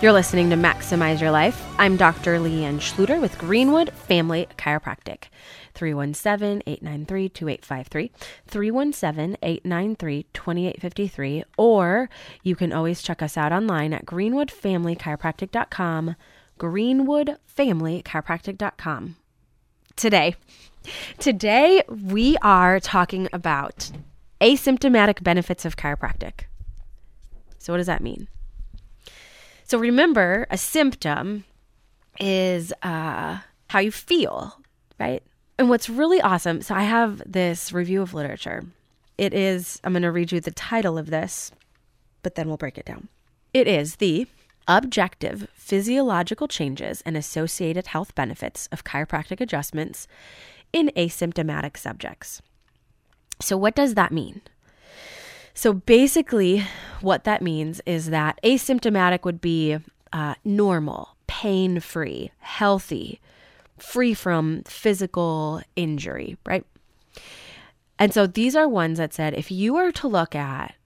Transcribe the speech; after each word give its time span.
You're 0.00 0.12
listening 0.12 0.48
to 0.48 0.56
Maximize 0.56 1.20
Your 1.20 1.30
Life. 1.30 1.62
I'm 1.76 1.98
Dr. 1.98 2.38
Leanne 2.38 2.80
Schluter 2.80 3.20
with 3.20 3.36
Greenwood 3.36 3.92
Family 3.92 4.48
Chiropractic. 4.56 5.24
317 5.74 6.62
893 6.66 7.28
2853, 7.28 8.10
317 8.46 9.36
893 9.42 10.22
2853, 10.32 11.44
or 11.58 12.08
you 12.42 12.56
can 12.56 12.72
always 12.72 13.02
check 13.02 13.20
us 13.20 13.36
out 13.36 13.52
online 13.52 13.92
at 13.92 14.06
greenwoodfamilychiropractic.com. 14.06 16.16
Greenwoodfamilychiropractic.com. 16.58 19.16
Today, 19.96 20.34
today 21.18 21.82
we 21.88 22.38
are 22.40 22.80
talking 22.80 23.28
about 23.34 23.90
asymptomatic 24.40 25.22
benefits 25.22 25.66
of 25.66 25.76
chiropractic. 25.76 26.44
So, 27.58 27.74
what 27.74 27.76
does 27.76 27.86
that 27.86 28.02
mean? 28.02 28.28
So 29.70 29.78
remember, 29.78 30.48
a 30.50 30.58
symptom 30.58 31.44
is 32.18 32.72
uh, 32.82 33.38
how 33.68 33.78
you 33.78 33.92
feel, 33.92 34.58
right? 34.98 35.22
And 35.60 35.68
what's 35.68 35.88
really 35.88 36.20
awesome, 36.20 36.60
so 36.60 36.74
I 36.74 36.82
have 36.82 37.22
this 37.24 37.72
review 37.72 38.02
of 38.02 38.12
literature. 38.12 38.64
It 39.16 39.32
is, 39.32 39.80
I'm 39.84 39.92
going 39.92 40.02
to 40.02 40.10
read 40.10 40.32
you 40.32 40.40
the 40.40 40.50
title 40.50 40.98
of 40.98 41.10
this, 41.10 41.52
but 42.24 42.34
then 42.34 42.48
we'll 42.48 42.56
break 42.56 42.78
it 42.78 42.84
down. 42.84 43.06
It 43.54 43.68
is 43.68 43.96
the 43.96 44.26
Objective 44.66 45.46
Physiological 45.54 46.48
Changes 46.48 47.00
and 47.02 47.16
Associated 47.16 47.86
Health 47.86 48.12
Benefits 48.16 48.68
of 48.72 48.82
Chiropractic 48.82 49.40
Adjustments 49.40 50.08
in 50.72 50.90
Asymptomatic 50.96 51.76
Subjects. 51.76 52.42
So, 53.40 53.56
what 53.56 53.76
does 53.76 53.94
that 53.94 54.10
mean? 54.10 54.40
So 55.60 55.74
basically, 55.74 56.64
what 57.02 57.24
that 57.24 57.42
means 57.42 57.82
is 57.84 58.08
that 58.08 58.40
asymptomatic 58.42 59.24
would 59.24 59.42
be 59.42 59.76
uh, 60.10 60.34
normal, 60.42 61.16
pain 61.26 61.80
free, 61.80 62.30
healthy, 62.38 63.20
free 63.76 64.14
from 64.14 64.62
physical 64.62 65.60
injury, 65.76 66.38
right? 66.46 66.64
And 67.98 68.14
so 68.14 68.26
these 68.26 68.56
are 68.56 68.66
ones 68.66 68.96
that 68.96 69.12
said 69.12 69.34
if 69.34 69.50
you 69.50 69.74
were 69.74 69.92
to 69.92 70.08
look 70.08 70.34
at, 70.34 70.76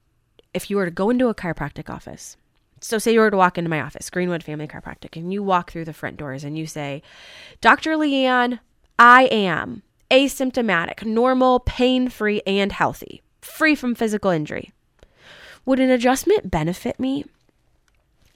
if 0.53 0.69
you 0.69 0.77
were 0.77 0.87
to 0.87 0.91
go 0.91 1.09
into 1.09 1.29
a 1.29 1.37
chiropractic 1.37 1.89
office, 1.89 2.37
so 2.81 2.99
say 2.99 3.13
you 3.13 3.21
were 3.21 3.31
to 3.31 3.37
walk 3.37 3.57
into 3.57 3.71
my 3.71 3.81
office, 3.81 4.11
Greenwood 4.11 4.43
Family 4.43 4.67
Chiropractic, 4.67 5.15
and 5.15 5.33
you 5.33 5.45
walk 5.45 5.71
through 5.71 5.85
the 5.85 5.93
front 5.93 6.17
doors 6.17 6.43
and 6.43 6.59
you 6.59 6.67
say, 6.67 7.01
Dr. 7.61 7.93
Leanne, 7.93 8.59
I 8.99 9.27
am 9.27 9.85
asymptomatic, 10.11 11.05
normal, 11.07 11.61
pain 11.61 12.09
free, 12.09 12.43
and 12.45 12.73
healthy 12.73 13.23
free 13.45 13.75
from 13.75 13.95
physical 13.95 14.31
injury. 14.31 14.73
Would 15.67 15.81
an 15.81 15.91
adjustment 15.91 16.51
benefit 16.51 16.99
me? 16.99 17.25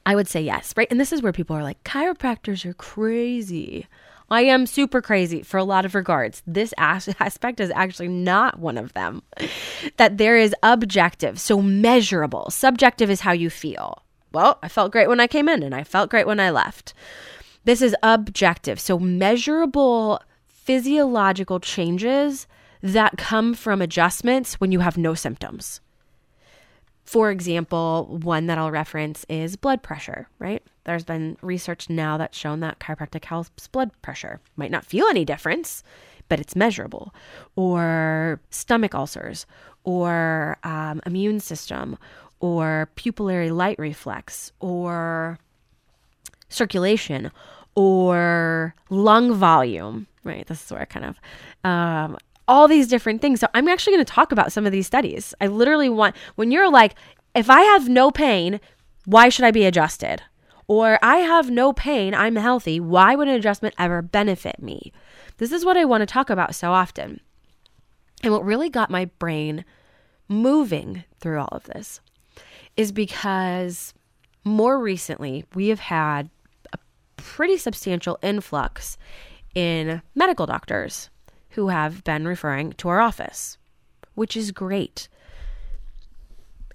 I 0.06 0.14
would 0.14 0.28
say 0.28 0.40
yes, 0.40 0.72
right? 0.76 0.88
And 0.90 0.98
this 0.98 1.12
is 1.12 1.20
where 1.20 1.32
people 1.32 1.56
are 1.56 1.62
like, 1.62 1.82
chiropractors 1.84 2.64
are 2.64 2.74
crazy. 2.74 3.86
I 4.30 4.42
am 4.42 4.66
super 4.66 5.00
crazy 5.02 5.42
for 5.42 5.58
a 5.58 5.64
lot 5.64 5.84
of 5.84 5.94
regards. 5.94 6.42
This 6.46 6.72
aspect 6.78 7.60
is 7.60 7.72
actually 7.74 8.08
not 8.08 8.58
one 8.58 8.78
of 8.78 8.92
them. 8.94 9.22
That 9.96 10.18
there 10.18 10.36
is 10.36 10.54
objective, 10.62 11.40
so 11.40 11.60
measurable. 11.60 12.50
Subjective 12.50 13.10
is 13.10 13.20
how 13.20 13.32
you 13.32 13.50
feel. 13.50 14.02
Well, 14.32 14.58
I 14.62 14.68
felt 14.68 14.92
great 14.92 15.08
when 15.08 15.20
I 15.20 15.26
came 15.26 15.48
in 15.48 15.62
and 15.62 15.74
I 15.74 15.84
felt 15.84 16.10
great 16.10 16.26
when 16.26 16.40
I 16.40 16.50
left. 16.50 16.94
This 17.64 17.82
is 17.82 17.96
objective, 18.02 18.80
so 18.80 18.98
measurable 18.98 20.22
physiological 20.46 21.60
changes 21.60 22.46
that 22.82 23.16
come 23.16 23.54
from 23.54 23.82
adjustments 23.82 24.54
when 24.54 24.72
you 24.72 24.80
have 24.80 24.96
no 24.96 25.14
symptoms. 25.14 25.80
For 27.04 27.30
example, 27.30 28.18
one 28.22 28.48
that 28.48 28.58
I'll 28.58 28.70
reference 28.70 29.24
is 29.30 29.56
blood 29.56 29.82
pressure, 29.82 30.28
right? 30.38 30.62
There's 30.84 31.04
been 31.04 31.38
research 31.40 31.88
now 31.88 32.18
that's 32.18 32.36
shown 32.36 32.60
that 32.60 32.80
chiropractic 32.80 33.24
helps 33.24 33.66
blood 33.68 33.90
pressure. 34.02 34.40
Might 34.56 34.70
not 34.70 34.84
feel 34.84 35.06
any 35.06 35.24
difference, 35.24 35.82
but 36.28 36.38
it's 36.38 36.54
measurable. 36.54 37.14
Or 37.56 38.42
stomach 38.50 38.94
ulcers, 38.94 39.46
or 39.84 40.58
um, 40.64 41.00
immune 41.06 41.40
system, 41.40 41.96
or 42.40 42.90
pupillary 42.94 43.50
light 43.50 43.78
reflex, 43.78 44.52
or 44.60 45.38
circulation, 46.50 47.30
or 47.74 48.74
lung 48.90 49.32
volume, 49.32 50.06
right? 50.24 50.46
This 50.46 50.62
is 50.62 50.70
where 50.70 50.82
I 50.82 50.84
kind 50.84 51.06
of 51.06 51.20
um, 51.64 52.18
all 52.48 52.66
these 52.66 52.88
different 52.88 53.20
things. 53.20 53.40
So 53.40 53.46
I'm 53.54 53.68
actually 53.68 53.92
going 53.92 54.04
to 54.04 54.12
talk 54.12 54.32
about 54.32 54.50
some 54.50 54.66
of 54.66 54.72
these 54.72 54.86
studies. 54.86 55.34
I 55.40 55.46
literally 55.46 55.88
want, 55.88 56.16
when 56.34 56.50
you're 56.50 56.70
like, 56.70 56.94
if 57.34 57.50
I 57.50 57.60
have 57.60 57.88
no 57.88 58.10
pain, 58.10 58.58
why 59.04 59.28
should 59.28 59.44
I 59.44 59.50
be 59.50 59.66
adjusted? 59.66 60.22
Or 60.66 60.98
I 61.02 61.16
have 61.18 61.50
no 61.50 61.72
pain, 61.72 62.14
I'm 62.14 62.36
healthy, 62.36 62.78
why 62.78 63.14
would 63.14 63.28
an 63.28 63.34
adjustment 63.34 63.74
ever 63.78 64.02
benefit 64.02 64.62
me? 64.62 64.92
This 65.38 65.52
is 65.52 65.64
what 65.64 65.76
I 65.76 65.84
want 65.84 66.02
to 66.02 66.06
talk 66.06 66.28
about 66.28 66.54
so 66.54 66.72
often. 66.72 67.20
And 68.22 68.32
what 68.32 68.44
really 68.44 68.68
got 68.68 68.90
my 68.90 69.06
brain 69.18 69.64
moving 70.28 71.04
through 71.20 71.40
all 71.40 71.48
of 71.52 71.64
this 71.64 72.00
is 72.76 72.92
because 72.92 73.94
more 74.44 74.78
recently 74.78 75.44
we 75.54 75.68
have 75.68 75.80
had 75.80 76.28
a 76.72 76.78
pretty 77.16 77.56
substantial 77.56 78.18
influx 78.22 78.98
in 79.54 80.02
medical 80.14 80.44
doctors 80.44 81.08
who 81.58 81.70
have 81.70 82.04
been 82.04 82.24
referring 82.24 82.72
to 82.74 82.88
our 82.88 83.00
office, 83.00 83.58
which 84.14 84.36
is 84.36 84.52
great. 84.52 85.08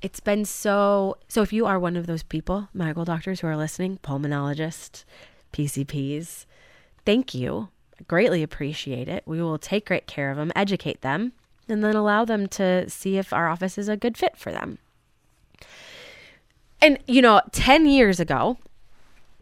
It's 0.01 0.19
been 0.19 0.43
so 0.43 1.15
so 1.29 1.41
if 1.41 1.53
you 1.53 1.65
are 1.65 1.79
one 1.79 1.95
of 1.95 2.05
those 2.05 2.21
people, 2.21 2.67
medical 2.73 3.05
doctors 3.05 3.39
who 3.39 3.47
are 3.47 3.55
listening, 3.55 3.99
pulmonologists, 4.03 5.05
PCPs, 5.53 6.45
thank 7.05 7.33
you. 7.33 7.69
I 7.97 8.03
greatly 8.09 8.43
appreciate 8.43 9.07
it. 9.07 9.23
We 9.25 9.41
will 9.41 9.57
take 9.57 9.85
great 9.85 10.05
care 10.05 10.31
of 10.31 10.35
them, 10.35 10.51
educate 10.53 10.99
them, 10.99 11.31
and 11.69 11.81
then 11.81 11.95
allow 11.95 12.25
them 12.25 12.47
to 12.47 12.89
see 12.89 13.17
if 13.17 13.31
our 13.31 13.47
office 13.47 13.77
is 13.77 13.87
a 13.87 13.95
good 13.95 14.17
fit 14.17 14.35
for 14.35 14.51
them. 14.51 14.79
And 16.81 16.99
you 17.07 17.21
know, 17.21 17.39
10 17.53 17.85
years 17.85 18.19
ago, 18.19 18.57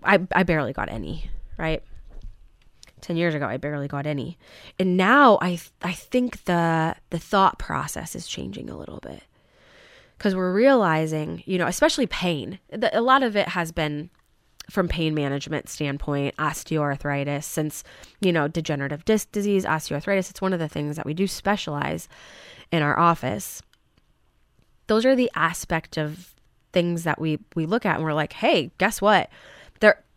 I 0.04 0.20
I 0.34 0.44
barely 0.44 0.72
got 0.72 0.92
any, 0.92 1.32
right? 1.58 1.82
10 3.02 3.18
years 3.18 3.34
ago 3.36 3.46
I 3.48 3.58
barely 3.58 3.88
got 3.88 4.06
any. 4.06 4.38
And 4.80 4.98
now 4.98 5.38
I 5.42 5.60
I 5.82 5.94
think 5.94 6.46
the 6.46 6.96
the 7.10 7.20
thought 7.20 7.60
process 7.60 8.16
is 8.16 8.28
changing 8.28 8.70
a 8.70 8.78
little 8.78 9.00
bit. 9.00 9.24
Cuz 10.20 10.36
we're 10.36 10.54
realizing, 10.54 11.44
you 11.46 11.58
know, 11.58 11.68
especially 11.68 12.08
pain. 12.08 12.60
The, 12.70 12.98
a 12.98 13.02
lot 13.02 13.24
of 13.24 13.36
it 13.36 13.50
has 13.50 13.72
been 13.72 14.10
from 14.70 14.88
pain 14.88 15.14
management 15.14 15.68
standpoint, 15.68 16.36
osteoarthritis, 16.38 17.44
since, 17.44 17.84
you 18.22 18.32
know, 18.32 18.48
degenerative 18.48 19.04
disc 19.04 19.32
disease, 19.32 19.66
osteoarthritis, 19.66 20.30
it's 20.30 20.42
one 20.42 20.54
of 20.54 20.60
the 20.60 20.70
things 20.70 20.96
that 20.96 21.06
we 21.06 21.14
do 21.14 21.28
specialize 21.28 22.08
in 22.72 22.82
our 22.82 22.98
office. 22.98 23.62
Those 24.88 25.06
are 25.06 25.16
the 25.16 25.32
aspect 25.36 25.98
of 25.98 26.34
things 26.72 27.04
that 27.04 27.20
we 27.20 27.40
we 27.56 27.66
look 27.66 27.86
at 27.86 27.96
and 27.96 28.04
we're 28.04 28.14
like, 28.14 28.34
"Hey, 28.34 28.72
guess 28.78 29.02
what? 29.02 29.30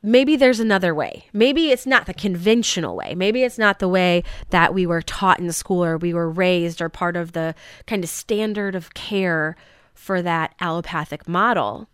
Maybe 0.07 0.37
there's 0.37 0.61
another 0.61 0.95
way. 0.95 1.25
Maybe 1.33 1.71
it's 1.71 1.87
not 1.87 2.05
the 2.05 2.13
conventional 2.13 2.95
way. 2.95 3.15
Maybe 3.15 3.43
it's 3.43 3.57
not 3.57 3.79
the 3.79 3.89
way 3.89 4.23
that 4.51 4.75
we 4.75 4.85
were 4.85 5.01
taught 5.01 5.41
in 5.41 5.51
school 5.51 5.83
or 5.83 5.97
we 5.97 6.13
were 6.13 6.29
raised 6.29 6.83
or 6.83 6.91
part 6.91 7.17
of 7.17 7.33
the 7.33 7.55
kind 7.87 8.05
of 8.05 8.11
standard 8.11 8.75
of 8.75 8.93
care 8.93 9.57
for 9.95 10.21
that 10.21 10.55
allopathic 10.61 11.27
model. 11.27 11.89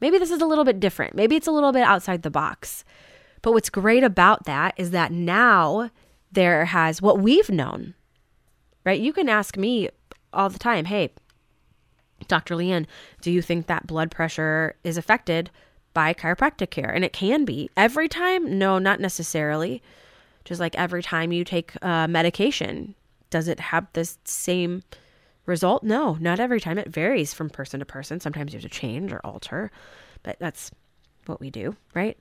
Maybe 0.00 0.18
this 0.18 0.32
is 0.32 0.42
a 0.42 0.46
little 0.46 0.64
bit 0.64 0.80
different. 0.80 1.14
Maybe 1.14 1.36
it's 1.36 1.46
a 1.46 1.52
little 1.52 1.70
bit 1.70 1.84
outside 1.84 2.22
the 2.22 2.30
box. 2.30 2.84
But 3.42 3.52
what's 3.52 3.70
great 3.70 4.02
about 4.02 4.44
that 4.46 4.74
is 4.76 4.90
that 4.90 5.12
now 5.12 5.90
there 6.32 6.64
has 6.64 7.00
what 7.00 7.20
we've 7.20 7.48
known, 7.48 7.94
right? 8.84 9.00
You 9.00 9.12
can 9.12 9.28
ask 9.28 9.56
me 9.56 9.88
all 10.32 10.48
the 10.48 10.58
time, 10.58 10.86
hey, 10.86 11.12
Dr. 12.26 12.56
Leanne, 12.56 12.86
do 13.20 13.30
you 13.30 13.40
think 13.40 13.68
that 13.68 13.86
blood 13.86 14.10
pressure 14.10 14.74
is 14.82 14.96
affected 14.96 15.48
by 15.94 16.14
chiropractic 16.14 16.70
care? 16.70 16.90
And 16.90 17.04
it 17.04 17.12
can 17.12 17.44
be. 17.44 17.70
Every 17.76 18.08
time? 18.08 18.58
No, 18.58 18.78
not 18.78 19.00
necessarily. 19.00 19.82
Just 20.44 20.60
like 20.60 20.74
every 20.76 21.02
time 21.02 21.32
you 21.32 21.44
take 21.44 21.72
uh, 21.82 22.08
medication, 22.08 22.94
does 23.30 23.48
it 23.48 23.60
have 23.60 23.86
the 23.92 24.10
same 24.24 24.82
result? 25.46 25.82
No, 25.82 26.14
not 26.20 26.40
every 26.40 26.60
time. 26.60 26.78
It 26.78 26.88
varies 26.88 27.32
from 27.32 27.50
person 27.50 27.80
to 27.80 27.86
person. 27.86 28.20
Sometimes 28.20 28.52
you 28.52 28.58
have 28.58 28.70
to 28.70 28.78
change 28.78 29.12
or 29.12 29.20
alter, 29.24 29.70
but 30.22 30.36
that's 30.38 30.70
what 31.26 31.40
we 31.40 31.50
do, 31.50 31.76
right? 31.94 32.18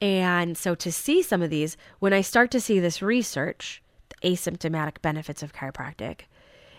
And 0.00 0.56
so 0.56 0.74
to 0.74 0.92
see 0.92 1.22
some 1.22 1.42
of 1.42 1.50
these, 1.50 1.76
when 1.98 2.12
I 2.12 2.20
start 2.20 2.50
to 2.52 2.60
see 2.60 2.78
this 2.78 3.02
research, 3.02 3.82
the 4.10 4.28
asymptomatic 4.28 5.02
benefits 5.02 5.42
of 5.42 5.52
chiropractic, 5.52 6.22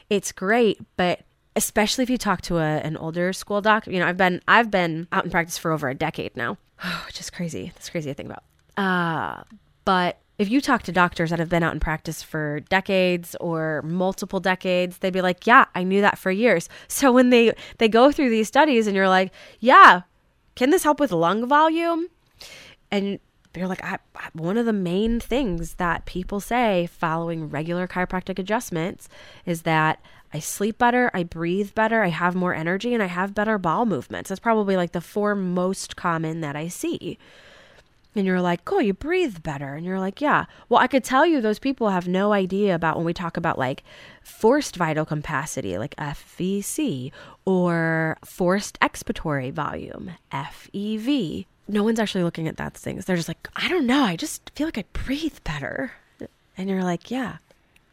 it's 0.09 0.31
great, 0.31 0.79
but 0.97 1.21
especially 1.55 2.03
if 2.03 2.09
you 2.09 2.17
talk 2.17 2.41
to 2.41 2.57
a, 2.57 2.79
an 2.79 2.97
older 2.97 3.33
school 3.33 3.61
doc, 3.61 3.87
you 3.87 3.99
know, 3.99 4.07
I've 4.07 4.17
been 4.17 4.41
I've 4.47 4.69
been 4.69 5.07
out 5.11 5.25
in 5.25 5.31
practice 5.31 5.57
for 5.57 5.71
over 5.71 5.89
a 5.89 5.95
decade 5.95 6.35
now, 6.35 6.57
which 7.05 7.19
is 7.19 7.29
crazy. 7.29 7.71
That's 7.75 7.89
crazy 7.89 8.09
to 8.09 8.13
think 8.13 8.29
about. 8.29 8.43
Uh, 8.77 9.43
but 9.85 10.19
if 10.37 10.49
you 10.49 10.59
talk 10.59 10.83
to 10.83 10.91
doctors 10.91 11.29
that 11.29 11.39
have 11.39 11.47
been 11.47 11.63
out 11.63 11.73
in 11.73 11.79
practice 11.79 12.21
for 12.21 12.59
decades 12.61 13.35
or 13.39 13.81
multiple 13.83 14.41
decades, 14.41 14.97
they'd 14.97 15.13
be 15.13 15.21
like, 15.21 15.47
"Yeah, 15.47 15.65
I 15.73 15.83
knew 15.83 16.01
that 16.01 16.17
for 16.17 16.31
years." 16.31 16.67
So 16.87 17.11
when 17.11 17.29
they 17.29 17.53
they 17.77 17.87
go 17.87 18.11
through 18.11 18.29
these 18.29 18.47
studies 18.47 18.87
and 18.87 18.95
you're 18.95 19.09
like, 19.09 19.31
"Yeah, 19.59 20.01
can 20.55 20.69
this 20.71 20.83
help 20.83 20.99
with 20.99 21.11
lung 21.11 21.47
volume?" 21.47 22.07
And 22.91 23.19
they're 23.55 23.67
like, 23.67 23.83
I, 23.83 23.97
I, 24.15 24.27
one 24.33 24.57
of 24.57 24.65
the 24.65 24.73
main 24.73 25.19
things 25.19 25.75
that 25.75 26.05
people 26.05 26.39
say 26.41 26.87
following 26.91 27.49
regular 27.49 27.87
chiropractic 27.87 28.37
adjustments 28.37 29.07
is 29.45 29.61
that 29.61 30.01
I 30.33 30.39
sleep 30.39 30.77
better, 30.77 31.11
I 31.13 31.23
breathe 31.23 31.73
better, 31.75 32.03
I 32.03 32.09
have 32.09 32.35
more 32.35 32.53
energy, 32.53 32.93
and 32.93 33.01
I 33.01 33.07
have 33.07 33.33
better 33.35 33.57
bowel 33.57 33.85
movements. 33.85 34.29
That's 34.29 34.39
probably 34.39 34.75
like 34.75 34.91
the 34.91 35.01
four 35.01 35.35
most 35.35 35.95
common 35.95 36.41
that 36.41 36.55
I 36.55 36.67
see. 36.67 37.17
And 38.15 38.25
you're 38.25 38.41
like, 38.41 38.71
oh, 38.71 38.79
you 38.79 38.93
breathe 38.93 39.43
better. 39.43 39.75
And 39.75 39.85
you're 39.85 39.99
like, 39.99 40.21
yeah. 40.21 40.45
Well, 40.69 40.79
I 40.79 40.87
could 40.87 41.03
tell 41.03 41.25
you 41.25 41.41
those 41.41 41.59
people 41.59 41.89
have 41.89 42.07
no 42.07 42.31
idea 42.31 42.73
about 42.73 42.95
when 42.95 43.05
we 43.05 43.13
talk 43.13 43.35
about 43.35 43.59
like 43.59 43.83
forced 44.23 44.77
vital 44.77 45.05
capacity, 45.05 45.77
like 45.77 45.95
FVC, 45.97 47.11
or 47.43 48.17
forced 48.23 48.79
expiratory 48.79 49.51
volume, 49.51 50.11
FEV. 50.31 51.45
No 51.67 51.83
one's 51.83 51.99
actually 51.99 52.23
looking 52.23 52.47
at 52.47 52.57
that 52.57 52.75
things. 52.75 53.03
They're 53.03 53.17
just 53.17 53.27
like, 53.27 53.49
I 53.55 53.67
don't 53.67 53.85
know. 53.85 54.03
I 54.03 54.15
just 54.15 54.49
feel 54.55 54.67
like 54.67 54.77
I 54.77 54.85
breathe 54.93 55.39
better. 55.43 55.91
And 56.57 56.69
you're 56.69 56.83
like, 56.83 57.11
yeah, 57.11 57.37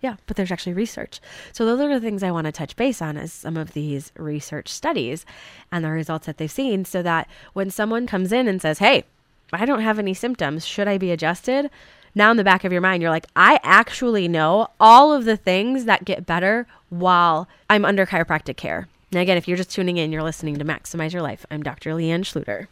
yeah, 0.03 0.17
but 0.27 0.37
there's 0.37 0.51
actually 0.51 0.73
research. 0.73 1.21
So 1.53 1.65
those 1.65 1.81
are 1.81 1.89
the 1.89 2.01
things 2.01 2.23
I 2.23 2.33
want 2.33 2.47
to 2.47 2.53
touch 2.53 2.75
base 2.75 3.01
on 3.01 3.17
is 3.17 3.33
some 3.33 3.57
of 3.57 3.73
these 3.73 4.13
research 4.19 4.69
studies 4.69 5.25
and 5.71 5.85
the 5.85 5.91
results 5.91 6.27
that 6.27 6.39
they've 6.39 6.51
seen 6.51 6.85
so 6.85 7.03
that 7.03 7.29
when 7.53 7.71
someone 7.71 8.09
comes 8.09 8.33
in 8.33 8.49
and 8.49 8.61
says, 8.61 8.81
"Hey, 8.81 9.05
I 9.53 9.65
don't 9.65 9.81
have 9.81 10.01
any 10.01 10.13
symptoms. 10.13 10.67
Should 10.67 10.89
I 10.89 10.99
be 10.99 11.13
adjusted?" 11.13 11.71
Now 12.17 12.33
in 12.33 12.37
the 12.37 12.45
back 12.45 12.65
of 12.65 12.73
your 12.73 12.81
mind, 12.81 13.01
you're 13.01 13.13
like, 13.13 13.29
"I 13.37 13.61
actually 13.63 14.27
know 14.27 14.69
all 14.81 15.13
of 15.13 15.25
the 15.25 15.37
things 15.37 15.85
that 15.85 16.05
get 16.05 16.27
better 16.27 16.67
while 16.91 17.49
I'm 17.71 17.85
under 17.85 18.05
chiropractic 18.05 18.57
care." 18.57 18.89
Now 19.13 19.21
again, 19.21 19.37
if 19.37 19.47
you're 19.47 19.57
just 19.57 19.71
tuning 19.71 19.99
in, 19.99 20.11
you're 20.11 20.23
listening 20.23 20.57
to 20.57 20.65
Maximize 20.65 21.13
Your 21.13 21.23
Life. 21.23 21.47
I'm 21.49 21.63
Dr. 21.63 21.93
Leanne 21.93 22.25
Schluter. 22.25 22.67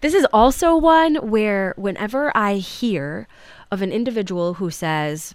This 0.00 0.14
is 0.14 0.26
also 0.32 0.76
one 0.76 1.14
where 1.16 1.74
whenever 1.76 2.36
I 2.36 2.54
hear 2.54 3.28
of 3.70 3.82
an 3.82 3.92
individual 3.92 4.54
who 4.54 4.70
says, 4.70 5.34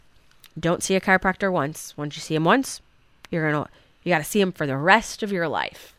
don't 0.60 0.84
see 0.84 0.96
a 0.96 1.02
chiropractor 1.02 1.52
once. 1.52 1.96
Once 1.98 2.16
you 2.16 2.22
see 2.22 2.36
him 2.36 2.44
once, 2.44 2.82
you're 3.30 3.50
going 3.50 3.64
to 3.64 3.70
you 4.04 4.12
got 4.12 4.20
to 4.20 4.24
see 4.24 4.42
him 4.42 4.52
for 4.52 4.66
the 4.66 4.78
rest 4.78 5.24
of 5.24 5.32
your 5.32 5.48
life. 5.48 5.94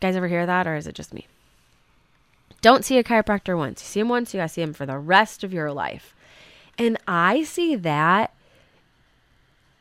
Guys 0.00 0.16
ever 0.16 0.28
hear 0.28 0.46
that 0.46 0.66
or 0.66 0.76
is 0.76 0.86
it 0.86 0.94
just 0.94 1.12
me? 1.12 1.26
Don't 2.60 2.84
see 2.84 2.98
a 2.98 3.04
chiropractor 3.04 3.56
once. 3.56 3.82
You 3.82 3.86
see 3.86 4.00
him 4.00 4.08
once, 4.08 4.32
you 4.32 4.38
got 4.38 4.48
to 4.48 4.52
see 4.52 4.62
him 4.62 4.72
for 4.72 4.86
the 4.86 4.98
rest 4.98 5.44
of 5.44 5.52
your 5.52 5.72
life. 5.72 6.14
And 6.76 6.96
I 7.06 7.42
see 7.42 7.76
that 7.76 8.32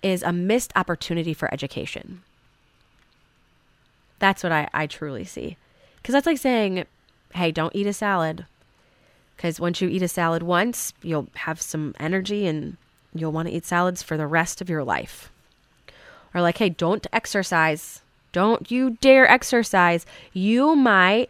is 0.03 0.21
a 0.21 0.33
missed 0.33 0.73
opportunity 0.75 1.33
for 1.33 1.51
education. 1.53 2.21
That's 4.19 4.43
what 4.43 4.51
I, 4.51 4.69
I 4.73 4.87
truly 4.87 5.23
see. 5.23 5.57
Because 5.97 6.13
that's 6.13 6.25
like 6.25 6.37
saying, 6.37 6.85
hey, 7.33 7.51
don't 7.51 7.75
eat 7.75 7.87
a 7.87 7.93
salad. 7.93 8.45
Because 9.37 9.59
once 9.59 9.79
you 9.79 9.87
eat 9.87 10.01
a 10.01 10.07
salad 10.09 10.43
once, 10.43 10.93
you'll 11.01 11.27
have 11.35 11.61
some 11.61 11.95
energy 11.99 12.45
and 12.45 12.75
you'll 13.13 13.31
want 13.31 13.47
to 13.47 13.53
eat 13.53 13.65
salads 13.65 14.03
for 14.03 14.17
the 14.17 14.27
rest 14.27 14.59
of 14.59 14.69
your 14.69 14.83
life. 14.83 15.31
Or, 16.33 16.41
like, 16.41 16.57
hey, 16.57 16.69
don't 16.69 17.07
exercise. 17.13 18.01
Don't 18.31 18.69
you 18.69 18.97
dare 18.99 19.29
exercise. 19.29 20.05
You 20.33 20.75
might 20.75 21.29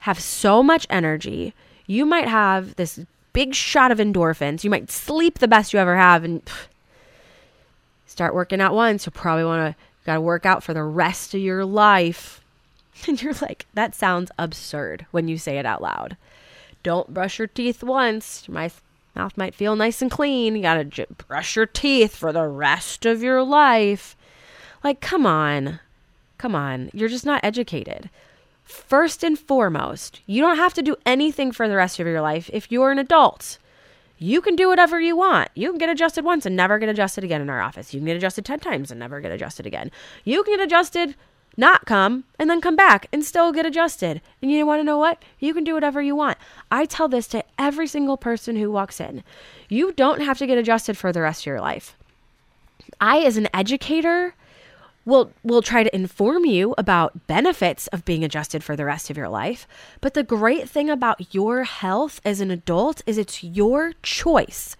have 0.00 0.20
so 0.20 0.62
much 0.62 0.86
energy. 0.90 1.54
You 1.86 2.04
might 2.04 2.28
have 2.28 2.76
this 2.76 3.00
big 3.32 3.54
shot 3.54 3.90
of 3.90 3.98
endorphins. 3.98 4.64
You 4.64 4.70
might 4.70 4.90
sleep 4.90 5.38
the 5.38 5.48
best 5.48 5.72
you 5.72 5.78
ever 5.78 5.96
have 5.96 6.24
and 6.24 6.44
pff, 6.44 6.66
start 8.06 8.34
working 8.34 8.60
out 8.60 8.74
once. 8.74 9.06
You'll 9.06 9.12
probably 9.12 9.44
want 9.44 9.74
to 9.74 9.82
got 10.06 10.14
to 10.14 10.20
work 10.20 10.46
out 10.46 10.62
for 10.62 10.72
the 10.72 10.84
rest 10.84 11.34
of 11.34 11.40
your 11.40 11.64
life. 11.64 12.40
And 13.06 13.20
you're 13.20 13.34
like, 13.42 13.66
that 13.74 13.94
sounds 13.94 14.30
absurd 14.38 15.04
when 15.10 15.28
you 15.28 15.36
say 15.36 15.58
it 15.58 15.66
out 15.66 15.82
loud. 15.82 16.16
Don't 16.86 17.12
brush 17.12 17.40
your 17.40 17.48
teeth 17.48 17.82
once. 17.82 18.48
My 18.48 18.70
mouth 19.16 19.36
might 19.36 19.56
feel 19.56 19.74
nice 19.74 20.00
and 20.02 20.08
clean. 20.08 20.54
You 20.54 20.62
got 20.62 20.74
to 20.74 20.84
j- 20.84 21.06
brush 21.26 21.56
your 21.56 21.66
teeth 21.66 22.14
for 22.14 22.32
the 22.32 22.46
rest 22.46 23.04
of 23.04 23.24
your 23.24 23.42
life. 23.42 24.16
Like, 24.84 25.00
come 25.00 25.26
on. 25.26 25.80
Come 26.38 26.54
on. 26.54 26.90
You're 26.92 27.08
just 27.08 27.26
not 27.26 27.42
educated. 27.42 28.08
First 28.62 29.24
and 29.24 29.36
foremost, 29.36 30.20
you 30.26 30.40
don't 30.40 30.58
have 30.58 30.74
to 30.74 30.82
do 30.82 30.94
anything 31.04 31.50
for 31.50 31.68
the 31.68 31.74
rest 31.74 31.98
of 31.98 32.06
your 32.06 32.20
life 32.20 32.48
if 32.52 32.70
you're 32.70 32.92
an 32.92 33.00
adult. 33.00 33.58
You 34.16 34.40
can 34.40 34.54
do 34.54 34.68
whatever 34.68 35.00
you 35.00 35.16
want. 35.16 35.48
You 35.56 35.70
can 35.70 35.78
get 35.78 35.88
adjusted 35.88 36.24
once 36.24 36.46
and 36.46 36.54
never 36.54 36.78
get 36.78 36.88
adjusted 36.88 37.24
again 37.24 37.42
in 37.42 37.50
our 37.50 37.60
office. 37.60 37.92
You 37.92 37.98
can 37.98 38.06
get 38.06 38.16
adjusted 38.16 38.44
10 38.44 38.60
times 38.60 38.92
and 38.92 39.00
never 39.00 39.20
get 39.20 39.32
adjusted 39.32 39.66
again. 39.66 39.90
You 40.22 40.44
can 40.44 40.56
get 40.56 40.62
adjusted 40.64 41.16
not 41.56 41.86
come 41.86 42.24
and 42.38 42.50
then 42.50 42.60
come 42.60 42.76
back 42.76 43.06
and 43.12 43.24
still 43.24 43.52
get 43.52 43.66
adjusted. 43.66 44.20
And 44.42 44.50
you 44.50 44.66
want 44.66 44.80
to 44.80 44.84
know 44.84 44.98
what? 44.98 45.22
You 45.38 45.54
can 45.54 45.64
do 45.64 45.74
whatever 45.74 46.02
you 46.02 46.14
want. 46.14 46.38
I 46.70 46.84
tell 46.84 47.08
this 47.08 47.26
to 47.28 47.44
every 47.58 47.86
single 47.86 48.16
person 48.16 48.56
who 48.56 48.70
walks 48.70 49.00
in. 49.00 49.22
You 49.68 49.92
don't 49.92 50.20
have 50.20 50.38
to 50.38 50.46
get 50.46 50.58
adjusted 50.58 50.96
for 50.96 51.12
the 51.12 51.22
rest 51.22 51.42
of 51.42 51.46
your 51.46 51.60
life. 51.60 51.96
I, 53.00 53.20
as 53.20 53.36
an 53.36 53.48
educator, 53.54 54.34
will 55.06 55.32
will 55.42 55.62
try 55.62 55.82
to 55.82 55.94
inform 55.94 56.44
you 56.44 56.74
about 56.76 57.26
benefits 57.26 57.86
of 57.88 58.04
being 58.04 58.24
adjusted 58.24 58.62
for 58.62 58.76
the 58.76 58.84
rest 58.84 59.08
of 59.08 59.16
your 59.16 59.28
life. 59.28 59.66
But 60.00 60.14
the 60.14 60.22
great 60.22 60.68
thing 60.68 60.90
about 60.90 61.34
your 61.34 61.64
health 61.64 62.20
as 62.24 62.40
an 62.40 62.50
adult 62.50 63.02
is 63.06 63.16
it's 63.16 63.42
your 63.42 63.92
choice. 64.02 64.76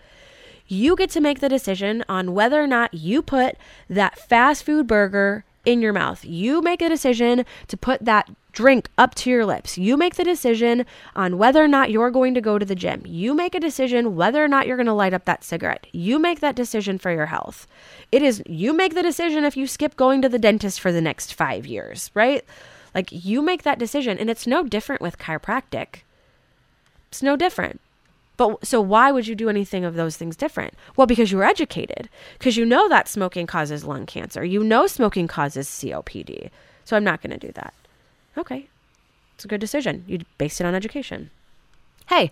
You 0.68 0.96
get 0.96 1.10
to 1.10 1.20
make 1.20 1.38
the 1.38 1.48
decision 1.48 2.04
on 2.08 2.34
whether 2.34 2.62
or 2.62 2.66
not 2.66 2.92
you 2.92 3.22
put 3.22 3.56
that 3.88 4.18
fast 4.18 4.64
food 4.64 4.88
burger 4.88 5.44
in 5.66 5.82
your 5.82 5.92
mouth. 5.92 6.24
You 6.24 6.62
make 6.62 6.80
a 6.80 6.88
decision 6.88 7.44
to 7.68 7.76
put 7.76 8.02
that 8.04 8.30
drink 8.52 8.88
up 8.96 9.14
to 9.16 9.28
your 9.28 9.44
lips. 9.44 9.76
You 9.76 9.98
make 9.98 10.14
the 10.14 10.24
decision 10.24 10.86
on 11.14 11.36
whether 11.36 11.62
or 11.62 11.68
not 11.68 11.90
you're 11.90 12.10
going 12.10 12.32
to 12.32 12.40
go 12.40 12.58
to 12.58 12.64
the 12.64 12.74
gym. 12.74 13.02
You 13.04 13.34
make 13.34 13.54
a 13.54 13.60
decision 13.60 14.16
whether 14.16 14.42
or 14.42 14.48
not 14.48 14.66
you're 14.66 14.78
going 14.78 14.86
to 14.86 14.94
light 14.94 15.12
up 15.12 15.26
that 15.26 15.44
cigarette. 15.44 15.86
You 15.92 16.18
make 16.18 16.40
that 16.40 16.56
decision 16.56 16.96
for 16.96 17.12
your 17.12 17.26
health. 17.26 17.66
It 18.10 18.22
is 18.22 18.42
you 18.46 18.72
make 18.72 18.94
the 18.94 19.02
decision 19.02 19.44
if 19.44 19.58
you 19.58 19.66
skip 19.66 19.94
going 19.96 20.22
to 20.22 20.30
the 20.30 20.38
dentist 20.38 20.80
for 20.80 20.90
the 20.90 21.02
next 21.02 21.34
5 21.34 21.66
years, 21.66 22.10
right? 22.14 22.42
Like 22.94 23.08
you 23.10 23.42
make 23.42 23.62
that 23.64 23.78
decision 23.78 24.16
and 24.16 24.30
it's 24.30 24.46
no 24.46 24.64
different 24.64 25.02
with 25.02 25.18
chiropractic. 25.18 26.00
It's 27.10 27.22
no 27.22 27.36
different. 27.36 27.80
But 28.36 28.66
so 28.66 28.80
why 28.80 29.12
would 29.12 29.26
you 29.26 29.34
do 29.34 29.48
anything 29.48 29.84
of 29.84 29.94
those 29.94 30.16
things 30.16 30.36
different? 30.36 30.74
Well, 30.96 31.06
because 31.06 31.32
you're 31.32 31.44
educated, 31.44 32.08
because 32.38 32.56
you 32.56 32.66
know 32.66 32.88
that 32.88 33.08
smoking 33.08 33.46
causes 33.46 33.84
lung 33.84 34.06
cancer. 34.06 34.44
You 34.44 34.62
know 34.62 34.86
smoking 34.86 35.26
causes 35.26 35.68
COPD. 35.68 36.50
So 36.84 36.96
I'm 36.96 37.04
not 37.04 37.22
going 37.22 37.38
to 37.38 37.46
do 37.46 37.52
that. 37.52 37.74
Okay. 38.36 38.68
It's 39.34 39.44
a 39.44 39.48
good 39.48 39.60
decision. 39.60 40.04
You 40.06 40.20
based 40.38 40.60
it 40.60 40.66
on 40.66 40.74
education. 40.74 41.30
Hey, 42.08 42.30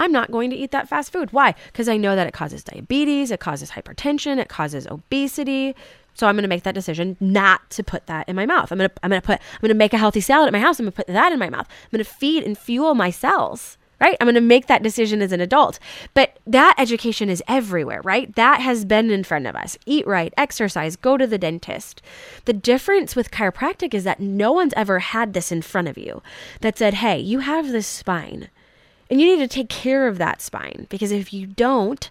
I'm 0.00 0.12
not 0.12 0.32
going 0.32 0.50
to 0.50 0.56
eat 0.56 0.70
that 0.72 0.88
fast 0.88 1.12
food. 1.12 1.32
Why? 1.32 1.54
Because 1.66 1.88
I 1.88 1.96
know 1.96 2.16
that 2.16 2.26
it 2.26 2.34
causes 2.34 2.64
diabetes, 2.64 3.30
it 3.30 3.40
causes 3.40 3.70
hypertension, 3.70 4.38
it 4.38 4.48
causes 4.48 4.86
obesity. 4.86 5.76
So 6.14 6.26
I'm 6.26 6.34
going 6.34 6.42
to 6.42 6.48
make 6.48 6.64
that 6.64 6.74
decision 6.74 7.16
not 7.20 7.70
to 7.70 7.82
put 7.82 8.06
that 8.06 8.28
in 8.28 8.36
my 8.36 8.44
mouth. 8.44 8.70
I'm 8.70 8.78
going 8.78 8.90
to 8.90 8.96
I'm 9.02 9.10
going 9.10 9.22
to 9.22 9.26
put 9.26 9.40
I'm 9.40 9.60
going 9.60 9.68
to 9.68 9.74
make 9.74 9.94
a 9.94 9.98
healthy 9.98 10.20
salad 10.20 10.46
at 10.46 10.52
my 10.52 10.60
house. 10.60 10.78
I'm 10.78 10.84
going 10.84 10.92
to 10.92 10.96
put 10.96 11.06
that 11.06 11.32
in 11.32 11.38
my 11.38 11.48
mouth. 11.48 11.66
I'm 11.68 11.98
going 11.98 12.04
to 12.04 12.10
feed 12.10 12.42
and 12.42 12.58
fuel 12.58 12.94
my 12.94 13.10
cells 13.10 13.78
right? 14.02 14.16
I'm 14.20 14.26
going 14.26 14.34
to 14.34 14.40
make 14.40 14.66
that 14.66 14.82
decision 14.82 15.22
as 15.22 15.30
an 15.30 15.40
adult. 15.40 15.78
But 16.12 16.36
that 16.46 16.74
education 16.76 17.30
is 17.30 17.42
everywhere, 17.46 18.02
right? 18.02 18.34
That 18.34 18.60
has 18.60 18.84
been 18.84 19.10
in 19.10 19.22
front 19.22 19.46
of 19.46 19.54
us. 19.54 19.78
Eat 19.86 20.06
right, 20.06 20.34
exercise, 20.36 20.96
go 20.96 21.16
to 21.16 21.26
the 21.26 21.38
dentist. 21.38 22.02
The 22.44 22.52
difference 22.52 23.14
with 23.14 23.30
chiropractic 23.30 23.94
is 23.94 24.04
that 24.04 24.20
no 24.20 24.50
one's 24.52 24.74
ever 24.76 24.98
had 24.98 25.32
this 25.32 25.52
in 25.52 25.62
front 25.62 25.86
of 25.86 25.96
you 25.96 26.20
that 26.60 26.76
said, 26.76 26.94
hey, 26.94 27.18
you 27.18 27.38
have 27.38 27.68
this 27.68 27.86
spine 27.86 28.50
and 29.08 29.20
you 29.20 29.36
need 29.36 29.48
to 29.48 29.54
take 29.54 29.68
care 29.68 30.08
of 30.08 30.18
that 30.18 30.40
spine 30.40 30.86
because 30.88 31.12
if 31.12 31.32
you 31.32 31.46
don't, 31.46 32.10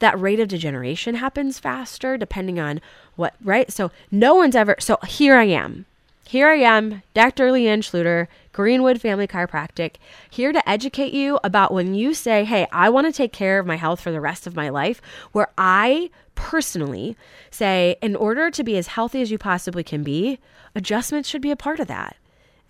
that 0.00 0.18
rate 0.18 0.40
of 0.40 0.48
degeneration 0.48 1.16
happens 1.16 1.58
faster 1.58 2.16
depending 2.16 2.58
on 2.58 2.80
what, 3.14 3.34
right? 3.42 3.70
So 3.70 3.92
no 4.10 4.34
one's 4.34 4.56
ever, 4.56 4.74
so 4.80 4.98
here 5.06 5.36
I 5.36 5.44
am. 5.44 5.86
Here 6.26 6.48
I 6.48 6.56
am, 6.56 7.02
Dr. 7.12 7.50
Leanne 7.50 7.82
Schluter, 7.82 8.28
Greenwood 8.52 8.98
Family 8.98 9.26
Chiropractic, 9.26 9.96
here 10.30 10.52
to 10.52 10.68
educate 10.68 11.12
you 11.12 11.38
about 11.44 11.72
when 11.72 11.94
you 11.94 12.14
say, 12.14 12.44
hey, 12.44 12.66
I 12.72 12.88
want 12.88 13.06
to 13.06 13.12
take 13.12 13.32
care 13.32 13.58
of 13.58 13.66
my 13.66 13.76
health 13.76 14.00
for 14.00 14.10
the 14.10 14.22
rest 14.22 14.46
of 14.46 14.56
my 14.56 14.70
life, 14.70 15.02
where 15.32 15.48
I 15.58 16.08
personally 16.34 17.14
say, 17.50 17.96
in 18.00 18.16
order 18.16 18.50
to 18.50 18.64
be 18.64 18.78
as 18.78 18.86
healthy 18.86 19.20
as 19.20 19.30
you 19.30 19.36
possibly 19.36 19.84
can 19.84 20.02
be, 20.02 20.38
adjustments 20.74 21.28
should 21.28 21.42
be 21.42 21.50
a 21.50 21.56
part 21.56 21.78
of 21.78 21.88
that. 21.88 22.16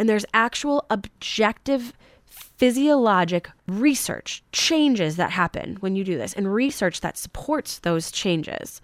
And 0.00 0.08
there's 0.08 0.26
actual 0.34 0.84
objective 0.90 1.92
physiologic 2.26 3.48
research 3.68 4.42
changes 4.50 5.14
that 5.14 5.30
happen 5.30 5.76
when 5.76 5.94
you 5.94 6.02
do 6.02 6.18
this 6.18 6.34
and 6.34 6.52
research 6.52 7.00
that 7.02 7.16
supports 7.16 7.78
those 7.78 8.10
changes. 8.10 8.80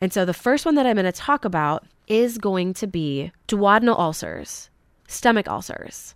And 0.00 0.12
so 0.12 0.24
the 0.24 0.34
first 0.34 0.66
one 0.66 0.74
that 0.76 0.86
I'm 0.86 0.96
going 0.96 1.06
to 1.06 1.12
talk 1.12 1.44
about 1.44 1.84
is 2.06 2.38
going 2.38 2.74
to 2.74 2.86
be 2.86 3.32
duodenal 3.48 3.98
ulcers, 3.98 4.70
stomach 5.08 5.48
ulcers. 5.48 6.14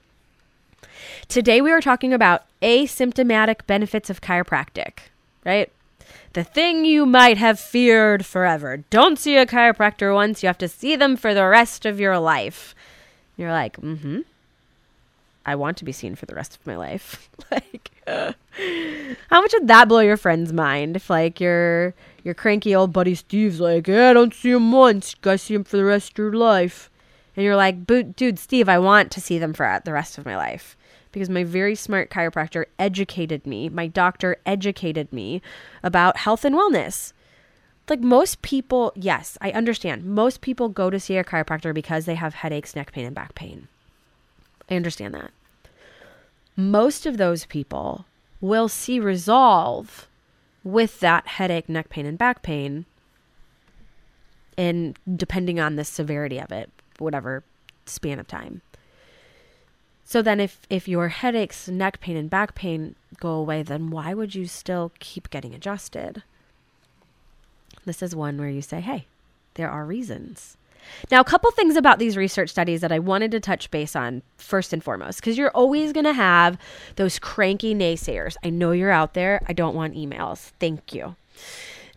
Today 1.27 1.59
we 1.59 1.73
are 1.73 1.81
talking 1.81 2.13
about 2.13 2.45
asymptomatic 2.61 3.67
benefits 3.67 4.09
of 4.09 4.21
chiropractic, 4.21 5.00
right? 5.43 5.69
The 6.33 6.43
thing 6.45 6.85
you 6.85 7.05
might 7.05 7.38
have 7.38 7.59
feared 7.59 8.25
forever. 8.25 8.77
Don't 8.89 9.19
see 9.19 9.35
a 9.35 9.45
chiropractor 9.45 10.13
once, 10.13 10.41
you 10.41 10.47
have 10.47 10.57
to 10.59 10.69
see 10.69 10.95
them 10.95 11.17
for 11.17 11.33
the 11.33 11.45
rest 11.45 11.85
of 11.85 12.00
your 12.00 12.17
life. 12.19 12.73
You're 13.35 13.51
like, 13.51 13.77
mm 13.77 14.00
hmm. 14.00 14.19
I 15.43 15.55
want 15.55 15.77
to 15.77 15.85
be 15.85 15.91
seen 15.91 16.15
for 16.15 16.27
the 16.27 16.35
rest 16.35 16.55
of 16.55 16.67
my 16.67 16.75
life. 16.75 17.27
like, 17.51 17.89
uh, 18.05 18.33
how 19.29 19.41
much 19.41 19.53
would 19.53 19.67
that 19.67 19.88
blow 19.88 20.00
your 20.00 20.15
friend's 20.15 20.53
mind 20.53 20.95
if, 20.95 21.09
like, 21.09 21.39
your 21.39 21.93
your 22.23 22.35
cranky 22.35 22.75
old 22.75 22.93
buddy 22.93 23.15
Steve's 23.15 23.59
like, 23.59 23.88
yeah, 23.88 24.13
don't 24.13 24.33
see 24.33 24.51
him 24.51 24.71
once, 24.71 25.13
you 25.13 25.17
gotta 25.21 25.39
see 25.39 25.55
him 25.55 25.63
for 25.63 25.77
the 25.77 25.83
rest 25.83 26.11
of 26.11 26.17
your 26.19 26.33
life, 26.33 26.91
and 27.35 27.43
you're 27.43 27.55
like, 27.55 27.88
"But 27.88 28.15
dude, 28.15 28.38
Steve, 28.38 28.69
I 28.69 28.77
want 28.77 29.09
to 29.11 29.21
see 29.21 29.39
them 29.39 29.53
for 29.53 29.81
the 29.83 29.91
rest 29.91 30.19
of 30.19 30.25
my 30.25 30.38
life 30.38 30.77
because 31.11 31.29
my 31.29 31.43
very 31.43 31.75
smart 31.75 32.09
chiropractor 32.09 32.65
educated 32.79 33.45
me, 33.45 33.69
my 33.69 33.87
doctor 33.87 34.37
educated 34.45 35.11
me 35.11 35.41
about 35.83 36.17
health 36.17 36.45
and 36.45 36.55
wellness. 36.55 37.13
Like 37.89 37.99
most 37.99 38.41
people, 38.41 38.93
yes, 38.95 39.37
I 39.41 39.51
understand. 39.51 40.05
Most 40.05 40.41
people 40.41 40.69
go 40.69 40.89
to 40.89 40.99
see 40.99 41.17
a 41.17 41.23
chiropractor 41.23 41.73
because 41.73 42.05
they 42.05 42.15
have 42.15 42.35
headaches, 42.35 42.75
neck 42.75 42.91
pain, 42.93 43.05
and 43.05 43.15
back 43.15 43.35
pain. 43.35 43.67
I 44.69 44.75
understand 44.75 45.13
that. 45.13 45.31
Most 46.55 47.05
of 47.05 47.17
those 47.17 47.45
people 47.45 48.05
will 48.39 48.69
see 48.69 48.99
resolve 48.99 50.07
with 50.63 50.99
that 50.99 51.27
headache, 51.27 51.67
neck 51.67 51.89
pain, 51.89 52.05
and 52.05 52.17
back 52.17 52.43
pain, 52.43 52.85
and 54.57 54.97
depending 55.15 55.59
on 55.59 55.75
the 55.75 55.83
severity 55.83 56.39
of 56.39 56.51
it, 56.51 56.69
whatever 56.99 57.43
span 57.85 58.19
of 58.19 58.27
time. 58.27 58.61
So 60.11 60.21
then 60.21 60.41
if 60.41 60.59
if 60.69 60.89
your 60.89 61.07
headaches, 61.07 61.69
neck 61.69 62.01
pain 62.01 62.17
and 62.17 62.29
back 62.29 62.53
pain 62.53 62.95
go 63.21 63.29
away, 63.29 63.63
then 63.63 63.91
why 63.91 64.13
would 64.13 64.35
you 64.35 64.45
still 64.45 64.91
keep 64.99 65.29
getting 65.29 65.55
adjusted? 65.55 66.23
This 67.85 68.03
is 68.03 68.13
one 68.13 68.37
where 68.37 68.49
you 68.49 68.61
say, 68.61 68.81
"Hey, 68.81 69.05
there 69.53 69.69
are 69.69 69.85
reasons." 69.85 70.57
Now, 71.09 71.21
a 71.21 71.23
couple 71.23 71.49
things 71.51 71.77
about 71.77 71.97
these 71.97 72.17
research 72.17 72.49
studies 72.49 72.81
that 72.81 72.91
I 72.91 72.99
wanted 72.99 73.31
to 73.31 73.39
touch 73.39 73.71
base 73.71 73.95
on 73.95 74.21
first 74.35 74.73
and 74.73 74.83
foremost, 74.83 75.21
because 75.21 75.37
you're 75.37 75.51
always 75.51 75.93
going 75.93 76.03
to 76.03 76.11
have 76.11 76.57
those 76.97 77.17
cranky 77.17 77.73
naysayers. 77.73 78.35
I 78.43 78.49
know 78.49 78.71
you're 78.71 78.91
out 78.91 79.13
there. 79.13 79.41
I 79.47 79.53
don't 79.53 79.75
want 79.75 79.95
emails. 79.95 80.51
Thank 80.59 80.93
you. 80.93 81.15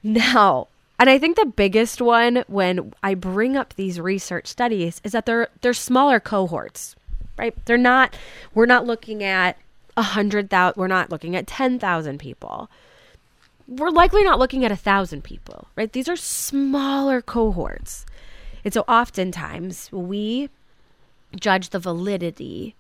Now, 0.05 0.69
and 1.01 1.11
I 1.11 1.19
think 1.19 1.35
the 1.35 1.47
biggest 1.47 2.01
one 2.01 2.45
when 2.47 2.93
I 3.03 3.15
bring 3.15 3.57
up 3.57 3.75
these 3.75 3.99
research 3.99 4.47
studies 4.47 5.01
is 5.03 5.11
that 5.11 5.27
they're 5.27 5.49
they're 5.63 5.75
smaller 5.75 6.21
cohorts 6.21 6.95
right? 7.37 7.55
They're 7.65 7.77
not, 7.77 8.17
we're 8.55 8.67
not 8.67 8.87
looking 8.87 9.23
at 9.23 9.57
a 9.97 10.03
hundred 10.03 10.51
thousand, 10.51 10.81
we're 10.81 10.89
not 10.89 11.11
looking 11.11 11.37
at 11.37 11.47
10,000 11.47 12.19
people. 12.19 12.69
We're 13.67 13.91
likely 13.91 14.23
not 14.23 14.39
looking 14.39 14.65
at 14.65 14.73
a 14.73 14.77
thousand 14.77 15.25
people, 15.25 15.69
right? 15.77 15.93
These 15.93 16.09
are 16.09 16.17
smaller 16.17 17.23
cohorts. 17.23 18.05
And 18.65 18.75
so 18.75 18.83
oftentimes 18.83 19.91
we 19.93 20.51
judge 21.35 21.71
the 21.71 21.79
validity 21.79 22.75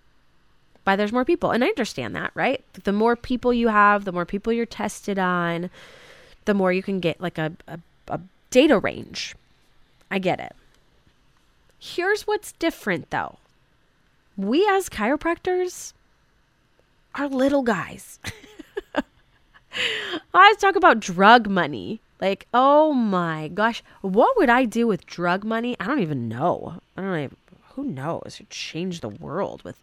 by 0.84 0.96
there's 0.96 1.12
more 1.12 1.24
people. 1.24 1.50
And 1.50 1.64
I 1.64 1.68
understand 1.68 2.14
that, 2.14 2.30
right? 2.34 2.62
The 2.84 2.92
more 2.92 3.16
people 3.16 3.52
you 3.52 3.68
have, 3.68 4.04
the 4.04 4.12
more 4.12 4.26
people 4.26 4.52
you're 4.52 4.66
tested 4.66 5.18
on, 5.18 5.70
the 6.44 6.54
more 6.54 6.72
you 6.72 6.82
can 6.82 7.00
get 7.00 7.20
like 7.20 7.38
a, 7.38 7.52
a, 7.66 7.78
a 8.08 8.20
data 8.50 8.78
range. 8.78 9.34
I 10.10 10.18
get 10.18 10.40
it. 10.40 10.54
Here's 11.78 12.26
what's 12.26 12.52
different 12.52 13.10
though 13.10 13.38
we 14.36 14.66
as 14.68 14.88
chiropractors 14.88 15.92
are 17.14 17.28
little 17.28 17.62
guys. 17.62 18.18
I 18.94 19.02
always 20.32 20.56
talk 20.56 20.76
about 20.76 21.00
drug 21.00 21.48
money. 21.48 22.00
Like, 22.20 22.46
oh 22.54 22.92
my 22.92 23.48
gosh, 23.48 23.82
what 24.00 24.36
would 24.36 24.48
I 24.48 24.64
do 24.64 24.86
with 24.86 25.06
drug 25.06 25.44
money? 25.44 25.76
I 25.78 25.86
don't 25.86 26.00
even 26.00 26.28
know. 26.28 26.80
I 26.96 27.02
don't 27.02 27.18
even, 27.18 27.36
who 27.70 27.84
knows? 27.84 28.40
Change 28.50 29.00
the 29.00 29.08
world 29.08 29.62
with 29.62 29.80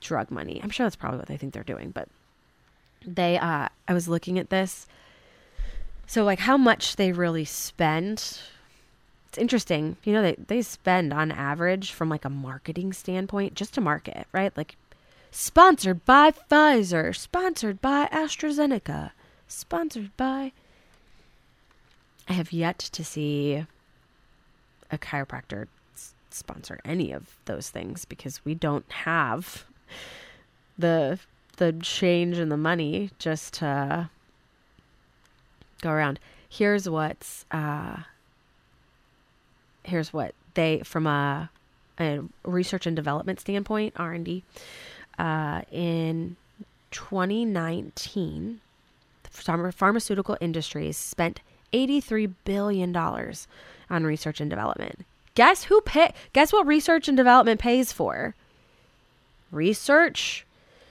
drug 0.00 0.30
money. 0.30 0.60
I'm 0.62 0.70
sure 0.70 0.86
that's 0.86 0.96
probably 0.96 1.18
what 1.18 1.28
they 1.28 1.36
think 1.36 1.52
they're 1.52 1.62
doing, 1.62 1.90
but 1.90 2.08
they, 3.04 3.38
uh, 3.38 3.68
I 3.88 3.94
was 3.94 4.08
looking 4.08 4.38
at 4.38 4.50
this. 4.50 4.86
So, 6.06 6.24
like, 6.24 6.40
how 6.40 6.56
much 6.56 6.96
they 6.96 7.12
really 7.12 7.44
spend 7.44 8.38
it's 9.30 9.38
interesting. 9.38 9.96
You 10.02 10.12
know, 10.12 10.22
they, 10.22 10.34
they 10.48 10.60
spend 10.60 11.12
on 11.12 11.30
average 11.30 11.92
from 11.92 12.08
like 12.08 12.24
a 12.24 12.28
marketing 12.30 12.92
standpoint 12.92 13.54
just 13.54 13.74
to 13.74 13.80
market, 13.80 14.26
right? 14.32 14.54
Like 14.56 14.74
sponsored 15.30 16.04
by 16.04 16.32
Pfizer, 16.32 17.14
sponsored 17.14 17.80
by 17.80 18.08
AstraZeneca, 18.12 19.12
sponsored 19.46 20.16
by. 20.16 20.50
I 22.28 22.32
have 22.32 22.52
yet 22.52 22.80
to 22.80 23.04
see 23.04 23.64
a 24.90 24.98
chiropractor 24.98 25.68
sponsor 26.30 26.80
any 26.84 27.12
of 27.12 27.36
those 27.44 27.70
things 27.70 28.04
because 28.04 28.44
we 28.44 28.56
don't 28.56 28.90
have 28.90 29.64
the 30.76 31.20
the 31.58 31.72
change 31.74 32.36
and 32.36 32.50
the 32.50 32.56
money 32.56 33.10
just 33.20 33.54
to 33.54 34.10
go 35.82 35.90
around. 35.90 36.18
Here's 36.48 36.88
what's 36.88 37.44
uh, 37.52 37.98
here's 39.84 40.12
what 40.12 40.34
they 40.54 40.80
from 40.84 41.06
a, 41.06 41.50
a 41.98 42.20
research 42.44 42.86
and 42.86 42.96
development 42.96 43.40
standpoint 43.40 43.94
r&d 43.96 44.42
uh, 45.18 45.62
in 45.70 46.36
2019 46.90 48.60
the 49.22 49.72
pharmaceutical 49.72 50.36
industries 50.40 50.96
spent 50.96 51.40
$83 51.72 52.32
billion 52.44 52.94
on 52.96 54.04
research 54.04 54.40
and 54.40 54.50
development. 54.50 55.04
Guess 55.34 55.64
who 55.64 55.80
pay 55.82 56.12
guess 56.32 56.52
what 56.52 56.66
research 56.66 57.08
and 57.08 57.16
development 57.16 57.60
pays 57.60 57.92
for? 57.92 58.34
Research. 59.52 60.44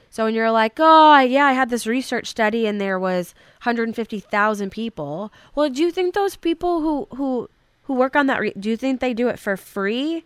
So 0.09 0.25
when 0.25 0.33
you're 0.33 0.51
like, 0.51 0.77
"Oh, 0.79 1.19
yeah, 1.19 1.45
I 1.45 1.53
had 1.53 1.69
this 1.69 1.85
research 1.85 2.27
study 2.27 2.65
and 2.65 2.79
there 2.79 2.97
was 2.97 3.35
150,000 3.63 4.69
people." 4.71 5.31
Well, 5.55 5.69
do 5.69 5.81
you 5.81 5.91
think 5.91 6.13
those 6.13 6.35
people 6.35 6.81
who 6.81 7.07
who 7.15 7.49
who 7.89 7.95
work 7.95 8.15
on 8.15 8.27
that 8.27 8.39
re- 8.39 8.53
do 8.53 8.69
you 8.69 8.77
think 8.77 8.99
they 8.99 9.15
do 9.15 9.29
it 9.29 9.39
for 9.39 9.57
free? 9.57 10.23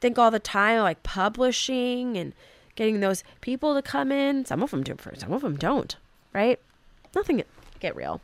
Think 0.00 0.18
all 0.18 0.32
the 0.32 0.40
time 0.40 0.80
like 0.80 1.00
publishing 1.04 2.16
and 2.16 2.32
getting 2.74 2.98
those 2.98 3.22
people 3.40 3.76
to 3.76 3.82
come 3.82 4.10
in. 4.10 4.44
Some 4.44 4.64
of 4.64 4.72
them 4.72 4.82
do 4.82 4.96
some 5.16 5.32
of 5.32 5.42
them 5.42 5.54
don't, 5.54 5.94
right? 6.32 6.58
Nothing 7.14 7.44
get 7.78 7.94
real. 7.94 8.20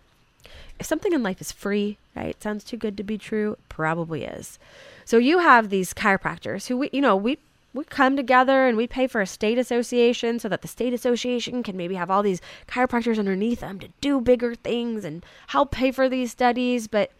If 0.81 0.87
something 0.87 1.13
in 1.13 1.23
life 1.23 1.41
is 1.41 1.53
free, 1.53 1.99
right? 2.17 2.43
Sounds 2.43 2.65
too 2.65 2.77
good 2.77 2.97
to 2.97 3.05
be 3.05 3.17
true, 3.17 3.59
probably 3.69 4.25
is. 4.25 4.59
So 5.05 5.19
you 5.19 5.39
have 5.39 5.71
these 5.71 5.95
chiropractors 5.95 6.67
who 6.67 6.79
we, 6.79 6.91
you 6.93 7.01
know, 7.01 7.15
we 7.15 7.39
we 7.73 7.85
come 7.85 8.17
together 8.17 8.67
and 8.67 8.77
we 8.77 8.89
pay 8.89 9.07
for 9.07 9.21
a 9.21 9.27
state 9.27 9.57
association 9.57 10.41
so 10.41 10.49
that 10.49 10.63
the 10.63 10.69
state 10.69 10.93
association 10.93 11.63
can 11.63 11.77
maybe 11.77 11.95
have 11.95 12.11
all 12.11 12.25
these 12.25 12.41
chiropractors 12.67 13.21
underneath 13.21 13.61
them 13.61 13.79
to 13.79 13.89
do 14.01 14.21
bigger 14.21 14.57
things 14.57 15.05
and 15.05 15.25
help 15.47 15.71
pay 15.71 15.93
for 15.93 16.09
these 16.09 16.33
studies, 16.33 16.89
but 16.89 17.13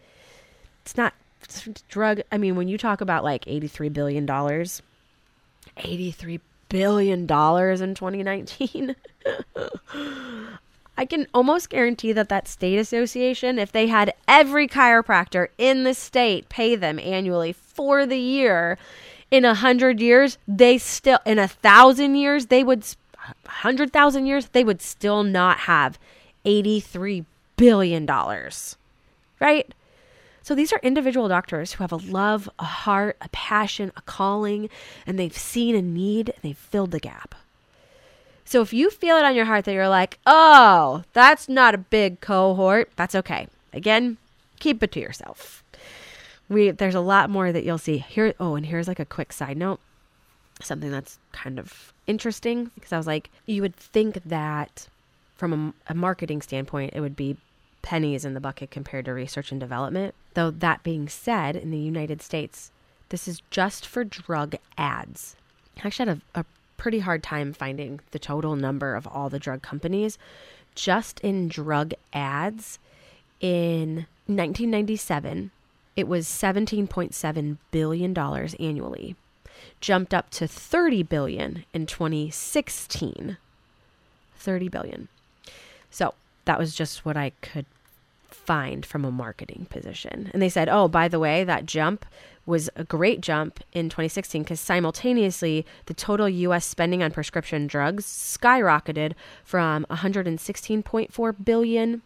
it's 0.83 0.97
not 0.97 1.13
drug. 1.87 2.21
I 2.31 2.37
mean, 2.37 2.55
when 2.55 2.67
you 2.67 2.77
talk 2.77 3.01
about 3.01 3.23
like 3.23 3.47
83 3.47 3.89
billion 3.89 4.25
dollars, 4.25 4.81
83 5.77 6.39
billion 6.69 7.25
dollars 7.25 7.81
in 7.81 7.95
2019. 7.95 8.95
I 10.95 11.05
can 11.05 11.27
almost 11.33 11.69
guarantee 11.69 12.13
that 12.13 12.29
that 12.29 12.47
state 12.47 12.77
association, 12.77 13.57
if 13.57 13.71
they 13.71 13.87
had 13.87 14.13
every 14.27 14.67
chiropractor 14.67 15.47
in 15.57 15.83
the 15.83 15.93
state 15.93 16.49
pay 16.49 16.75
them 16.75 16.99
annually 16.99 17.53
for 17.53 18.05
the 18.05 18.17
year, 18.17 18.77
in 19.31 19.45
a 19.45 19.55
hundred 19.55 19.99
years, 19.99 20.37
they 20.47 20.77
still, 20.77 21.17
in 21.25 21.39
a 21.39 21.47
thousand 21.47 22.15
years, 22.15 22.47
they 22.47 22.63
would, 22.63 22.85
hundred 23.47 23.91
thousand 23.91 24.27
years, 24.27 24.47
they 24.47 24.63
would 24.63 24.81
still 24.81 25.23
not 25.23 25.61
have 25.61 25.97
$83 26.45 27.25
billion. 27.57 28.05
Right? 29.39 29.73
So 30.43 30.53
these 30.53 30.73
are 30.73 30.79
individual 30.83 31.29
doctors 31.29 31.71
who 31.71 31.83
have 31.85 31.93
a 31.93 31.95
love, 31.95 32.49
a 32.59 32.65
heart, 32.65 33.15
a 33.21 33.29
passion, 33.29 33.93
a 33.95 34.01
calling, 34.01 34.69
and 35.07 35.17
they've 35.17 35.35
seen 35.35 35.73
a 35.73 35.81
need 35.81 36.29
and 36.29 36.37
they've 36.41 36.57
filled 36.57 36.91
the 36.91 36.99
gap. 36.99 37.33
So 38.43 38.61
if 38.61 38.73
you 38.73 38.89
feel 38.89 39.15
it 39.15 39.23
on 39.23 39.35
your 39.35 39.45
heart 39.45 39.63
that 39.65 39.73
you're 39.73 39.87
like, 39.87 40.19
oh, 40.25 41.03
that's 41.13 41.47
not 41.47 41.73
a 41.73 41.77
big 41.77 42.19
cohort, 42.19 42.91
that's 42.97 43.15
okay. 43.15 43.47
Again, 43.71 44.17
keep 44.59 44.83
it 44.83 44.91
to 44.91 44.99
yourself. 44.99 45.63
We 46.49 46.71
there's 46.71 46.93
a 46.93 46.99
lot 46.99 47.29
more 47.29 47.53
that 47.53 47.63
you'll 47.63 47.77
see 47.77 47.97
here. 47.97 48.33
Oh, 48.37 48.55
and 48.55 48.65
here's 48.65 48.87
like 48.87 48.99
a 48.99 49.05
quick 49.05 49.31
side 49.31 49.55
note, 49.55 49.79
something 50.61 50.91
that's 50.91 51.19
kind 51.31 51.57
of 51.57 51.93
interesting 52.05 52.69
because 52.75 52.91
I 52.91 52.97
was 52.97 53.07
like, 53.07 53.29
you 53.45 53.61
would 53.61 53.77
think 53.77 54.21
that 54.25 54.89
from 55.37 55.73
a, 55.87 55.91
a 55.91 55.95
marketing 55.95 56.41
standpoint, 56.41 56.93
it 56.93 56.99
would 56.99 57.15
be 57.15 57.37
pennies 57.83 58.25
in 58.25 58.33
the 58.33 58.39
bucket 58.39 58.71
compared 58.71 59.05
to 59.05 59.13
research 59.13 59.51
and 59.51 59.59
development. 59.59 60.15
Though 60.33 60.49
that 60.49 60.81
being 60.81 61.07
said, 61.07 61.55
in 61.55 61.69
the 61.69 61.77
United 61.77 62.23
States, 62.23 62.71
this 63.09 63.27
is 63.27 63.43
just 63.51 63.85
for 63.85 64.03
drug 64.03 64.55
ads. 64.75 65.35
I 65.77 65.87
actually 65.87 66.09
had 66.09 66.21
a, 66.33 66.39
a 66.39 66.45
pretty 66.77 66.99
hard 66.99 67.21
time 67.21 67.53
finding 67.53 67.99
the 68.11 68.19
total 68.19 68.55
number 68.55 68.95
of 68.95 69.05
all 69.05 69.29
the 69.29 69.37
drug 69.37 69.61
companies. 69.61 70.17
Just 70.73 71.19
in 71.19 71.47
drug 71.47 71.93
ads 72.11 72.79
in 73.39 74.07
1997, 74.25 75.51
it 75.95 76.07
was 76.07 76.25
$17.7 76.25 77.57
billion 77.69 78.17
annually, 78.17 79.15
jumped 79.79 80.13
up 80.13 80.29
to 80.31 80.47
30 80.47 81.03
billion 81.03 81.65
in 81.73 81.85
2016. 81.85 83.37
30 84.35 84.69
billion. 84.69 85.07
So 85.91 86.15
that 86.45 86.57
was 86.57 86.73
just 86.73 87.05
what 87.05 87.15
I 87.15 87.31
could 87.41 87.65
find 88.33 88.85
from 88.85 89.05
a 89.05 89.11
marketing 89.11 89.67
position. 89.69 90.29
And 90.33 90.41
they 90.41 90.49
said, 90.49 90.69
oh, 90.69 90.87
by 90.87 91.07
the 91.07 91.19
way, 91.19 91.43
that 91.43 91.65
jump 91.65 92.05
was 92.45 92.69
a 92.75 92.83
great 92.83 93.21
jump 93.21 93.59
in 93.71 93.89
2016 93.89 94.43
because 94.43 94.59
simultaneously 94.59 95.65
the 95.85 95.93
total 95.93 96.27
US 96.27 96.65
spending 96.65 97.01
on 97.01 97.11
prescription 97.11 97.67
drugs 97.67 98.05
skyrocketed 98.05 99.13
from 99.45 99.85
116.4 99.89 101.45
billion 101.45 102.01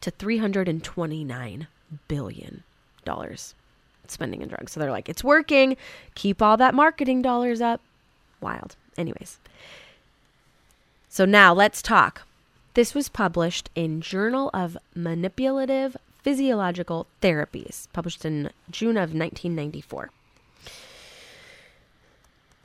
to 0.00 0.10
329 0.10 1.66
billion 2.06 2.62
dollars 3.04 3.54
spending 4.06 4.42
in 4.42 4.48
drugs. 4.48 4.72
So 4.72 4.80
they're 4.80 4.90
like, 4.90 5.08
it's 5.08 5.24
working. 5.24 5.76
Keep 6.14 6.40
all 6.40 6.56
that 6.58 6.74
marketing 6.74 7.22
dollars 7.22 7.60
up. 7.60 7.80
Wild. 8.40 8.76
Anyways. 8.96 9.38
So 11.08 11.24
now 11.24 11.52
let's 11.52 11.82
talk. 11.82 12.22
This 12.76 12.94
was 12.94 13.08
published 13.08 13.70
in 13.74 14.02
Journal 14.02 14.50
of 14.52 14.76
Manipulative 14.94 15.96
Physiological 16.22 17.06
Therapies, 17.22 17.88
published 17.94 18.22
in 18.26 18.50
June 18.70 18.98
of 18.98 19.14
1994. 19.14 20.10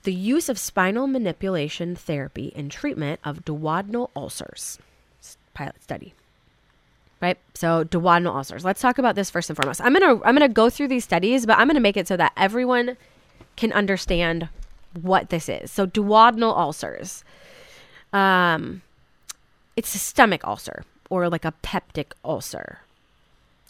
The 0.03 0.13
use 0.13 0.49
of 0.49 0.59
spinal 0.59 1.07
manipulation 1.07 1.95
therapy 1.95 2.51
in 2.53 2.67
treatment 2.67 3.21
of 3.23 3.45
duodenal 3.45 4.09
ulcers. 4.13 4.79
Pilot 5.53 5.81
study. 5.81 6.13
Right? 7.21 7.37
So 7.53 7.85
duodenal 7.85 8.35
ulcers. 8.35 8.65
Let's 8.65 8.81
talk 8.81 8.97
about 8.97 9.15
this 9.15 9.29
first 9.29 9.49
and 9.49 9.55
foremost. 9.55 9.79
I'm 9.79 9.93
gonna 9.93 10.21
I'm 10.25 10.35
gonna 10.35 10.49
go 10.49 10.69
through 10.69 10.89
these 10.89 11.05
studies, 11.05 11.45
but 11.45 11.57
I'm 11.57 11.67
gonna 11.67 11.79
make 11.79 11.95
it 11.95 12.09
so 12.09 12.17
that 12.17 12.33
everyone 12.35 12.97
can 13.55 13.71
understand 13.71 14.49
what 14.91 15.29
this 15.29 15.47
is. 15.47 15.71
So 15.71 15.87
duodenal 15.87 16.57
ulcers. 16.57 17.23
Um 18.11 18.81
it's 19.75 19.95
a 19.95 19.99
stomach 19.99 20.45
ulcer 20.45 20.83
or 21.09 21.29
like 21.29 21.45
a 21.45 21.53
peptic 21.63 22.13
ulcer. 22.23 22.79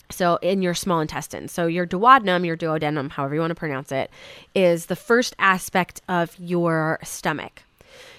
So 0.09 0.37
in 0.37 0.61
your 0.61 0.73
small 0.73 0.99
intestine. 0.99 1.47
So 1.47 1.67
your 1.67 1.87
duodenum, 1.87 2.45
your 2.45 2.57
duodenum, 2.57 3.11
however 3.11 3.35
you 3.35 3.41
want 3.41 3.51
to 3.51 3.55
pronounce 3.55 3.91
it, 3.91 4.11
is 4.53 4.87
the 4.87 4.95
first 4.95 5.35
aspect 5.39 6.01
of 6.07 6.37
your 6.37 6.99
stomach. 7.03 7.63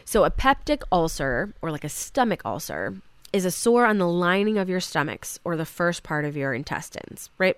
So 0.05 0.25
a 0.25 0.31
peptic 0.31 0.83
ulcer 0.91 1.53
or 1.63 1.71
like 1.71 1.85
a 1.85 1.89
stomach 1.89 2.43
ulcer 2.45 2.95
is 3.33 3.45
a 3.45 3.51
sore 3.51 3.87
on 3.87 3.99
the 3.99 4.09
lining 4.09 4.59
of 4.59 4.69
your 4.69 4.81
stomachs 4.81 5.39
or 5.45 5.57
the 5.57 5.65
first 5.65 6.03
part 6.03 6.25
of 6.25 6.37
your 6.37 6.53
intestines, 6.53 7.31
right? 7.39 7.57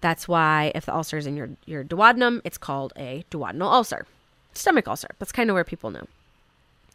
That's 0.00 0.28
why 0.28 0.72
if 0.74 0.86
the 0.86 0.94
ulcer 0.94 1.16
is 1.16 1.26
in 1.26 1.36
your, 1.36 1.50
your 1.64 1.84
duodenum, 1.84 2.42
it's 2.44 2.58
called 2.58 2.92
a 2.96 3.24
duodenal 3.30 3.72
ulcer. 3.72 4.06
Stomach 4.52 4.88
ulcer. 4.88 5.08
That's 5.18 5.32
kind 5.32 5.50
of 5.50 5.54
where 5.54 5.64
people 5.64 5.90
know. 5.90 6.06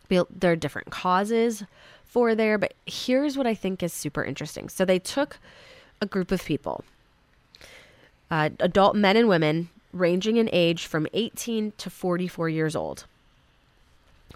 There 0.09 0.51
are 0.51 0.55
different 0.55 0.91
causes 0.91 1.63
there, 2.35 2.57
but 2.57 2.73
here's 2.85 3.37
what 3.37 3.47
I 3.47 3.55
think 3.55 3.81
is 3.81 3.91
super 3.91 4.23
interesting. 4.23 4.69
So 4.69 4.85
they 4.85 4.99
took 4.99 5.39
a 5.99 6.05
group 6.05 6.31
of 6.31 6.45
people, 6.45 6.83
uh, 8.29 8.49
adult 8.59 8.95
men 8.95 9.17
and 9.17 9.27
women 9.27 9.69
ranging 9.91 10.37
in 10.37 10.49
age 10.51 10.85
from 10.85 11.07
18 11.13 11.73
to 11.77 11.89
44 11.89 12.49
years 12.49 12.75
old, 12.75 13.05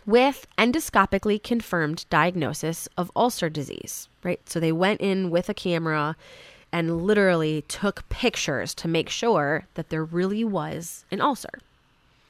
with 0.05 0.47
endoscopically 0.57 1.41
confirmed 1.41 2.05
diagnosis 2.09 2.87
of 2.97 3.11
ulcer 3.15 3.49
disease, 3.49 4.07
right? 4.23 4.39
So 4.49 4.59
they 4.59 4.71
went 4.71 5.01
in 5.01 5.29
with 5.29 5.47
a 5.47 5.53
camera 5.53 6.15
and 6.71 7.03
literally 7.03 7.63
took 7.67 8.07
pictures 8.09 8.73
to 8.75 8.87
make 8.87 9.09
sure 9.09 9.65
that 9.75 9.89
there 9.89 10.03
really 10.03 10.43
was 10.43 11.05
an 11.11 11.21
ulcer. 11.21 11.59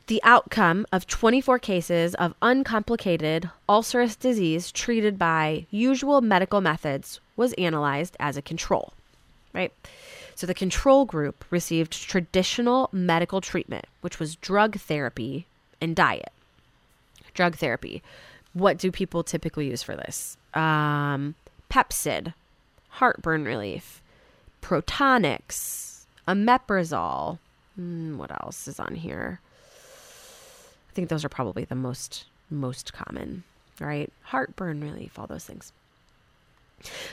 The 0.08 0.22
outcome 0.24 0.86
of 0.91 1.06
24 1.06 1.60
cases 1.60 2.15
of 2.15 2.34
uncomplicated 2.41 3.50
ulcerous 3.67 4.15
disease 4.15 4.72
treated 4.72 5.20
by 5.20 5.67
usual 5.70 6.22
medical 6.22 6.62
methods 6.62 7.20
was 7.36 7.54
analyzed 7.54 8.15
as 8.20 8.38
a 8.38 8.41
control 8.41 8.93
right? 9.58 9.74
So 10.36 10.46
the 10.46 10.54
control 10.54 11.06
group 11.06 11.43
received 11.50 11.91
traditional 11.91 12.89
medical 12.91 13.41
treatment, 13.41 13.86
which 14.02 14.20
was 14.20 14.36
drug 14.36 14.78
therapy 14.78 15.48
and 15.82 15.96
diet. 15.96 16.32
Drug 17.34 17.56
therapy. 17.56 18.04
What 18.54 18.78
do 18.78 18.91
people 18.91 19.24
typically 19.24 19.67
use 19.70 19.82
for 19.82 19.96
this? 19.96 20.38
Um, 20.54 21.36
Pepcid, 21.70 22.34
heartburn 22.89 23.46
relief, 23.46 24.02
Protonix, 24.62 26.06
omeprazole. 26.28 27.39
Mm, 27.80 28.17
what 28.17 28.32
else 28.32 28.67
is 28.67 28.80
on 28.80 28.96
here? 28.96 29.39
Think 30.98 31.10
those 31.10 31.24
are 31.24 31.30
probably 31.30 31.64
the 31.64 31.76
most 31.76 32.26
most 32.50 32.92
common, 32.92 33.44
right? 33.80 34.12
Heartburn 34.24 34.82
relief, 34.82 35.20
all 35.20 35.28
those 35.28 35.46
things. 35.46 35.72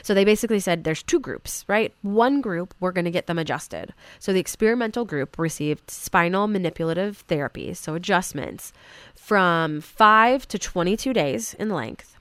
So 0.01 0.15
they 0.15 0.25
basically 0.25 0.59
said 0.59 0.83
there's 0.83 1.03
two 1.03 1.19
groups, 1.19 1.63
right? 1.67 1.93
One 2.01 2.41
group, 2.41 2.73
we're 2.79 2.91
going 2.91 3.05
to 3.05 3.11
get 3.11 3.27
them 3.27 3.37
adjusted. 3.37 3.93
So 4.17 4.33
the 4.33 4.39
experimental 4.39 5.05
group 5.05 5.37
received 5.37 5.91
spinal 5.91 6.47
manipulative 6.47 7.17
therapy, 7.27 7.75
so 7.75 7.93
adjustments, 7.93 8.73
from 9.13 9.81
5 9.81 10.47
to 10.47 10.57
22 10.57 11.13
days 11.13 11.53
in 11.53 11.69
length 11.69 12.17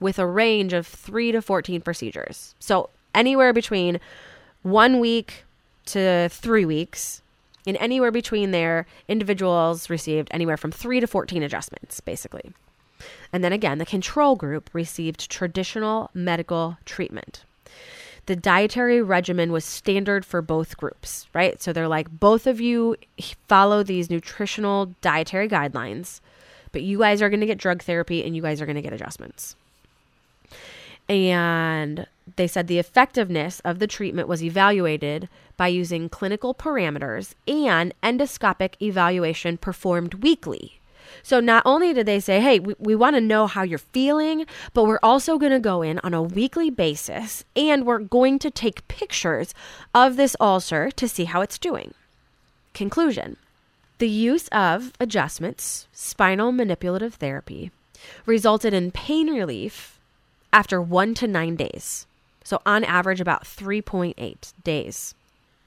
with 0.00 0.18
a 0.18 0.26
range 0.26 0.72
of 0.72 0.86
3 0.86 1.32
to 1.32 1.42
14 1.42 1.82
procedures. 1.82 2.54
So 2.60 2.88
anywhere 3.14 3.52
between 3.52 4.00
one 4.62 5.00
week 5.00 5.44
to 5.84 6.30
three 6.30 6.64
weeks. 6.64 7.20
And 7.66 7.76
anywhere 7.78 8.10
between 8.10 8.50
there, 8.50 8.86
individuals 9.08 9.88
received 9.88 10.28
anywhere 10.30 10.56
from 10.56 10.70
three 10.70 11.00
to 11.00 11.06
14 11.06 11.42
adjustments, 11.42 12.00
basically. 12.00 12.52
And 13.32 13.42
then 13.42 13.52
again, 13.52 13.78
the 13.78 13.86
control 13.86 14.36
group 14.36 14.70
received 14.72 15.30
traditional 15.30 16.10
medical 16.14 16.78
treatment. 16.84 17.44
The 18.26 18.36
dietary 18.36 19.02
regimen 19.02 19.52
was 19.52 19.64
standard 19.64 20.24
for 20.24 20.40
both 20.40 20.76
groups, 20.76 21.26
right? 21.34 21.60
So 21.60 21.72
they're 21.72 21.88
like, 21.88 22.20
both 22.20 22.46
of 22.46 22.60
you 22.60 22.96
follow 23.48 23.82
these 23.82 24.08
nutritional 24.08 24.94
dietary 25.02 25.48
guidelines, 25.48 26.20
but 26.72 26.82
you 26.82 26.98
guys 26.98 27.20
are 27.20 27.28
going 27.28 27.40
to 27.40 27.46
get 27.46 27.58
drug 27.58 27.82
therapy 27.82 28.24
and 28.24 28.34
you 28.34 28.40
guys 28.40 28.62
are 28.62 28.66
going 28.66 28.76
to 28.76 28.82
get 28.82 28.94
adjustments. 28.94 29.56
And 31.08 32.06
they 32.36 32.46
said 32.46 32.66
the 32.66 32.78
effectiveness 32.78 33.60
of 33.60 33.78
the 33.78 33.86
treatment 33.86 34.28
was 34.28 34.42
evaluated 34.42 35.28
by 35.56 35.68
using 35.68 36.08
clinical 36.08 36.54
parameters 36.54 37.34
and 37.46 37.94
endoscopic 38.02 38.74
evaluation 38.80 39.56
performed 39.56 40.14
weekly. 40.14 40.80
So 41.22 41.38
not 41.40 41.62
only 41.64 41.92
did 41.92 42.06
they 42.06 42.20
say, 42.20 42.40
hey, 42.40 42.58
we, 42.58 42.74
we 42.78 42.96
want 42.96 43.14
to 43.16 43.20
know 43.20 43.46
how 43.46 43.62
you're 43.62 43.78
feeling, 43.78 44.46
but 44.72 44.84
we're 44.84 44.98
also 45.02 45.38
going 45.38 45.52
to 45.52 45.60
go 45.60 45.82
in 45.82 45.98
on 46.00 46.14
a 46.14 46.22
weekly 46.22 46.70
basis 46.70 47.44
and 47.54 47.86
we're 47.86 47.98
going 47.98 48.38
to 48.40 48.50
take 48.50 48.88
pictures 48.88 49.54
of 49.94 50.16
this 50.16 50.36
ulcer 50.40 50.90
to 50.92 51.08
see 51.08 51.24
how 51.24 51.40
it's 51.40 51.58
doing. 51.58 51.94
Conclusion 52.72 53.36
The 53.98 54.08
use 54.08 54.48
of 54.48 54.92
adjustments, 54.98 55.86
spinal 55.92 56.52
manipulative 56.52 57.14
therapy, 57.14 57.70
resulted 58.26 58.74
in 58.74 58.90
pain 58.90 59.28
relief 59.28 59.98
after 60.52 60.80
one 60.80 61.14
to 61.14 61.26
nine 61.26 61.56
days. 61.56 62.06
So, 62.44 62.60
on 62.66 62.84
average, 62.84 63.20
about 63.20 63.44
3.8 63.44 64.52
days. 64.62 65.14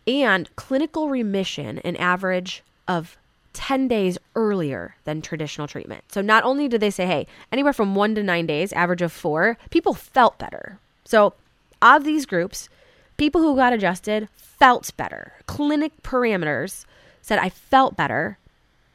And 0.06 0.56
clinical 0.56 1.10
remission, 1.10 1.80
an 1.80 1.98
average 1.98 2.64
of 2.88 3.18
10 3.54 3.88
days 3.88 4.18
earlier 4.36 4.96
than 5.04 5.22
traditional 5.22 5.68
treatment. 5.68 6.04
So, 6.10 6.22
not 6.22 6.44
only 6.44 6.68
did 6.68 6.80
they 6.80 6.92
say, 6.92 7.08
hey, 7.08 7.28
anywhere 7.52 7.74
from 7.74 7.96
one 7.96 8.14
to 8.16 8.24
nine 8.24 8.46
days, 8.46 8.72
average 8.74 9.02
of 9.02 9.12
four, 9.12 9.58
people 9.72 9.96
felt 9.96 10.38
better. 10.38 10.78
So, 11.04 11.34
of 11.82 12.04
these 12.04 12.28
groups, 12.28 12.70
people 13.18 13.42
who 13.42 13.56
got 13.56 13.74
adjusted 13.74 14.30
felt 14.36 14.96
better. 14.96 15.34
Clinic 15.48 15.92
parameters 16.04 16.86
said, 17.22 17.40
I 17.40 17.50
felt 17.50 17.98
better 17.98 18.38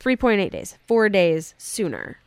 3.8 0.00 0.50
days, 0.50 0.76
four 0.86 1.08
days 1.08 1.54
sooner. 1.58 2.18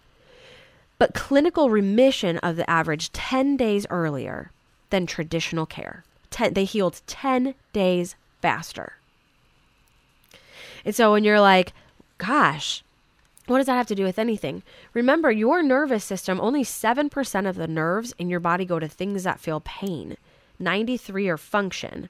But 0.98 1.14
clinical 1.14 1.70
remission 1.70 2.38
of 2.38 2.56
the 2.56 2.70
average 2.70 3.12
10 3.12 3.58
days 3.58 3.86
earlier 3.90 4.52
than 4.96 5.06
traditional 5.06 5.66
care. 5.66 6.06
Ten, 6.30 6.54
they 6.54 6.64
healed 6.64 7.02
10 7.06 7.54
days 7.74 8.16
faster. 8.42 8.94
And 10.86 10.96
so 10.96 11.12
when 11.12 11.26
you're 11.26 11.42
like, 11.42 11.74
gosh, 12.18 12.82
what 13.46 13.58
does 13.58 13.66
that 13.66 13.76
have 13.76 13.88
to 13.88 13.96
do 13.96 14.06
with 14.06 14.18
anything? 14.18 14.64
Remember, 14.94 15.30
your 15.30 15.62
nervous 15.62 16.06
system, 16.06 16.40
only 16.40 16.64
7% 16.64 17.50
of 17.50 17.58
the 17.58 17.68
nerves 17.68 18.14
in 18.18 18.30
your 18.30 18.40
body 18.40 18.64
go 18.64 18.80
to 18.80 18.88
things 18.88 19.24
that 19.24 19.42
feel 19.42 19.60
pain. 19.60 20.16
93 20.60 21.28
are 21.28 21.38
function. 21.38 22.08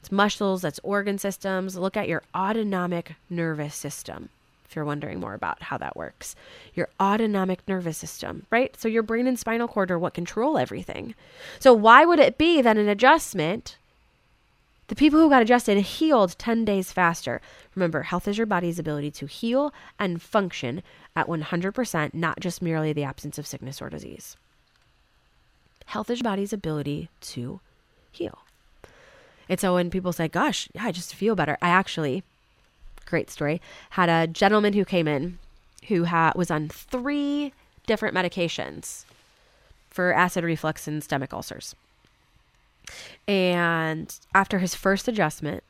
It's 0.00 0.12
muscles, 0.12 0.60
that's 0.60 0.80
organ 0.82 1.16
systems. 1.16 1.78
Look 1.78 1.96
at 1.96 2.08
your 2.08 2.22
autonomic 2.34 3.14
nervous 3.30 3.74
system 3.74 4.28
if 4.70 4.76
you're 4.76 4.84
wondering 4.84 5.18
more 5.18 5.34
about 5.34 5.62
how 5.62 5.76
that 5.78 5.96
works. 5.96 6.36
Your 6.74 6.88
autonomic 7.00 7.66
nervous 7.66 7.98
system, 7.98 8.46
right? 8.50 8.76
So 8.78 8.86
your 8.86 9.02
brain 9.02 9.26
and 9.26 9.36
spinal 9.36 9.66
cord 9.66 9.90
are 9.90 9.98
what 9.98 10.14
control 10.14 10.56
everything. 10.56 11.16
So 11.58 11.74
why 11.74 12.04
would 12.04 12.20
it 12.20 12.38
be 12.38 12.62
that 12.62 12.78
an 12.78 12.88
adjustment 12.88 13.76
the 14.86 14.96
people 14.96 15.20
who 15.20 15.30
got 15.30 15.42
adjusted 15.42 15.78
healed 15.78 16.34
10 16.36 16.64
days 16.64 16.90
faster. 16.90 17.40
Remember, 17.76 18.02
health 18.02 18.26
is 18.26 18.36
your 18.36 18.46
body's 18.46 18.80
ability 18.80 19.12
to 19.12 19.26
heal 19.26 19.72
and 20.00 20.20
function 20.20 20.82
at 21.14 21.28
100%, 21.28 22.12
not 22.12 22.40
just 22.40 22.60
merely 22.60 22.92
the 22.92 23.04
absence 23.04 23.38
of 23.38 23.46
sickness 23.46 23.80
or 23.80 23.88
disease. 23.88 24.36
Health 25.86 26.10
is 26.10 26.18
your 26.18 26.24
body's 26.24 26.52
ability 26.52 27.08
to 27.20 27.60
heal. 28.10 28.40
And 29.48 29.60
so 29.60 29.74
when 29.74 29.90
people 29.90 30.12
say, 30.12 30.26
gosh, 30.26 30.68
yeah, 30.74 30.86
I 30.86 30.90
just 30.90 31.14
feel 31.14 31.36
better, 31.36 31.56
I 31.62 31.68
actually, 31.68 32.24
great 33.10 33.30
story, 33.30 33.60
had 33.90 34.08
a 34.08 34.26
gentleman 34.26 34.72
who 34.72 34.84
came 34.84 35.06
in 35.06 35.38
who 35.88 36.04
ha- 36.04 36.32
was 36.36 36.50
on 36.50 36.68
three 36.68 37.52
different 37.86 38.14
medications 38.14 39.04
for 39.88 40.12
acid 40.12 40.44
reflux 40.44 40.86
and 40.86 41.02
stomach 41.02 41.32
ulcers. 41.32 41.74
And 43.26 44.14
after 44.34 44.58
his 44.58 44.74
first 44.74 45.08
adjustment, 45.08 45.62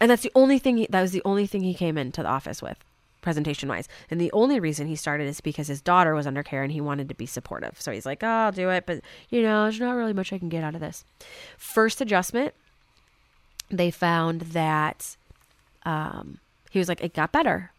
and 0.00 0.10
that's 0.10 0.22
the 0.22 0.32
only 0.34 0.58
thing 0.58 0.76
he, 0.78 0.86
that 0.90 1.02
was 1.02 1.12
the 1.12 1.22
only 1.24 1.46
thing 1.46 1.62
he 1.62 1.74
came 1.74 1.96
into 1.96 2.22
the 2.22 2.28
office 2.28 2.62
with 2.62 2.78
presentation 3.22 3.68
wise. 3.68 3.88
And 4.10 4.20
the 4.20 4.30
only 4.32 4.60
reason 4.60 4.86
he 4.86 4.94
started 4.94 5.26
is 5.26 5.40
because 5.40 5.68
his 5.68 5.80
daughter 5.80 6.14
was 6.14 6.26
under 6.26 6.42
care 6.42 6.62
and 6.62 6.70
he 6.70 6.80
wanted 6.80 7.08
to 7.08 7.14
be 7.14 7.26
supportive. 7.26 7.80
So 7.80 7.90
he's 7.90 8.06
like, 8.06 8.22
oh, 8.22 8.26
I'll 8.26 8.52
do 8.52 8.70
it, 8.70 8.84
but 8.86 9.00
you 9.30 9.42
know, 9.42 9.64
there's 9.64 9.80
not 9.80 9.92
really 9.92 10.12
much 10.12 10.32
I 10.32 10.38
can 10.38 10.48
get 10.48 10.62
out 10.62 10.74
of 10.74 10.80
this. 10.80 11.04
First 11.56 12.00
adjustment, 12.00 12.54
they 13.68 13.90
found 13.90 14.42
that 14.42 15.16
um, 15.84 16.38
he 16.70 16.78
was 16.78 16.88
like, 16.88 17.02
it 17.02 17.14
got 17.14 17.32
better. 17.32 17.72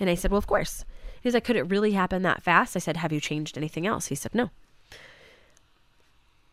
And 0.00 0.08
I 0.08 0.14
said, 0.14 0.30
well, 0.30 0.38
of 0.38 0.46
course. 0.46 0.84
He's 1.20 1.34
like, 1.34 1.44
could 1.44 1.56
it 1.56 1.62
really 1.62 1.92
happen 1.92 2.22
that 2.22 2.42
fast? 2.42 2.76
I 2.76 2.78
said, 2.78 2.96
have 2.98 3.12
you 3.12 3.20
changed 3.20 3.58
anything 3.58 3.86
else? 3.86 4.06
He 4.06 4.14
said, 4.14 4.34
no. 4.34 4.50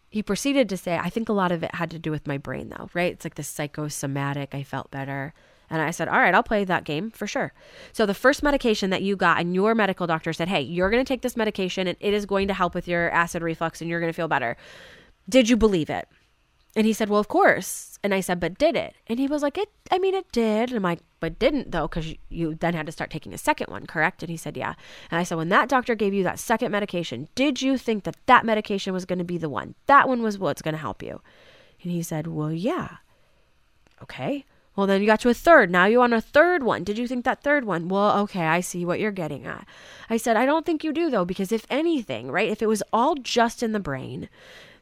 He 0.10 0.24
proceeded 0.24 0.70
to 0.70 0.78
say, 0.78 0.98
I 0.98 1.10
think 1.10 1.30
a 1.30 1.34
lot 1.34 1.52
of 1.52 1.62
it 1.62 1.76
had 1.76 1.92
to 1.92 2.00
do 2.00 2.10
with 2.10 2.26
my 2.26 2.38
brain, 2.38 2.70
though, 2.70 2.90
right? 2.94 3.12
It's 3.12 3.26
like 3.26 3.36
the 3.36 3.44
psychosomatic. 3.44 4.56
I 4.56 4.64
felt 4.64 4.90
better. 4.90 5.34
And 5.70 5.82
I 5.82 5.92
said, 5.92 6.08
All 6.08 6.20
right, 6.20 6.34
I'll 6.34 6.44
play 6.44 6.64
that 6.64 6.84
game 6.84 7.12
for 7.12 7.28
sure. 7.28 7.52
So, 7.92 8.06
the 8.06 8.14
first 8.14 8.44
medication 8.44 8.92
that 8.92 9.02
you 9.02 9.16
got, 9.16 9.40
and 9.40 9.54
your 9.54 9.74
medical 9.76 10.08
doctor 10.08 10.32
said, 10.32 10.48
Hey, 10.48 10.62
you're 10.62 10.90
going 10.90 11.04
to 11.04 11.08
take 11.08 11.22
this 11.22 11.36
medication 11.36 11.88
and 11.88 11.98
it 12.00 12.14
is 12.14 12.26
going 12.26 12.48
to 12.48 12.54
help 12.54 12.76
with 12.76 12.88
your 12.88 13.10
acid 13.12 13.42
reflux 13.42 13.82
and 13.82 13.90
you're 13.90 14.00
going 14.00 14.12
to 14.12 14.16
feel 14.16 14.28
better. 14.28 14.58
Did 15.28 15.50
you 15.50 15.58
believe 15.58 15.90
it? 15.90 16.08
And 16.76 16.86
he 16.86 16.94
said, 16.94 17.10
Well, 17.10 17.20
of 17.20 17.28
course. 17.28 17.98
And 18.04 18.14
I 18.14 18.20
said, 18.20 18.40
But 18.40 18.58
did 18.58 18.76
it? 18.76 18.96
And 19.08 19.18
he 19.18 19.28
was 19.28 19.42
like, 19.42 19.58
It, 19.58 19.70
I 19.92 19.98
mean, 19.98 20.14
it 20.14 20.32
did. 20.32 20.70
And 20.70 20.78
I'm 20.78 20.84
like, 20.84 21.00
But 21.20 21.40
didn't 21.40 21.72
though, 21.72 21.88
because 21.88 22.14
you 22.30 22.56
then 22.56 22.74
had 22.74 22.86
to 22.86 22.92
start 22.92 23.10
taking 23.10 23.34
a 23.34 23.38
second 23.38 23.68
one, 23.70 23.86
correct? 23.86 24.22
And 24.22 24.30
he 24.30 24.38
said, 24.38 24.58
Yeah. 24.58 24.74
And 25.10 25.20
I 25.20 25.24
said, 25.24 25.38
When 25.38 25.50
that 25.50 25.70
doctor 25.70 25.96
gave 25.96 26.14
you 26.14 26.24
that 26.24 26.40
second 26.40 26.72
medication, 26.72 27.30
did 27.34 27.62
you 27.62 27.78
think 27.78 28.04
that 28.04 28.18
that 28.26 28.46
medication 28.46 28.94
was 28.94 29.06
going 29.06 29.20
to 29.20 29.26
be 29.26 29.38
the 29.38 29.50
one? 29.50 29.76
That 29.88 30.08
one 30.08 30.22
was 30.22 30.38
what's 30.38 30.62
going 30.62 30.74
to 30.74 30.80
help 30.80 31.02
you. 31.02 31.22
And 31.82 31.92
he 31.92 32.04
said, 32.04 32.28
Well, 32.28 32.52
yeah. 32.52 32.98
Okay. 34.04 34.46
Well, 34.76 34.88
then 34.88 35.00
you 35.00 35.08
got 35.08 35.22
to 35.22 35.30
a 35.30 35.34
third. 35.34 35.72
Now 35.72 35.86
you 35.86 36.02
on 36.02 36.12
a 36.12 36.20
third 36.20 36.62
one. 36.62 36.84
Did 36.84 36.98
you 36.98 37.08
think 37.08 37.24
that 37.24 37.42
third 37.42 37.64
one? 37.64 37.88
Well, 37.88 38.20
okay, 38.24 38.46
I 38.46 38.60
see 38.60 38.84
what 38.84 39.00
you're 39.00 39.12
getting 39.12 39.46
at. 39.46 39.66
I 40.10 40.18
said, 40.18 40.36
I 40.36 40.46
don't 40.46 40.66
think 40.66 40.84
you 40.84 40.92
do, 40.92 41.10
though, 41.10 41.24
because 41.24 41.54
if 41.54 41.66
anything, 41.70 42.30
right, 42.30 42.50
if 42.50 42.62
it 42.62 42.68
was 42.68 42.84
all 42.92 43.16
just 43.16 43.64
in 43.64 43.72
the 43.72 43.80
brain, 43.80 44.28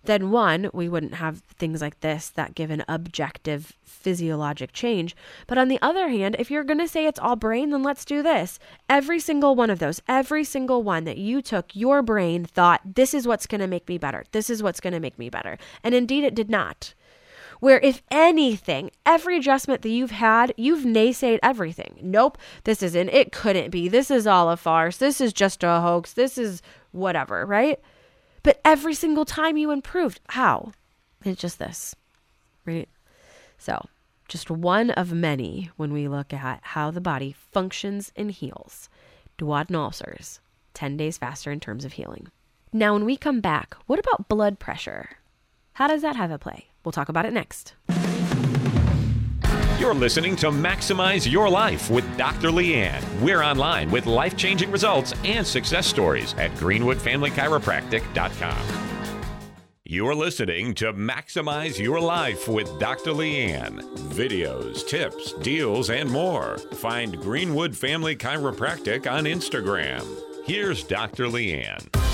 then 0.04 0.32
one, 0.32 0.70
we 0.74 0.89
wouldn't 0.89 1.16
have 1.16 1.39
things 1.58 1.82
like 1.82 2.00
this 2.02 2.30
that 2.32 2.56
give 2.56 2.70
an 2.70 2.84
objective 2.88 3.74
physiologic 3.84 4.74
change. 4.74 5.16
But 5.48 5.58
on 5.58 5.70
the 5.70 5.80
other 5.82 6.10
hand, 6.10 6.36
if 6.38 6.52
you're 6.52 6.63
going 6.63 6.80
to 6.80 6.88
say 6.88 7.06
it's 7.06 7.20
all 7.20 7.36
brain, 7.36 7.70
then 7.70 7.84
let's 7.84 8.04
do 8.04 8.22
this. 8.22 8.60
Every 8.89 9.20
single 9.20 9.56
one 9.56 9.70
of 9.70 9.80
those, 9.80 10.02
every 10.08 10.44
single 10.44 10.84
one 10.84 11.06
that 11.06 11.18
you 11.18 11.42
took, 11.42 11.76
your 11.76 12.02
brain 12.02 12.44
thought, 12.44 12.82
this 12.96 13.13
is 13.13 13.28
what's 13.28 13.48
going 13.48 13.62
to 13.62 13.68
make 13.68 13.88
me 13.88 13.98
better. 13.98 14.26
This 14.32 14.50
is 14.50 14.62
what's 14.62 14.82
going 14.82 14.94
to 14.94 15.00
make 15.00 15.18
me 15.18 15.30
better. 15.30 15.58
And 15.84 15.96
indeed, 15.96 16.24
it 16.24 16.36
did 16.36 16.50
not 16.50 16.94
where 17.63 17.80
if 17.80 18.02
anything, 18.12 18.92
every 19.06 19.38
adjustment 19.38 19.84
that 19.84 19.89
you've 19.89 20.12
had, 20.12 20.54
you've 20.58 20.84
naysayed 20.84 21.39
everything. 21.42 21.98
Nope, 22.02 22.38
this 22.66 22.84
isn't, 22.84 23.08
it 23.08 23.32
couldn't 23.32 23.70
be. 23.70 23.88
This 23.88 24.12
is 24.12 24.28
all 24.28 24.50
a 24.50 24.58
farce. 24.58 24.98
This 24.98 25.22
is 25.22 25.32
just 25.32 25.63
a 25.63 25.80
hoax. 25.80 26.12
This 26.12 26.38
is 26.38 26.62
whatever, 26.92 27.46
right? 27.46 27.80
But 28.43 28.60
every 28.65 28.93
single 28.93 29.25
time 29.25 29.58
you 29.58 29.71
improved. 29.71 30.19
How? 30.29 30.73
It's 31.23 31.41
just 31.41 31.60
this, 31.60 31.95
right? 32.65 32.89
So, 33.58 33.88
just 34.27 34.51
one 34.51 34.91
of 34.91 35.13
many 35.13 35.71
when 35.77 35.93
we 35.93 36.10
look 36.10 36.34
at 36.34 36.60
how 36.62 36.91
the 36.91 36.99
body 36.99 37.32
functions 37.32 38.12
and 38.15 38.29
heals. 38.29 38.89
Duodenal 39.38 39.86
ulcers, 39.86 40.41
10 40.73 40.97
days 40.97 41.17
faster 41.17 41.51
in 41.51 41.62
terms 41.62 41.86
of 41.86 41.93
healing. 41.93 42.27
Now, 42.73 42.93
when 42.93 43.06
we 43.06 43.15
come 43.15 43.39
back, 43.39 43.75
what 43.88 43.99
about 43.99 44.27
blood 44.27 44.60
pressure? 44.60 45.17
How 45.73 45.88
does 45.88 46.01
that 46.01 46.17
have 46.17 46.32
a 46.32 46.38
play? 46.38 46.67
We'll 46.84 46.91
talk 46.91 47.10
about 47.10 47.25
it 47.25 47.34
next. 47.34 47.73
You're 49.84 49.93
listening 49.93 50.36
to 50.38 50.50
Maximize 50.50 51.30
Your 51.30 51.50
Life 51.50 51.89
with 51.89 52.17
Dr. 52.17 52.52
Leanne. 52.52 53.04
We're 53.19 53.43
online 53.43 53.91
with 53.91 54.06
life 54.06 54.38
changing 54.38 54.72
results 54.72 55.13
and 55.26 55.46
success 55.46 55.86
stories 55.86 56.34
at 56.36 56.52
GreenwoodFamilyChiropractic.com. 56.52 58.65
You're 59.84 60.15
listening 60.15 60.74
to 60.76 60.93
Maximize 60.93 61.80
Your 61.80 62.00
Life 62.00 62.48
with 62.48 62.80
Dr. 62.80 63.12
Leanne. 63.12 63.82
Videos, 64.13 64.88
tips, 64.88 65.34
deals, 65.41 65.89
and 65.89 66.10
more. 66.10 66.60
Find 66.76 67.19
Greenwood 67.19 67.76
Family 67.76 68.15
Chiropractic 68.15 69.12
on 69.12 69.26
Instagram. 69.26 70.06
Here's 70.46 70.86
Dr. 70.86 71.26
Leanne. 71.26 72.12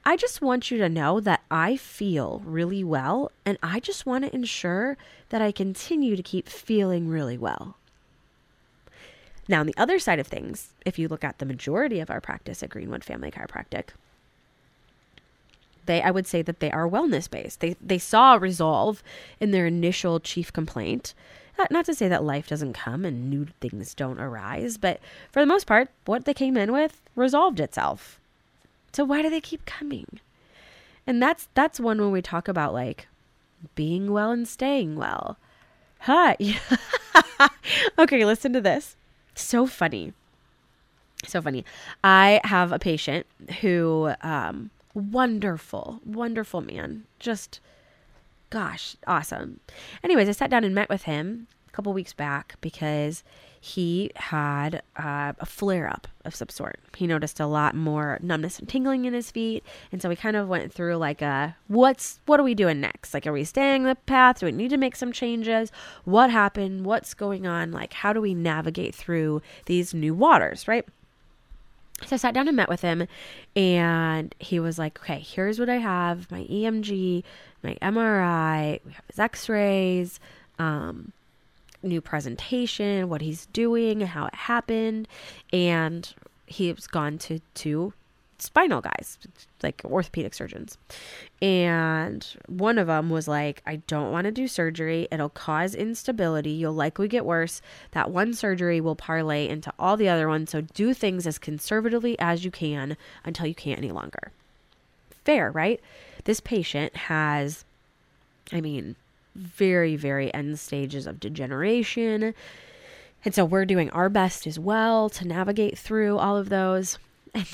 I 0.04 0.16
just 0.16 0.42
want 0.42 0.70
you 0.70 0.78
to 0.78 0.88
know 0.88 1.20
that 1.20 1.42
I 1.50 1.76
feel 1.76 2.42
really 2.44 2.84
well, 2.84 3.32
and 3.46 3.56
I 3.62 3.80
just 3.80 4.04
want 4.04 4.24
to 4.24 4.34
ensure 4.34 4.98
that 5.30 5.40
I 5.40 5.52
continue 5.52 6.16
to 6.16 6.22
keep 6.22 6.48
feeling 6.48 7.08
really 7.08 7.38
well. 7.38 7.76
Now, 9.48 9.60
on 9.60 9.66
the 9.66 9.74
other 9.76 9.98
side 9.98 10.18
of 10.18 10.26
things, 10.26 10.72
if 10.86 10.98
you 10.98 11.08
look 11.08 11.24
at 11.24 11.38
the 11.38 11.46
majority 11.46 12.00
of 12.00 12.10
our 12.10 12.20
practice 12.20 12.62
at 12.62 12.70
Greenwood 12.70 13.04
Family 13.04 13.30
Chiropractic, 13.30 13.88
they 15.86 16.00
I 16.00 16.10
would 16.10 16.26
say 16.26 16.42
that 16.42 16.60
they 16.60 16.70
are 16.70 16.88
wellness 16.88 17.28
based. 17.28 17.60
They 17.60 17.76
they 17.80 17.98
saw 17.98 18.34
resolve 18.34 19.02
in 19.40 19.50
their 19.50 19.66
initial 19.66 20.20
chief 20.20 20.52
complaint. 20.52 21.14
Not, 21.70 21.84
to 21.84 21.94
say 21.94 22.08
that 22.08 22.24
life 22.24 22.48
doesn't 22.48 22.72
come 22.72 23.04
and 23.04 23.30
new 23.30 23.46
things 23.60 23.94
don't 23.94 24.18
arise, 24.18 24.78
but 24.78 25.00
for 25.30 25.40
the 25.40 25.46
most 25.46 25.66
part, 25.66 25.90
what 26.06 26.24
they 26.24 26.34
came 26.34 26.56
in 26.56 26.72
with 26.72 27.00
resolved 27.14 27.60
itself. 27.60 28.18
So 28.92 29.04
why 29.04 29.22
do 29.22 29.30
they 29.30 29.40
keep 29.40 29.64
coming? 29.64 30.18
And 31.06 31.22
that's 31.22 31.48
that's 31.54 31.78
one 31.78 32.00
when 32.00 32.10
we 32.10 32.22
talk 32.22 32.48
about 32.48 32.72
like 32.72 33.06
being 33.74 34.12
well 34.12 34.30
and 34.30 34.48
staying 34.48 34.96
well. 34.96 35.36
Huh. 36.00 36.34
okay, 37.98 38.24
listen 38.24 38.52
to 38.54 38.60
this. 38.60 38.96
So 39.34 39.66
funny. 39.66 40.12
So 41.26 41.40
funny. 41.40 41.64
I 42.02 42.40
have 42.44 42.72
a 42.72 42.78
patient 42.78 43.26
who 43.60 44.12
um 44.22 44.70
wonderful, 44.94 46.00
wonderful 46.04 46.60
man. 46.60 47.04
Just 47.18 47.60
gosh, 48.50 48.96
awesome. 49.06 49.60
Anyways, 50.04 50.28
I 50.28 50.32
sat 50.32 50.50
down 50.50 50.64
and 50.64 50.74
met 50.74 50.88
with 50.88 51.04
him 51.04 51.46
a 51.72 51.76
couple 51.76 51.92
weeks 51.92 52.12
back 52.12 52.56
because 52.60 53.22
he 53.64 54.10
had 54.16 54.82
uh, 54.96 55.32
a 55.38 55.46
flare 55.46 55.88
up 55.88 56.08
of 56.24 56.34
some 56.34 56.48
sort. 56.48 56.80
He 56.96 57.06
noticed 57.06 57.38
a 57.38 57.46
lot 57.46 57.76
more 57.76 58.18
numbness 58.20 58.58
and 58.58 58.68
tingling 58.68 59.04
in 59.04 59.14
his 59.14 59.30
feet, 59.30 59.64
and 59.92 60.02
so 60.02 60.08
we 60.08 60.16
kind 60.16 60.36
of 60.36 60.48
went 60.48 60.72
through 60.72 60.96
like 60.96 61.22
a 61.22 61.56
what's 61.68 62.18
what 62.26 62.40
are 62.40 62.42
we 62.42 62.54
doing 62.54 62.80
next? 62.80 63.14
Like, 63.14 63.26
are 63.26 63.32
we 63.32 63.44
staying 63.44 63.84
the 63.84 63.94
path? 63.94 64.40
Do 64.40 64.46
we 64.46 64.52
need 64.52 64.70
to 64.70 64.76
make 64.76 64.96
some 64.96 65.12
changes? 65.12 65.70
What 66.04 66.30
happened? 66.30 66.84
What's 66.84 67.14
going 67.14 67.46
on? 67.46 67.70
Like, 67.70 67.92
how 67.92 68.12
do 68.12 68.20
we 68.20 68.34
navigate 68.34 68.94
through 68.94 69.42
these 69.66 69.94
new 69.94 70.12
waters? 70.12 70.66
Right. 70.66 70.84
So 72.04 72.14
I 72.14 72.16
sat 72.16 72.34
down 72.34 72.48
and 72.48 72.56
met 72.56 72.68
with 72.68 72.82
him, 72.82 73.06
and 73.54 74.34
he 74.40 74.58
was 74.58 74.76
like, 74.76 74.98
"Okay, 74.98 75.20
here's 75.20 75.60
what 75.60 75.70
I 75.70 75.76
have: 75.76 76.28
my 76.32 76.42
EMG, 76.50 77.22
my 77.62 77.78
MRI, 77.80 78.80
we 78.84 78.92
have 78.92 79.04
his 79.06 79.20
X-rays." 79.20 80.18
Um, 80.58 81.12
new 81.82 82.00
presentation, 82.00 83.08
what 83.08 83.20
he's 83.20 83.46
doing, 83.46 84.00
how 84.00 84.26
it 84.26 84.34
happened, 84.34 85.08
and 85.52 86.14
he's 86.46 86.86
gone 86.86 87.18
to 87.18 87.40
two 87.54 87.92
spinal 88.38 88.80
guys, 88.80 89.18
like 89.62 89.80
orthopedic 89.84 90.34
surgeons. 90.34 90.76
And 91.40 92.26
one 92.48 92.76
of 92.76 92.88
them 92.88 93.08
was 93.08 93.28
like, 93.28 93.62
I 93.66 93.76
don't 93.76 94.10
want 94.10 94.24
to 94.24 94.32
do 94.32 94.48
surgery. 94.48 95.06
It'll 95.10 95.28
cause 95.28 95.74
instability. 95.74 96.50
You'll 96.50 96.72
likely 96.72 97.08
get 97.08 97.24
worse. 97.24 97.62
That 97.92 98.10
one 98.10 98.34
surgery 98.34 98.80
will 98.80 98.96
parlay 98.96 99.48
into 99.48 99.72
all 99.78 99.96
the 99.96 100.08
other 100.08 100.28
ones. 100.28 100.50
So 100.50 100.62
do 100.62 100.92
things 100.92 101.26
as 101.26 101.38
conservatively 101.38 102.18
as 102.18 102.44
you 102.44 102.50
can 102.50 102.96
until 103.24 103.46
you 103.46 103.54
can't 103.54 103.78
any 103.78 103.92
longer. 103.92 104.32
Fair, 105.24 105.50
right? 105.50 105.80
This 106.24 106.40
patient 106.40 106.96
has, 106.96 107.64
I 108.52 108.60
mean, 108.60 108.96
very, 109.34 109.96
very 109.96 110.32
end 110.34 110.58
stages 110.58 111.06
of 111.06 111.20
degeneration. 111.20 112.34
And 113.24 113.34
so 113.34 113.44
we're 113.44 113.64
doing 113.64 113.90
our 113.90 114.08
best 114.08 114.46
as 114.46 114.58
well 114.58 115.08
to 115.10 115.26
navigate 115.26 115.78
through 115.78 116.18
all 116.18 116.36
of 116.36 116.48
those. 116.48 116.98
And 117.34 117.46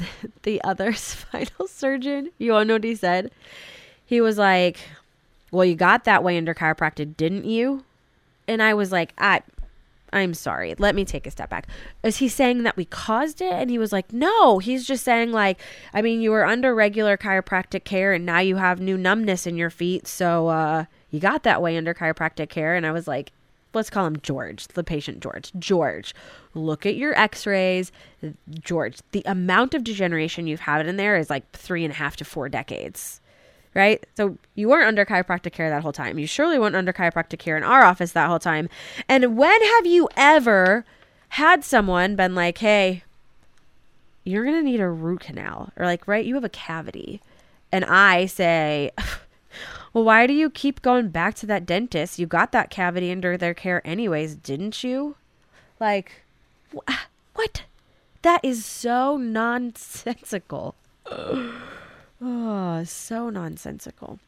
the 0.42 0.60
other 0.64 0.92
spinal 0.94 1.68
surgeon, 1.68 2.30
you 2.36 2.52
all 2.52 2.64
know 2.64 2.74
what 2.74 2.84
he 2.84 2.96
said? 2.96 3.30
He 4.04 4.20
was 4.20 4.36
like, 4.36 4.78
Well, 5.52 5.64
you 5.64 5.76
got 5.76 6.02
that 6.02 6.24
way 6.24 6.36
under 6.36 6.52
chiropractic, 6.52 7.16
didn't 7.16 7.44
you? 7.44 7.84
And 8.48 8.60
I 8.60 8.74
was 8.74 8.90
like, 8.90 9.12
I 9.18 9.42
I'm 10.12 10.34
sorry. 10.34 10.74
Let 10.78 10.94
me 10.94 11.04
take 11.04 11.26
a 11.26 11.30
step 11.30 11.50
back. 11.50 11.66
Is 12.02 12.16
he 12.18 12.28
saying 12.28 12.62
that 12.62 12.76
we 12.76 12.84
caused 12.84 13.40
it? 13.40 13.52
And 13.52 13.70
he 13.70 13.78
was 13.78 13.92
like, 13.92 14.12
No, 14.12 14.58
he's 14.58 14.86
just 14.86 15.04
saying, 15.04 15.32
like, 15.32 15.60
I 15.92 16.02
mean, 16.02 16.20
you 16.20 16.30
were 16.30 16.46
under 16.46 16.74
regular 16.74 17.16
chiropractic 17.16 17.84
care 17.84 18.12
and 18.12 18.24
now 18.24 18.40
you 18.40 18.56
have 18.56 18.80
new 18.80 18.96
numbness 18.96 19.46
in 19.46 19.56
your 19.56 19.70
feet. 19.70 20.06
So, 20.06 20.48
uh, 20.48 20.84
you 21.10 21.20
got 21.20 21.42
that 21.42 21.62
way 21.62 21.76
under 21.76 21.94
chiropractic 21.94 22.48
care. 22.48 22.74
And 22.74 22.86
I 22.86 22.92
was 22.92 23.08
like, 23.08 23.32
let's 23.74 23.90
call 23.90 24.06
him 24.06 24.20
George, 24.20 24.66
the 24.68 24.84
patient 24.84 25.20
George. 25.20 25.52
George, 25.58 26.14
look 26.54 26.86
at 26.86 26.96
your 26.96 27.18
x 27.18 27.46
rays. 27.46 27.92
George, 28.60 28.98
the 29.12 29.22
amount 29.26 29.74
of 29.74 29.84
degeneration 29.84 30.46
you've 30.46 30.60
had 30.60 30.86
in 30.86 30.96
there 30.96 31.16
is 31.16 31.30
like 31.30 31.50
three 31.52 31.84
and 31.84 31.92
a 31.92 31.96
half 31.96 32.16
to 32.16 32.24
four 32.24 32.48
decades, 32.48 33.20
right? 33.78 34.04
So 34.16 34.36
you 34.56 34.68
weren't 34.68 34.88
under 34.88 35.04
chiropractic 35.04 35.52
care 35.52 35.70
that 35.70 35.82
whole 35.82 35.92
time. 35.92 36.18
You 36.18 36.26
surely 36.26 36.58
weren't 36.58 36.74
under 36.74 36.92
chiropractic 36.92 37.38
care 37.38 37.56
in 37.56 37.62
our 37.62 37.84
office 37.84 38.10
that 38.10 38.28
whole 38.28 38.40
time. 38.40 38.68
And 39.08 39.36
when 39.36 39.62
have 39.62 39.86
you 39.86 40.08
ever 40.16 40.84
had 41.30 41.62
someone 41.62 42.16
been 42.16 42.34
like, 42.34 42.58
hey, 42.58 43.04
you're 44.24 44.44
going 44.44 44.56
to 44.56 44.64
need 44.64 44.80
a 44.80 44.88
root 44.88 45.20
canal? 45.20 45.72
Or 45.76 45.86
like, 45.86 46.08
right, 46.08 46.26
you 46.26 46.34
have 46.34 46.42
a 46.42 46.48
cavity. 46.48 47.20
And 47.70 47.84
I 47.84 48.26
say, 48.26 48.90
well, 49.92 50.02
why 50.02 50.26
do 50.26 50.32
you 50.32 50.50
keep 50.50 50.82
going 50.82 51.10
back 51.10 51.36
to 51.36 51.46
that 51.46 51.64
dentist? 51.64 52.18
You 52.18 52.26
got 52.26 52.50
that 52.50 52.70
cavity 52.70 53.12
under 53.12 53.36
their 53.36 53.54
care 53.54 53.80
anyways, 53.86 54.34
didn't 54.34 54.82
you? 54.82 55.14
Like, 55.78 56.22
wh- 56.74 56.92
what? 57.34 57.62
That 58.22 58.40
is 58.42 58.64
so 58.64 59.16
nonsensical. 59.16 60.74
oh, 62.20 62.84
so 62.84 63.30
nonsensical. 63.30 64.18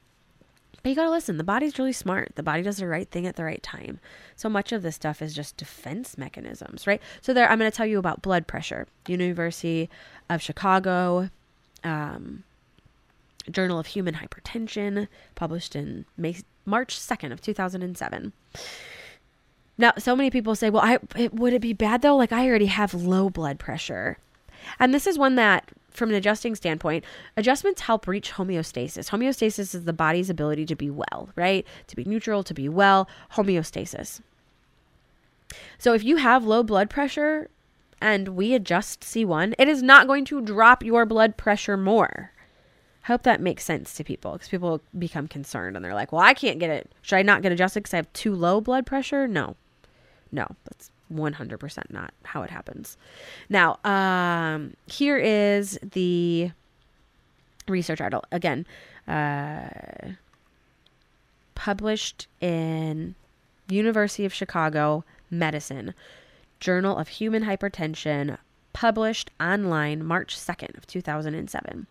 But 0.82 0.90
you 0.90 0.96
gotta 0.96 1.10
listen. 1.10 1.36
The 1.36 1.44
body's 1.44 1.78
really 1.78 1.92
smart. 1.92 2.32
The 2.36 2.42
body 2.42 2.62
does 2.62 2.78
the 2.78 2.86
right 2.86 3.08
thing 3.08 3.26
at 3.26 3.36
the 3.36 3.44
right 3.44 3.62
time. 3.62 4.00
So 4.34 4.48
much 4.48 4.72
of 4.72 4.82
this 4.82 4.96
stuff 4.96 5.20
is 5.20 5.34
just 5.34 5.56
defense 5.56 6.16
mechanisms, 6.16 6.86
right? 6.86 7.02
So 7.20 7.34
there, 7.34 7.50
I'm 7.50 7.58
gonna 7.58 7.70
tell 7.70 7.86
you 7.86 7.98
about 7.98 8.22
blood 8.22 8.46
pressure. 8.46 8.86
University 9.06 9.90
of 10.30 10.40
Chicago, 10.40 11.28
um, 11.84 12.44
Journal 13.50 13.78
of 13.78 13.88
Human 13.88 14.14
Hypertension, 14.14 15.08
published 15.34 15.76
in 15.76 16.06
May, 16.16 16.36
March 16.64 16.98
2nd 16.98 17.32
of 17.32 17.42
2007. 17.42 18.32
Now, 19.76 19.92
so 19.98 20.16
many 20.16 20.30
people 20.30 20.54
say, 20.54 20.70
"Well, 20.70 20.82
I 20.82 20.98
it, 21.16 21.34
would 21.34 21.52
it 21.52 21.60
be 21.60 21.72
bad 21.74 22.00
though? 22.00 22.16
Like 22.16 22.32
I 22.32 22.48
already 22.48 22.66
have 22.66 22.94
low 22.94 23.28
blood 23.28 23.58
pressure." 23.58 24.16
And 24.78 24.94
this 24.94 25.06
is 25.06 25.18
one 25.18 25.36
that 25.36 25.70
from 25.90 26.10
an 26.10 26.16
adjusting 26.16 26.54
standpoint, 26.54 27.04
adjustments 27.36 27.82
help 27.82 28.06
reach 28.06 28.32
homeostasis. 28.32 29.10
Homeostasis 29.10 29.74
is 29.74 29.84
the 29.84 29.92
body's 29.92 30.30
ability 30.30 30.66
to 30.66 30.76
be 30.76 30.90
well, 30.90 31.30
right? 31.36 31.66
To 31.88 31.96
be 31.96 32.04
neutral, 32.04 32.42
to 32.44 32.54
be 32.54 32.68
well, 32.68 33.08
homeostasis. 33.32 34.20
So 35.78 35.94
if 35.94 36.04
you 36.04 36.16
have 36.16 36.44
low 36.44 36.62
blood 36.62 36.90
pressure, 36.90 37.48
and 38.00 38.28
we 38.28 38.54
adjust 38.54 39.00
C1, 39.00 39.54
it 39.58 39.68
is 39.68 39.82
not 39.82 40.06
going 40.06 40.24
to 40.26 40.40
drop 40.40 40.82
your 40.82 41.04
blood 41.04 41.36
pressure 41.36 41.76
more. 41.76 42.32
I 43.04 43.06
hope 43.06 43.22
that 43.22 43.40
makes 43.40 43.64
sense 43.64 43.94
to 43.94 44.04
people 44.04 44.32
because 44.32 44.48
people 44.48 44.80
become 44.98 45.26
concerned 45.26 45.76
and 45.76 45.84
they're 45.84 45.94
like, 45.94 46.12
well, 46.12 46.20
I 46.20 46.34
can't 46.34 46.58
get 46.58 46.70
it. 46.70 46.92
Should 47.02 47.16
I 47.16 47.22
not 47.22 47.42
get 47.42 47.52
adjusted 47.52 47.80
because 47.80 47.94
I 47.94 47.98
have 47.98 48.12
too 48.12 48.34
low 48.34 48.60
blood 48.60 48.86
pressure? 48.86 49.26
No, 49.26 49.56
no, 50.32 50.46
that's 50.64 50.90
100% 51.12 51.90
not 51.90 52.12
how 52.24 52.42
it 52.42 52.50
happens. 52.50 52.96
Now, 53.48 53.78
um, 53.84 54.74
here 54.86 55.18
is 55.18 55.78
the 55.82 56.50
research 57.68 58.00
article. 58.00 58.24
Again, 58.32 58.66
uh, 59.08 60.10
published 61.54 62.26
in 62.40 63.14
University 63.68 64.24
of 64.24 64.32
Chicago 64.34 65.04
Medicine, 65.30 65.94
Journal 66.58 66.96
of 66.96 67.08
Human 67.08 67.44
Hypertension, 67.44 68.38
published 68.72 69.30
online 69.40 70.04
March 70.04 70.36
2nd 70.38 70.76
of 70.76 70.86
2007. 70.86 71.86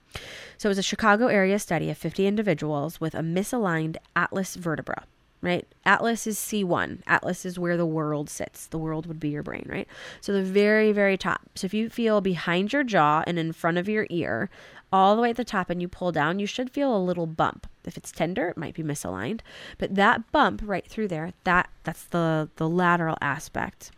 So 0.58 0.68
it 0.68 0.72
was 0.72 0.78
a 0.78 0.84
Chicago 0.84 1.28
area 1.28 1.60
study 1.60 1.90
of 1.90 1.98
50 1.98 2.26
individuals 2.26 3.02
with 3.02 3.14
a 3.14 3.20
misaligned 3.20 3.98
atlas 4.16 4.56
vertebra, 4.56 5.04
right? 5.42 5.68
Atlas 5.86 6.28
is 6.28 6.38
C1. 6.38 7.02
Atlas 7.08 7.46
is 7.46 7.60
where 7.60 7.78
the 7.78 7.86
world 7.86 8.30
sits. 8.30 8.68
The 8.68 8.78
world 8.78 9.06
would 9.06 9.20
be 9.20 9.30
your 9.30 9.44
brain, 9.44 9.66
right? 9.70 9.88
So 10.22 10.34
the 10.34 10.44
very 10.44 10.92
very 10.92 11.18
top. 11.18 11.42
So 11.56 11.66
if 11.66 11.74
you 11.74 11.90
feel 11.90 12.22
behind 12.22 12.74
your 12.74 12.84
jaw 12.84 13.24
and 13.26 13.40
in 13.40 13.54
front 13.54 13.78
of 13.78 13.90
your 13.90 14.08
ear, 14.10 14.50
all 14.92 15.16
the 15.16 15.22
way 15.22 15.30
at 15.30 15.36
the 15.36 15.44
top 15.44 15.70
and 15.70 15.82
you 15.82 15.88
pull 15.88 16.12
down, 16.12 16.40
you 16.40 16.48
should 16.48 16.72
feel 16.72 16.96
a 16.96 16.98
little 16.98 17.28
bump. 17.28 17.68
If 17.86 17.96
it's 17.98 18.12
tender, 18.12 18.50
it 18.50 18.58
might 18.58 18.74
be 18.74 18.84
misaligned, 18.84 19.42
but 19.78 19.96
that 19.96 20.32
bump 20.32 20.62
right 20.64 20.86
through 20.86 21.08
there, 21.08 21.34
that 21.44 21.70
that's 21.84 22.04
the 22.04 22.50
the 22.58 22.70
lateral 22.70 23.18
aspect 23.22 23.92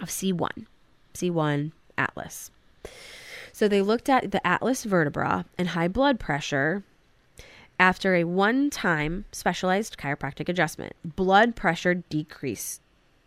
of 0.00 0.08
C1. 0.08 0.66
C1 1.14 1.72
atlas. 1.96 2.50
So 3.52 3.68
they 3.68 3.82
looked 3.82 4.08
at 4.08 4.32
the 4.32 4.44
atlas 4.44 4.84
vertebra 4.84 5.44
and 5.56 5.68
high 5.68 5.88
blood 5.88 6.18
pressure 6.18 6.82
after 7.78 8.14
a 8.14 8.24
one-time 8.24 9.24
specialized 9.32 9.96
chiropractic 9.96 10.48
adjustment. 10.48 10.94
Blood 11.04 11.56
pressure 11.56 11.94
decreased 11.94 12.80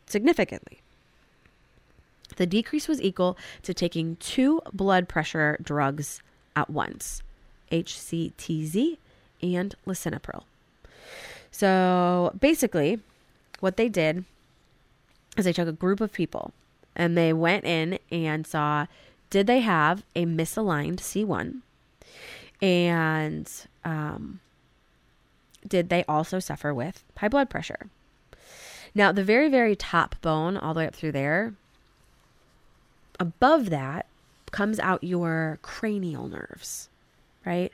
significantly. 0.05 0.79
The 2.37 2.45
decrease 2.45 2.87
was 2.87 3.01
equal 3.01 3.37
to 3.63 3.73
taking 3.73 4.15
two 4.17 4.61
blood 4.73 5.07
pressure 5.07 5.57
drugs 5.61 6.21
at 6.55 6.69
once 6.69 7.21
HCTZ 7.71 8.97
and 9.41 9.75
lisinopril. 9.85 10.43
So 11.51 12.35
basically, 12.39 12.99
what 13.59 13.77
they 13.77 13.89
did 13.89 14.25
is 15.37 15.45
they 15.45 15.53
took 15.53 15.67
a 15.67 15.73
group 15.73 16.01
of 16.01 16.13
people 16.13 16.51
and 16.95 17.17
they 17.17 17.33
went 17.33 17.65
in 17.65 17.99
and 18.11 18.45
saw 18.45 18.87
did 19.29 19.47
they 19.47 19.59
have 19.59 20.03
a 20.15 20.25
misaligned 20.25 20.97
C1 20.97 21.61
and 22.61 23.49
um, 23.85 24.39
did 25.67 25.89
they 25.89 26.03
also 26.07 26.39
suffer 26.39 26.73
with 26.73 27.03
high 27.17 27.27
blood 27.27 27.49
pressure. 27.49 27.87
Now, 28.95 29.11
the 29.11 29.23
very, 29.23 29.49
very 29.49 29.75
top 29.75 30.19
bone, 30.21 30.57
all 30.57 30.73
the 30.73 30.79
way 30.79 30.87
up 30.87 30.95
through 30.95 31.11
there, 31.11 31.53
above 33.19 33.69
that 33.69 34.07
comes 34.51 34.79
out 34.79 35.03
your 35.03 35.59
cranial 35.61 36.27
nerves, 36.27 36.89
right? 37.45 37.71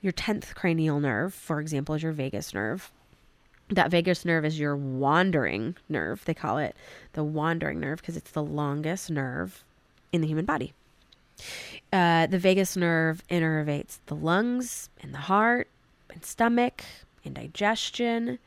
Your 0.00 0.12
10th 0.12 0.54
cranial 0.54 1.00
nerve, 1.00 1.34
for 1.34 1.60
example, 1.60 1.94
is 1.94 2.02
your 2.02 2.12
vagus 2.12 2.54
nerve. 2.54 2.90
That 3.68 3.90
vagus 3.90 4.24
nerve 4.24 4.44
is 4.44 4.58
your 4.58 4.76
wandering 4.76 5.76
nerve. 5.88 6.24
They 6.24 6.34
call 6.34 6.56
it 6.58 6.74
the 7.12 7.24
wandering 7.24 7.80
nerve 7.80 8.00
because 8.00 8.16
it's 8.16 8.30
the 8.30 8.42
longest 8.42 9.10
nerve 9.10 9.64
in 10.12 10.22
the 10.22 10.26
human 10.26 10.46
body. 10.46 10.72
Uh, 11.92 12.26
the 12.26 12.38
vagus 12.38 12.76
nerve 12.76 13.22
innervates 13.30 13.98
the 14.06 14.14
lungs 14.14 14.90
and 15.00 15.14
the 15.14 15.18
heart 15.18 15.68
and 16.12 16.24
stomach 16.24 16.84
and 17.24 17.34
digestion. 17.34 18.38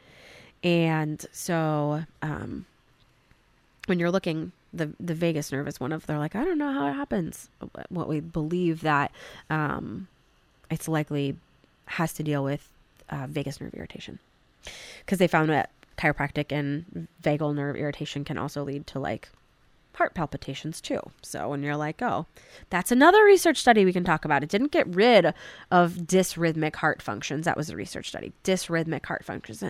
And 0.63 1.25
so, 1.31 2.03
um, 2.21 2.65
when 3.87 3.99
you're 3.99 4.11
looking, 4.11 4.51
the 4.73 4.91
the 4.99 5.15
vagus 5.15 5.51
nerve 5.51 5.67
is 5.67 5.79
one 5.79 5.91
of. 5.91 6.05
They're 6.05 6.19
like, 6.19 6.35
I 6.35 6.45
don't 6.45 6.57
know 6.57 6.71
how 6.71 6.87
it 6.87 6.93
happens. 6.93 7.49
What 7.89 8.07
we 8.07 8.19
believe 8.19 8.81
that 8.81 9.11
um, 9.49 10.07
it's 10.69 10.87
likely 10.87 11.35
has 11.85 12.13
to 12.13 12.23
deal 12.23 12.43
with 12.43 12.69
uh, 13.09 13.27
vagus 13.27 13.59
nerve 13.59 13.73
irritation 13.73 14.19
because 14.99 15.17
they 15.17 15.27
found 15.27 15.49
that 15.49 15.71
chiropractic 15.97 16.51
and 16.51 17.07
vagal 17.21 17.53
nerve 17.55 17.75
irritation 17.75 18.23
can 18.23 18.37
also 18.37 18.63
lead 18.63 18.87
to 18.87 18.99
like 18.99 19.29
heart 19.95 20.13
palpitations 20.13 20.81
too. 20.81 20.99
So 21.21 21.49
when 21.49 21.63
you're 21.63 21.75
like, 21.75 22.01
oh, 22.01 22.25
that's 22.69 22.91
another 22.91 23.23
research 23.23 23.57
study 23.57 23.85
we 23.85 23.93
can 23.93 24.03
talk 24.03 24.25
about. 24.25 24.43
It 24.43 24.49
didn't 24.49 24.71
get 24.71 24.87
rid 24.87 25.33
of 25.69 25.93
dysrhythmic 25.93 26.75
heart 26.77 27.01
functions. 27.01 27.45
That 27.45 27.57
was 27.57 27.69
a 27.69 27.75
research 27.75 28.09
study. 28.09 28.33
Dysrhythmic 28.43 29.05
heart 29.05 29.25
functions. 29.25 29.63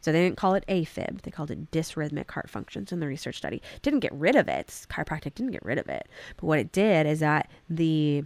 So 0.00 0.12
they 0.12 0.22
didn't 0.22 0.36
call 0.36 0.54
it 0.54 0.66
AFib. 0.68 1.22
They 1.22 1.30
called 1.30 1.50
it 1.50 1.70
dysrhythmic 1.70 2.30
heart 2.30 2.50
functions 2.50 2.92
in 2.92 3.00
the 3.00 3.06
research 3.06 3.38
study. 3.38 3.62
Didn't 3.80 4.00
get 4.00 4.12
rid 4.12 4.36
of 4.36 4.48
it. 4.48 4.66
Chiropractic 4.90 5.34
didn't 5.34 5.52
get 5.52 5.64
rid 5.64 5.78
of 5.78 5.88
it. 5.88 6.06
But 6.36 6.46
what 6.46 6.58
it 6.58 6.72
did 6.72 7.06
is 7.06 7.20
that 7.20 7.50
the 7.70 8.24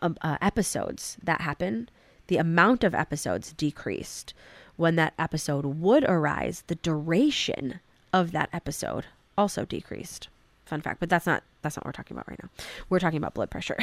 um, 0.00 0.16
uh, 0.22 0.38
episodes 0.40 1.18
that 1.22 1.42
happen, 1.42 1.90
the 2.28 2.38
amount 2.38 2.82
of 2.82 2.94
episodes 2.94 3.52
decreased. 3.52 4.32
When 4.76 4.96
that 4.96 5.14
episode 5.18 5.66
would 5.66 6.02
arise, 6.04 6.64
the 6.66 6.74
duration 6.76 7.80
of 8.12 8.32
that 8.32 8.48
episode 8.52 9.04
also 9.36 9.64
decreased. 9.64 10.28
Fun 10.66 10.80
fact, 10.80 11.00
but 11.00 11.08
that's 11.08 11.26
not 11.26 11.42
that's 11.62 11.76
not 11.76 11.84
what 11.84 11.88
we're 11.88 11.92
talking 11.92 12.16
about 12.16 12.28
right 12.28 12.42
now. 12.42 12.48
We're 12.88 12.98
talking 12.98 13.18
about 13.18 13.34
blood 13.34 13.50
pressure. 13.50 13.78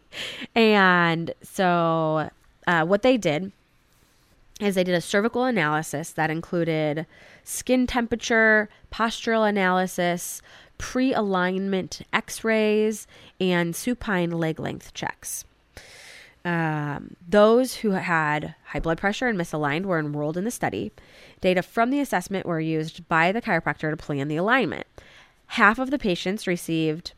and 0.54 1.32
so 1.42 2.30
uh, 2.66 2.84
what 2.84 3.02
they 3.02 3.16
did 3.16 3.52
is 4.60 4.74
they 4.74 4.84
did 4.84 4.94
a 4.94 5.00
cervical 5.00 5.44
analysis 5.44 6.12
that 6.12 6.30
included 6.30 7.06
skin 7.44 7.86
temperature, 7.86 8.68
postural 8.92 9.48
analysis, 9.48 10.42
pre-alignment 10.78 12.02
x-rays, 12.12 13.06
and 13.40 13.74
supine 13.74 14.30
leg 14.30 14.60
length 14.60 14.94
checks. 14.94 15.44
Um, 16.44 17.16
those 17.28 17.76
who 17.76 17.90
had 17.90 18.54
high 18.64 18.80
blood 18.80 18.98
pressure 18.98 19.28
and 19.28 19.38
misaligned 19.38 19.84
were 19.84 19.98
enrolled 19.98 20.36
in 20.36 20.44
the 20.44 20.50
study. 20.50 20.90
Data 21.40 21.62
from 21.62 21.90
the 21.90 22.00
assessment 22.00 22.46
were 22.46 22.60
used 22.60 23.06
by 23.08 23.30
the 23.30 23.42
chiropractor 23.42 23.90
to 23.90 23.96
plan 23.96 24.28
the 24.28 24.36
alignment. 24.36 24.86
Half 25.48 25.78
of 25.78 25.90
the 25.90 25.98
patients 25.98 26.46
received 26.46 27.12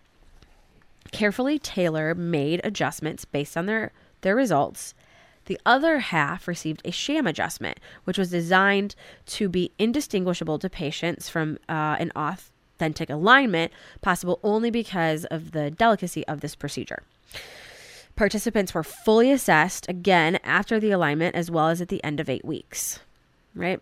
carefully 1.12 1.58
tailor 1.58 2.14
made 2.14 2.60
adjustments 2.64 3.24
based 3.24 3.56
on 3.56 3.66
their, 3.66 3.92
their 4.22 4.34
results. 4.34 4.94
The 5.44 5.60
other 5.66 5.98
half 5.98 6.48
received 6.48 6.82
a 6.84 6.90
sham 6.90 7.26
adjustment, 7.26 7.78
which 8.04 8.18
was 8.18 8.30
designed 8.30 8.94
to 9.26 9.48
be 9.48 9.72
indistinguishable 9.78 10.58
to 10.60 10.70
patients 10.70 11.28
from 11.28 11.58
uh, 11.68 11.96
an 11.98 12.12
authentic 12.16 13.10
alignment, 13.10 13.72
possible 14.00 14.40
only 14.42 14.70
because 14.70 15.24
of 15.26 15.50
the 15.52 15.70
delicacy 15.70 16.26
of 16.26 16.40
this 16.40 16.54
procedure. 16.54 17.02
Participants 18.22 18.72
were 18.72 18.84
fully 18.84 19.32
assessed 19.32 19.88
again 19.88 20.38
after 20.44 20.78
the 20.78 20.92
alignment 20.92 21.34
as 21.34 21.50
well 21.50 21.70
as 21.70 21.80
at 21.80 21.88
the 21.88 22.02
end 22.04 22.20
of 22.20 22.30
eight 22.30 22.44
weeks, 22.44 23.00
right? 23.52 23.80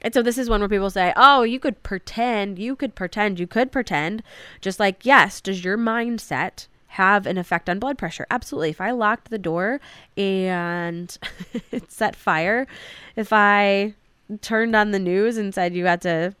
And 0.00 0.14
so 0.14 0.22
this 0.22 0.38
is 0.38 0.48
one 0.48 0.60
where 0.60 0.68
people 0.70 0.88
say, 0.88 1.12
oh, 1.14 1.42
you 1.42 1.60
could 1.60 1.82
pretend, 1.82 2.58
you 2.58 2.74
could 2.74 2.94
pretend, 2.94 3.38
you 3.38 3.46
could 3.46 3.70
pretend. 3.70 4.22
Just 4.62 4.80
like, 4.80 5.04
yes, 5.04 5.42
does 5.42 5.62
your 5.62 5.76
mindset 5.76 6.68
have 6.86 7.26
an 7.26 7.36
effect 7.36 7.68
on 7.68 7.78
blood 7.78 7.98
pressure? 7.98 8.26
Absolutely. 8.30 8.70
If 8.70 8.80
I 8.80 8.92
locked 8.92 9.28
the 9.28 9.36
door 9.36 9.78
and 10.16 11.14
it 11.70 11.92
set 11.92 12.16
fire, 12.16 12.66
if 13.14 13.30
I 13.30 13.92
turned 14.40 14.74
on 14.74 14.92
the 14.92 14.98
news 14.98 15.36
and 15.36 15.52
said 15.54 15.74
you 15.74 15.84
had 15.84 16.00
to 16.00 16.34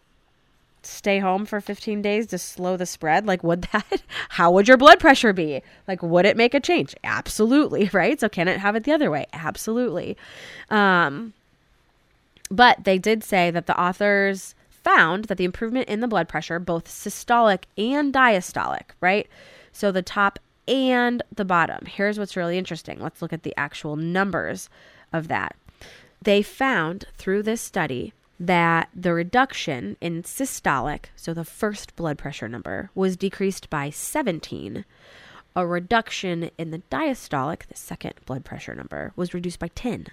stay 0.82 1.18
home 1.18 1.46
for 1.46 1.60
15 1.60 2.02
days 2.02 2.26
to 2.28 2.38
slow 2.38 2.76
the 2.76 2.86
spread? 2.86 3.26
Like 3.26 3.42
would 3.42 3.62
that 3.72 4.02
how 4.30 4.50
would 4.52 4.68
your 4.68 4.76
blood 4.76 5.00
pressure 5.00 5.32
be? 5.32 5.62
Like 5.86 6.02
would 6.02 6.26
it 6.26 6.36
make 6.36 6.54
a 6.54 6.60
change? 6.60 6.94
Absolutely 7.04 7.90
right? 7.92 8.18
So 8.18 8.28
can 8.28 8.48
it 8.48 8.58
have 8.58 8.76
it 8.76 8.84
the 8.84 8.92
other 8.92 9.10
way? 9.10 9.26
Absolutely. 9.32 10.16
Um 10.70 11.32
but 12.50 12.84
they 12.84 12.98
did 12.98 13.24
say 13.24 13.50
that 13.50 13.66
the 13.66 13.80
authors 13.80 14.54
found 14.68 15.26
that 15.26 15.38
the 15.38 15.44
improvement 15.44 15.88
in 15.88 16.00
the 16.00 16.08
blood 16.08 16.28
pressure 16.28 16.58
both 16.58 16.86
systolic 16.86 17.64
and 17.78 18.12
diastolic 18.12 18.90
right? 19.00 19.28
So 19.72 19.90
the 19.90 20.02
top 20.02 20.38
and 20.68 21.22
the 21.34 21.44
bottom. 21.44 21.86
Here's 21.86 22.18
what's 22.18 22.36
really 22.36 22.56
interesting. 22.56 23.00
Let's 23.00 23.20
look 23.20 23.32
at 23.32 23.42
the 23.42 23.54
actual 23.56 23.96
numbers 23.96 24.68
of 25.12 25.28
that. 25.28 25.56
They 26.22 26.42
found 26.42 27.06
through 27.16 27.42
this 27.42 27.60
study 27.60 28.12
that 28.42 28.88
the 28.92 29.14
reduction 29.14 29.96
in 30.00 30.24
systolic, 30.24 31.06
so 31.14 31.32
the 31.32 31.44
first 31.44 31.94
blood 31.94 32.18
pressure 32.18 32.48
number, 32.48 32.90
was 32.92 33.16
decreased 33.16 33.70
by 33.70 33.88
17. 33.88 34.84
A 35.54 35.66
reduction 35.66 36.50
in 36.58 36.72
the 36.72 36.82
diastolic, 36.90 37.66
the 37.66 37.76
second 37.76 38.14
blood 38.26 38.44
pressure 38.44 38.74
number, 38.74 39.12
was 39.14 39.32
reduced 39.32 39.60
by 39.60 39.68
10. 39.68 40.08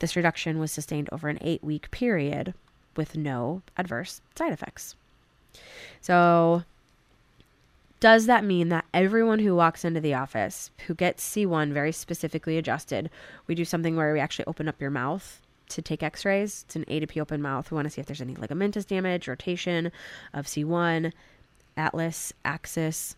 This 0.00 0.16
reduction 0.16 0.58
was 0.58 0.70
sustained 0.70 1.08
over 1.10 1.30
an 1.30 1.38
eight 1.40 1.64
week 1.64 1.90
period 1.90 2.52
with 2.94 3.16
no 3.16 3.62
adverse 3.78 4.20
side 4.34 4.52
effects. 4.52 4.94
So, 6.02 6.64
Does 8.00 8.26
that 8.26 8.44
mean 8.44 8.68
that 8.68 8.84
everyone 8.92 9.38
who 9.38 9.54
walks 9.54 9.82
into 9.84 10.00
the 10.00 10.12
office 10.12 10.70
who 10.88 10.94
gets 10.94 11.26
C1 11.26 11.72
very 11.72 11.92
specifically 11.92 12.58
adjusted, 12.58 13.08
we 13.46 13.54
do 13.54 13.64
something 13.64 13.96
where 13.96 14.12
we 14.12 14.20
actually 14.20 14.44
open 14.46 14.68
up 14.68 14.80
your 14.80 14.90
mouth 14.90 15.40
to 15.74 15.82
take 15.82 16.02
x 16.02 16.24
rays? 16.24 16.64
It's 16.66 16.76
an 16.76 16.84
A 16.88 17.00
to 17.00 17.06
P 17.06 17.20
open 17.20 17.42
mouth. 17.42 17.70
We 17.70 17.74
want 17.74 17.86
to 17.86 17.90
see 17.90 18.00
if 18.00 18.06
there's 18.06 18.20
any 18.20 18.34
ligamentous 18.34 18.86
damage, 18.86 19.28
rotation 19.28 19.92
of 20.32 20.46
C1, 20.46 21.12
atlas, 21.76 22.32
axis. 22.44 23.16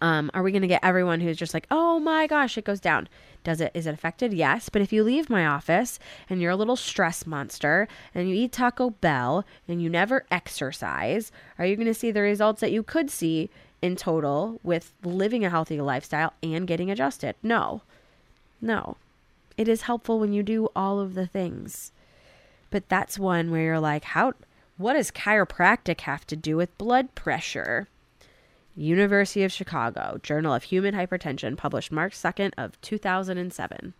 Um, 0.00 0.30
are 0.32 0.42
we 0.42 0.52
going 0.52 0.62
to 0.62 0.68
get 0.68 0.82
everyone 0.82 1.20
who's 1.20 1.36
just 1.36 1.52
like, 1.52 1.66
oh 1.70 1.98
my 1.98 2.26
gosh, 2.26 2.56
it 2.56 2.64
goes 2.64 2.80
down? 2.80 3.08
Does 3.44 3.60
it 3.60 3.72
is 3.74 3.86
it 3.86 3.94
affected? 3.94 4.32
Yes. 4.32 4.68
But 4.68 4.82
if 4.82 4.92
you 4.92 5.04
leave 5.04 5.28
my 5.28 5.44
office 5.46 5.98
and 6.30 6.40
you're 6.40 6.52
a 6.52 6.56
little 6.56 6.76
stress 6.76 7.26
monster 7.26 7.88
and 8.14 8.28
you 8.28 8.34
eat 8.34 8.52
Taco 8.52 8.90
Bell 8.90 9.44
and 9.68 9.82
you 9.82 9.90
never 9.90 10.24
exercise, 10.30 11.32
are 11.58 11.66
you 11.66 11.76
going 11.76 11.86
to 11.86 11.94
see 11.94 12.10
the 12.10 12.22
results 12.22 12.60
that 12.60 12.72
you 12.72 12.82
could 12.82 13.10
see 13.10 13.50
in 13.82 13.96
total 13.96 14.60
with 14.62 14.92
living 15.02 15.44
a 15.44 15.50
healthy 15.50 15.80
lifestyle 15.80 16.32
and 16.42 16.66
getting 16.66 16.90
adjusted? 16.90 17.34
No. 17.42 17.82
No. 18.60 18.96
It 19.56 19.68
is 19.68 19.82
helpful 19.82 20.18
when 20.18 20.32
you 20.32 20.42
do 20.42 20.68
all 20.74 21.00
of 21.00 21.14
the 21.14 21.26
things. 21.26 21.92
But 22.70 22.88
that's 22.88 23.18
one 23.18 23.50
where 23.50 23.62
you're 23.62 23.80
like, 23.80 24.04
how 24.04 24.32
what 24.78 24.94
does 24.94 25.10
chiropractic 25.10 26.00
have 26.02 26.26
to 26.28 26.36
do 26.36 26.56
with 26.56 26.76
blood 26.78 27.14
pressure? 27.14 27.88
University 28.74 29.44
of 29.44 29.52
Chicago, 29.52 30.18
Journal 30.22 30.54
of 30.54 30.64
Human 30.64 30.94
Hypertension, 30.94 31.56
published 31.56 31.92
March 31.92 32.14
2nd 32.14 32.52
of 32.56 32.80
2007. 32.80 33.92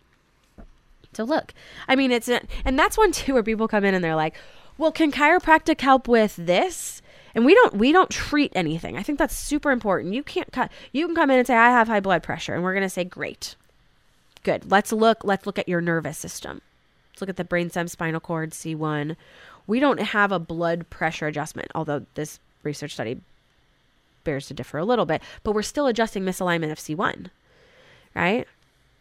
So 1.13 1.23
look, 1.23 1.53
I 1.87 1.95
mean 1.95 2.11
it's 2.11 2.27
and 2.27 2.79
that's 2.79 2.97
one 2.97 3.11
too 3.11 3.33
where 3.33 3.43
people 3.43 3.67
come 3.67 3.85
in 3.85 3.93
and 3.93 4.03
they're 4.03 4.15
like, 4.15 4.35
"Well, 4.77 4.91
can 4.91 5.11
chiropractic 5.11 5.79
help 5.79 6.07
with 6.07 6.35
this?" 6.35 7.01
And 7.35 7.45
we 7.45 7.53
don't 7.53 7.75
we 7.75 7.91
don't 7.91 8.09
treat 8.09 8.51
anything. 8.55 8.97
I 8.97 9.03
think 9.03 9.19
that's 9.19 9.37
super 9.37 9.71
important. 9.71 10.15
You 10.15 10.23
can't 10.23 10.51
cut 10.51 10.71
you 10.91 11.05
can 11.05 11.15
come 11.15 11.29
in 11.29 11.37
and 11.37 11.47
say 11.47 11.55
I 11.55 11.69
have 11.69 11.87
high 11.87 11.99
blood 11.99 12.23
pressure 12.23 12.55
and 12.55 12.63
we're 12.63 12.73
going 12.73 12.81
to 12.81 12.89
say, 12.89 13.03
"Great." 13.03 13.55
Good. 14.43 14.69
Let's 14.69 14.91
look 14.91 15.23
let's 15.23 15.45
look 15.45 15.57
at 15.57 15.69
your 15.69 15.81
nervous 15.81 16.17
system. 16.17 16.61
Let's 17.11 17.21
look 17.21 17.29
at 17.29 17.37
the 17.37 17.43
brainstem, 17.43 17.89
spinal 17.89 18.19
cord, 18.19 18.51
C1. 18.51 19.15
We 19.67 19.79
don't 19.79 19.99
have 19.99 20.31
a 20.31 20.39
blood 20.39 20.89
pressure 20.89 21.27
adjustment, 21.27 21.71
although 21.73 22.05
this 22.15 22.39
research 22.63 22.93
study 22.93 23.21
bears 24.23 24.47
to 24.47 24.53
differ 24.53 24.77
a 24.77 24.85
little 24.85 25.05
bit, 25.05 25.21
but 25.43 25.53
we're 25.53 25.61
still 25.61 25.87
adjusting 25.87 26.23
misalignment 26.23 26.71
of 26.71 26.79
C1, 26.79 27.27
right? 28.15 28.47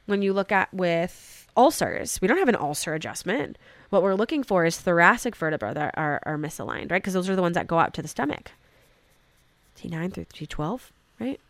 When 0.06 0.22
you 0.22 0.32
look 0.32 0.52
at 0.52 0.72
with 0.74 1.46
ulcers, 1.56 2.20
we 2.20 2.28
don't 2.28 2.38
have 2.38 2.48
an 2.48 2.56
ulcer 2.56 2.94
adjustment. 2.94 3.56
What 3.90 4.02
we're 4.02 4.14
looking 4.14 4.42
for 4.42 4.64
is 4.64 4.78
thoracic 4.78 5.36
vertebrae 5.36 5.74
that 5.74 5.94
are, 5.96 6.20
are 6.24 6.36
misaligned, 6.36 6.90
right? 6.90 7.02
Because 7.02 7.14
those 7.14 7.28
are 7.28 7.36
the 7.36 7.42
ones 7.42 7.54
that 7.54 7.66
go 7.66 7.78
out 7.78 7.94
to 7.94 8.02
the 8.02 8.08
stomach. 8.08 8.52
T9 9.78 10.12
through 10.12 10.24
T12, 10.24 10.80
right? 11.20 11.40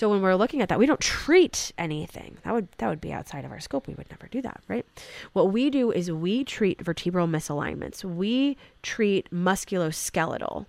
So 0.00 0.08
when 0.08 0.22
we're 0.22 0.34
looking 0.34 0.62
at 0.62 0.70
that, 0.70 0.78
we 0.78 0.86
don't 0.86 0.98
treat 0.98 1.72
anything. 1.76 2.38
That 2.44 2.54
would 2.54 2.68
that 2.78 2.88
would 2.88 3.02
be 3.02 3.12
outside 3.12 3.44
of 3.44 3.52
our 3.52 3.60
scope. 3.60 3.86
We 3.86 3.94
would 3.94 4.10
never 4.10 4.28
do 4.28 4.40
that, 4.40 4.62
right? 4.66 4.86
What 5.34 5.52
we 5.52 5.68
do 5.68 5.92
is 5.92 6.10
we 6.10 6.42
treat 6.42 6.80
vertebral 6.80 7.28
misalignments. 7.28 8.02
We 8.02 8.56
treat 8.82 9.30
musculoskeletal 9.30 10.64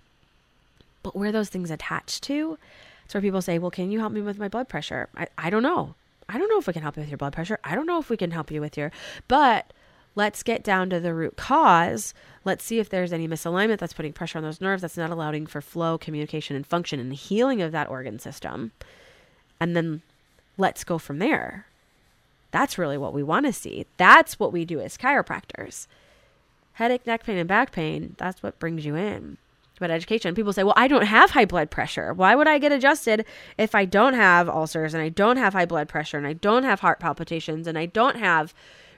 but 1.02 1.16
where 1.16 1.32
those 1.32 1.48
things 1.48 1.70
attached 1.70 2.22
to, 2.24 2.58
it's 3.04 3.14
where 3.14 3.20
people 3.20 3.42
say, 3.42 3.58
Well, 3.58 3.70
can 3.70 3.90
you 3.90 4.00
help 4.00 4.12
me 4.12 4.20
with 4.20 4.38
my 4.38 4.48
blood 4.48 4.68
pressure? 4.68 5.08
I, 5.16 5.26
I 5.36 5.50
don't 5.50 5.62
know. 5.62 5.94
I 6.28 6.38
don't 6.38 6.48
know 6.48 6.58
if 6.58 6.66
we 6.66 6.72
can 6.72 6.82
help 6.82 6.96
you 6.96 7.00
with 7.00 7.10
your 7.10 7.18
blood 7.18 7.32
pressure. 7.32 7.58
I 7.64 7.74
don't 7.74 7.86
know 7.86 7.98
if 7.98 8.08
we 8.08 8.16
can 8.16 8.30
help 8.30 8.50
you 8.50 8.60
with 8.60 8.76
your, 8.76 8.92
but 9.28 9.72
let's 10.14 10.42
get 10.42 10.62
down 10.62 10.88
to 10.90 11.00
the 11.00 11.12
root 11.12 11.36
cause. 11.36 12.14
Let's 12.44 12.64
see 12.64 12.78
if 12.78 12.88
there's 12.88 13.12
any 13.12 13.28
misalignment 13.28 13.78
that's 13.78 13.92
putting 13.92 14.12
pressure 14.12 14.38
on 14.38 14.44
those 14.44 14.60
nerves 14.60 14.82
that's 14.82 14.96
not 14.96 15.10
allowing 15.10 15.46
for 15.46 15.60
flow, 15.60 15.98
communication, 15.98 16.54
and 16.54 16.66
function 16.66 17.00
and 17.00 17.10
the 17.10 17.16
healing 17.16 17.60
of 17.60 17.72
that 17.72 17.90
organ 17.90 18.18
system. 18.18 18.72
And 19.62 19.76
then 19.76 20.02
let's 20.58 20.82
go 20.82 20.98
from 20.98 21.20
there. 21.20 21.66
That's 22.50 22.78
really 22.78 22.98
what 22.98 23.14
we 23.14 23.22
want 23.22 23.46
to 23.46 23.52
see. 23.52 23.86
That's 23.96 24.36
what 24.40 24.52
we 24.52 24.64
do 24.64 24.80
as 24.80 24.98
chiropractors. 24.98 25.86
Headache, 26.72 27.06
neck 27.06 27.22
pain, 27.22 27.38
and 27.38 27.48
back 27.48 27.70
pain, 27.70 28.16
that's 28.18 28.42
what 28.42 28.58
brings 28.58 28.84
you 28.84 28.96
in 28.96 29.38
But 29.78 29.92
education. 29.92 30.34
People 30.34 30.52
say, 30.52 30.64
well, 30.64 30.74
I 30.76 30.88
don't 30.88 31.06
have 31.06 31.30
high 31.30 31.44
blood 31.44 31.70
pressure. 31.70 32.12
Why 32.12 32.34
would 32.34 32.48
I 32.48 32.58
get 32.58 32.72
adjusted 32.72 33.24
if 33.56 33.72
I 33.72 33.84
don't 33.84 34.14
have 34.14 34.48
ulcers 34.48 34.94
and 34.94 35.02
I 35.02 35.10
don't 35.10 35.36
have 35.36 35.52
high 35.52 35.66
blood 35.66 35.88
pressure 35.88 36.18
and 36.18 36.26
I 36.26 36.32
don't 36.32 36.64
have 36.64 36.80
heart 36.80 36.98
palpitations 36.98 37.68
and 37.68 37.78
I 37.78 37.86
don't 37.86 38.16
have, 38.16 38.52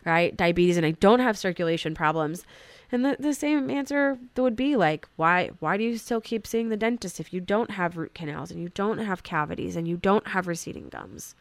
right, 0.07 0.35
diabetes 0.35 0.79
and 0.79 0.87
I 0.87 0.93
don't 0.93 1.21
have 1.21 1.37
circulation 1.37 1.95
problems? 1.95 2.47
And 2.93 3.05
the, 3.05 3.17
the 3.19 3.35
same 3.35 3.71
answer 3.71 4.19
would 4.37 4.57
be 4.57 4.77
like, 4.77 5.09
why 5.17 5.51
why 5.59 5.77
do 5.77 5.85
you 5.85 5.99
still 5.99 6.21
keep 6.21 6.47
seeing 6.47 6.69
the 6.69 6.77
dentist 6.77 7.19
if 7.19 7.33
you 7.33 7.41
don't 7.41 7.73
have 7.73 7.97
root 7.97 8.15
canals 8.15 8.51
and 8.51 8.61
you 8.61 8.69
don't 8.69 8.99
have 8.99 9.23
cavities 9.23 9.77
and 9.77 9.89
you 9.89 9.97
don't 9.97 10.29
have 10.29 10.47
receding 10.47 10.89
gums? 10.89 11.35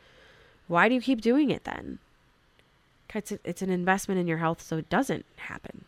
Why 0.68 0.88
do 0.88 0.96
you 0.96 1.02
keep 1.02 1.22
doing 1.22 1.50
it 1.50 1.66
then? 1.66 2.00
It's, 3.14 3.32
a, 3.32 3.40
it's 3.44 3.62
an 3.62 3.70
investment 3.70 4.20
in 4.20 4.28
your 4.28 4.40
health 4.40 4.62
so 4.62 4.78
it 4.78 4.90
doesn't 4.90 5.26
happen. 5.36 5.86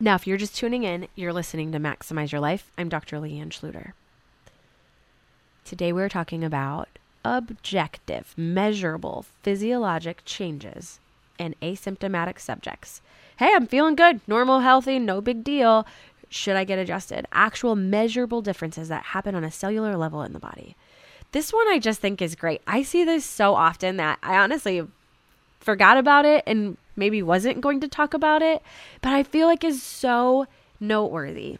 Now, 0.00 0.14
if 0.14 0.26
you're 0.26 0.38
just 0.38 0.56
tuning 0.56 0.82
in, 0.82 1.08
you're 1.14 1.32
listening 1.32 1.72
to 1.72 1.78
Maximize 1.78 2.32
Your 2.32 2.40
Life. 2.40 2.70
I'm 2.78 2.88
Dr. 2.88 3.18
Leanne 3.18 3.50
Schluter. 3.50 3.92
Today, 5.64 5.92
we're 5.92 6.08
talking 6.08 6.42
about 6.42 6.88
objective, 7.24 8.34
measurable 8.36 9.24
physiologic 9.42 10.22
changes 10.24 11.00
in 11.38 11.54
asymptomatic 11.62 12.40
subjects. 12.40 13.00
Hey, 13.36 13.52
I'm 13.54 13.66
feeling 13.66 13.96
good, 13.96 14.20
normal, 14.28 14.60
healthy, 14.60 14.98
no 14.98 15.20
big 15.20 15.42
deal. 15.42 15.86
Should 16.28 16.56
I 16.56 16.64
get 16.64 16.78
adjusted? 16.78 17.26
Actual 17.32 17.74
measurable 17.74 18.42
differences 18.42 18.88
that 18.88 19.02
happen 19.04 19.34
on 19.34 19.44
a 19.44 19.50
cellular 19.50 19.96
level 19.96 20.22
in 20.22 20.32
the 20.32 20.38
body. 20.38 20.76
This 21.32 21.52
one 21.52 21.66
I 21.68 21.80
just 21.80 22.00
think 22.00 22.22
is 22.22 22.36
great. 22.36 22.62
I 22.66 22.84
see 22.84 23.04
this 23.04 23.24
so 23.24 23.56
often 23.56 23.96
that 23.96 24.18
I 24.22 24.36
honestly 24.36 24.86
forgot 25.58 25.96
about 25.96 26.24
it 26.24 26.44
and 26.46 26.76
maybe 26.94 27.22
wasn't 27.22 27.60
going 27.60 27.80
to 27.80 27.88
talk 27.88 28.14
about 28.14 28.40
it, 28.40 28.62
but 29.00 29.12
I 29.12 29.24
feel 29.24 29.48
like 29.48 29.64
is 29.64 29.82
so 29.82 30.46
noteworthy. 30.78 31.58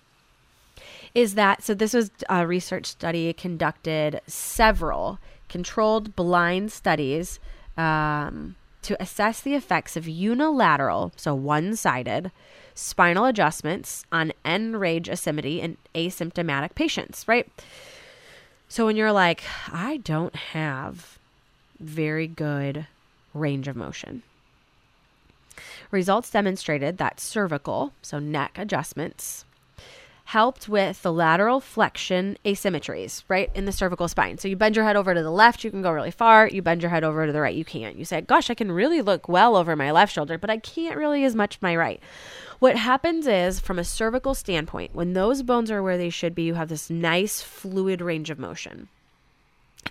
Is 1.14 1.34
that 1.34 1.62
so? 1.62 1.74
This 1.74 1.94
was 1.94 2.10
a 2.28 2.46
research 2.46 2.86
study 2.86 3.32
conducted 3.32 4.20
several 4.26 5.18
controlled 5.48 6.16
blind 6.16 6.72
studies 6.72 7.38
um, 7.76 8.56
to 8.84 9.02
assess 9.02 9.40
the 9.40 9.54
effects 9.54 9.96
of 9.96 10.06
unilateral, 10.06 11.12
so 11.16 11.34
one 11.34 11.74
sided, 11.76 12.30
spinal 12.74 13.24
adjustments 13.24 14.04
on 14.12 14.32
NRAGE 14.44 15.08
asymmetry 15.08 15.60
in 15.60 15.76
asymptomatic 15.94 16.74
patients, 16.74 17.26
right? 17.26 17.48
So 18.68 18.86
when 18.86 18.96
you're 18.96 19.12
like, 19.12 19.42
I 19.72 19.98
don't 19.98 20.34
have 20.34 21.18
very 21.80 22.26
good 22.26 22.86
range 23.32 23.68
of 23.68 23.76
motion. 23.76 24.22
Results 25.90 26.30
demonstrated 26.30 26.98
that 26.98 27.20
cervical, 27.20 27.92
so 28.02 28.18
neck 28.18 28.58
adjustments, 28.58 29.44
helped 30.24 30.68
with 30.68 31.02
the 31.02 31.12
lateral 31.12 31.60
flexion 31.60 32.36
asymmetries, 32.44 33.22
right, 33.28 33.50
in 33.54 33.66
the 33.66 33.72
cervical 33.72 34.08
spine. 34.08 34.38
So 34.38 34.48
you 34.48 34.56
bend 34.56 34.74
your 34.74 34.84
head 34.84 34.96
over 34.96 35.14
to 35.14 35.22
the 35.22 35.30
left, 35.30 35.64
you 35.64 35.70
can 35.70 35.82
go 35.82 35.92
really 35.92 36.10
far. 36.10 36.48
You 36.48 36.62
bend 36.62 36.82
your 36.82 36.90
head 36.90 37.04
over 37.04 37.26
to 37.26 37.32
the 37.32 37.40
right, 37.40 37.54
you 37.54 37.64
can't. 37.64 37.96
You 37.96 38.04
say, 38.04 38.22
gosh, 38.22 38.48
I 38.48 38.54
can 38.54 38.72
really 38.72 39.02
look 39.02 39.28
well 39.28 39.54
over 39.54 39.76
my 39.76 39.90
left 39.90 40.14
shoulder, 40.14 40.38
but 40.38 40.50
I 40.50 40.56
can't 40.56 40.96
really 40.96 41.24
as 41.24 41.34
much 41.34 41.60
my 41.60 41.76
right. 41.76 42.00
What 42.58 42.76
happens 42.76 43.26
is, 43.26 43.60
from 43.60 43.78
a 43.78 43.84
cervical 43.84 44.34
standpoint, 44.34 44.94
when 44.94 45.12
those 45.12 45.42
bones 45.42 45.70
are 45.70 45.82
where 45.82 45.98
they 45.98 46.10
should 46.10 46.34
be, 46.34 46.44
you 46.44 46.54
have 46.54 46.70
this 46.70 46.88
nice 46.88 47.42
fluid 47.42 48.00
range 48.00 48.30
of 48.30 48.38
motion. 48.38 48.88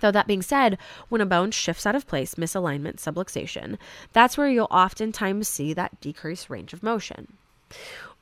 Though 0.00 0.10
that 0.10 0.26
being 0.26 0.42
said, 0.42 0.78
when 1.08 1.20
a 1.20 1.26
bone 1.26 1.52
shifts 1.52 1.86
out 1.86 1.94
of 1.94 2.08
place, 2.08 2.34
misalignment, 2.34 2.96
subluxation, 2.96 3.78
that's 4.12 4.36
where 4.36 4.48
you'll 4.48 4.66
oftentimes 4.70 5.46
see 5.46 5.72
that 5.72 6.00
decreased 6.00 6.50
range 6.50 6.72
of 6.72 6.82
motion. 6.82 7.34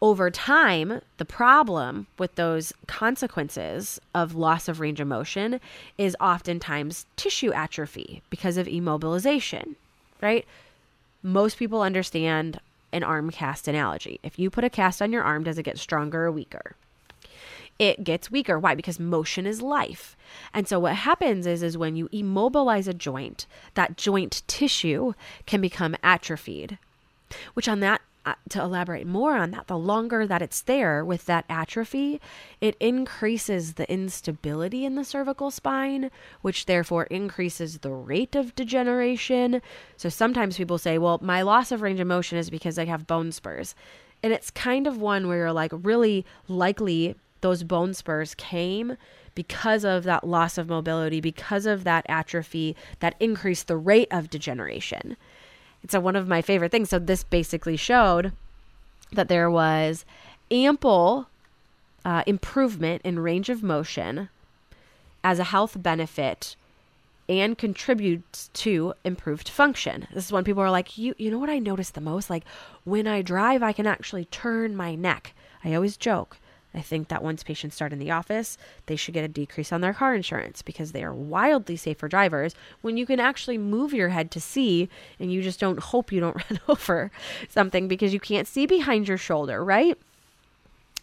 Over 0.01 0.31
time, 0.31 1.01
the 1.19 1.25
problem 1.25 2.09
with 2.19 2.35
those 2.35 2.73
consequences 2.89 4.01
of 4.15 4.35
loss 4.35 4.69
of 4.69 4.81
range 4.81 4.99
of 4.99 5.07
motion 5.07 5.61
is 5.97 6.17
oftentimes 6.21 7.07
tissue 7.17 7.53
atrophy 7.53 8.23
because 8.29 8.57
of 8.57 8.67
immobilization, 8.67 9.77
right? 10.21 10.45
Most 11.23 11.57
people 11.57 11.83
understand 11.83 12.59
an 12.93 13.05
arm 13.05 13.31
cast 13.31 13.69
analogy. 13.69 14.19
If 14.25 14.39
you 14.39 14.51
put 14.51 14.65
a 14.65 14.71
cast 14.71 15.01
on 15.01 15.13
your 15.13 15.23
arm, 15.23 15.45
does 15.45 15.57
it 15.57 15.63
get 15.63 15.79
stronger 15.79 16.27
or 16.27 16.33
weaker? 16.33 16.75
it 17.79 18.05
gets 18.05 18.31
weaker. 18.31 18.59
Why? 18.59 18.77
Because 18.77 19.01
motion 19.01 19.45
is 19.45 19.61
life. 19.61 20.17
And 20.55 20.69
so 20.69 20.79
what 20.79 20.95
happens 20.95 21.47
is 21.47 21.65
is 21.65 21.77
when 21.77 21.97
you 21.97 22.09
immobilize 22.13 22.87
a 22.87 22.95
joint, 22.95 23.47
that 23.75 23.97
joint 23.97 24.43
tissue 24.47 25.15
can 25.47 25.61
become 25.61 25.97
atrophied. 26.03 26.79
Which 27.55 27.69
on 27.69 27.81
that 27.81 28.01
Uh, 28.25 28.35
to 28.49 28.63
elaborate 28.63 29.05
more 29.05 29.35
on 29.35 29.51
that, 29.51 29.67
the 29.67 29.77
longer 29.77 30.29
that 30.29 30.41
it's 30.41 30.61
there 30.61 31.05
with 31.05 31.27
that 31.27 31.45
atrophy, 31.49 32.21
it 32.61 32.77
increases 32.79 33.75
the 33.75 33.91
instability 33.93 34.85
in 34.85 34.95
the 34.95 35.05
cervical 35.05 35.51
spine, 35.51 36.09
which 36.41 36.67
therefore 36.67 37.05
increases 37.05 37.79
the 37.79 37.91
rate 37.91 38.37
of 38.37 38.55
degeneration. 38.55 39.61
So 39.97 40.09
sometimes 40.09 40.57
people 40.57 40.79
say, 40.79 40.99
well, 40.99 41.19
my 41.21 41.43
loss 41.43 41.73
of 41.73 41.83
range 41.83 41.99
of 41.99 42.07
motion 42.07 42.39
is 42.39 42.49
because 42.49 42.79
I 42.79 42.85
have 42.85 43.09
bone 43.09 43.33
spurs. 43.33 43.75
And 44.23 44.33
it's 44.33 44.53
kind 44.53 44.87
of 44.87 44.99
one 44.99 45.27
where 45.27 45.39
you're 45.39 45.53
like, 45.53 45.73
really 45.75 46.25
likely 46.47 47.17
those 47.41 47.65
bone 47.65 47.93
spurs 47.93 48.37
came 48.37 48.97
because 49.35 49.85
of 49.85 50.05
that 50.05 50.23
loss 50.25 50.59
of 50.59 50.69
mobility, 50.69 51.21
because 51.21 51.67
of 51.67 51.83
that 51.83 52.07
atrophy 52.09 52.77
that 53.01 53.17
increased 53.19 53.67
the 53.67 53.77
rate 53.77 54.09
of 54.13 54.31
degeneration. 54.31 55.17
And 55.83 55.91
so, 55.91 56.01
one 56.01 56.17
of 56.17 56.29
my 56.29 56.43
favorite 56.43 56.71
things, 56.71 56.91
so 56.91 56.99
this 56.99 57.25
basically 57.25 57.77
showed 57.77 58.33
that 59.13 59.29
there 59.29 59.51
was 59.51 60.05
ample 60.51 61.27
uh, 62.05 62.23
improvement 62.27 63.03
in 63.05 63.19
range 63.19 63.49
of 63.49 63.63
motion 63.63 64.29
as 65.25 65.39
a 65.39 65.45
health 65.45 65.81
benefit 65.83 66.57
and 67.29 67.57
contributes 67.57 68.51
to 68.53 68.95
improved 69.05 69.49
function. 69.49 70.07
This 70.13 70.27
is 70.27 70.33
when 70.33 70.45
people 70.45 70.63
are 70.63 70.71
like, 70.71 70.99
you 70.99 71.15
you 71.19 71.31
know 71.31 71.39
what 71.39 71.51
I 71.51 71.59
notice 71.59 71.91
the 71.91 72.01
most? 72.01 72.29
Like 72.29 72.45
when 72.85 73.07
I 73.07 73.23
drive, 73.23 73.63
I 73.63 73.73
can 73.73 73.87
actually 73.87 74.25
turn 74.27 74.77
my 74.77 74.95
neck. 74.95 75.35
I 75.65 75.75
always 75.75 75.97
joke. 75.97 76.39
I 76.75 76.81
think 76.81 77.09
that 77.09 77.23
once 77.23 77.43
patients 77.43 77.75
start 77.75 77.93
in 77.93 77.99
the 77.99 78.11
office, 78.11 78.57
they 78.87 78.97
should 78.97 79.15
get 79.15 79.25
a 79.25 79.29
decrease 79.29 79.73
on 79.73 79.81
their 79.81 79.93
car 79.93 80.15
insurance 80.15 80.63
because 80.63 80.93
they 80.93 81.05
are 81.05 81.13
wildly 81.13 81.77
safer 81.77 82.09
drivers 82.09 82.55
when 82.81 82.97
you 82.97 83.05
can 83.05 83.21
actually 83.21 83.59
move 83.59 83.93
your 83.93 84.09
head 84.09 84.31
to 84.33 84.41
see 84.41 84.89
and 85.21 85.33
you 85.33 85.43
just 85.43 85.61
don't 85.61 85.79
hope 85.79 86.13
you 86.13 86.21
don't 86.21 86.37
run 86.51 86.61
over 86.69 87.11
something 87.49 87.89
because 87.89 88.15
you 88.15 88.21
can't 88.21 88.49
see 88.49 88.67
behind 88.67 89.07
your 89.07 89.19
shoulder, 89.19 89.63
right? 89.65 89.99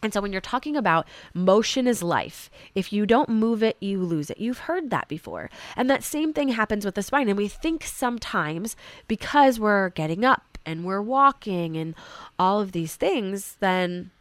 And 0.01 0.13
so 0.13 0.21
when 0.21 0.31
you're 0.31 0.41
talking 0.41 0.77
about 0.77 1.07
motion 1.33 1.85
is 1.85 2.01
life, 2.01 2.49
if 2.73 2.93
you 2.93 3.05
don't 3.05 3.27
move 3.27 3.61
it, 3.61 3.75
you 3.81 4.01
lose 4.01 4.29
it. 4.29 4.37
You've 4.37 4.59
heard 4.59 4.89
that 4.89 5.09
before. 5.09 5.49
And 5.75 5.89
that 5.89 6.03
same 6.03 6.31
thing 6.31 6.49
happens 6.49 6.85
with 6.85 6.95
the 6.95 7.03
spine. 7.03 7.27
And 7.27 7.37
we 7.37 7.49
think 7.49 7.83
sometimes 7.83 8.77
because 9.07 9.59
we're 9.59 9.89
getting 9.89 10.23
up 10.23 10.57
and 10.65 10.85
we're 10.85 11.01
walking 11.01 11.75
and 11.75 11.95
all 12.37 12.61
of 12.61 12.71
these 12.71 12.95
things, 12.95 13.57
then 13.59 14.11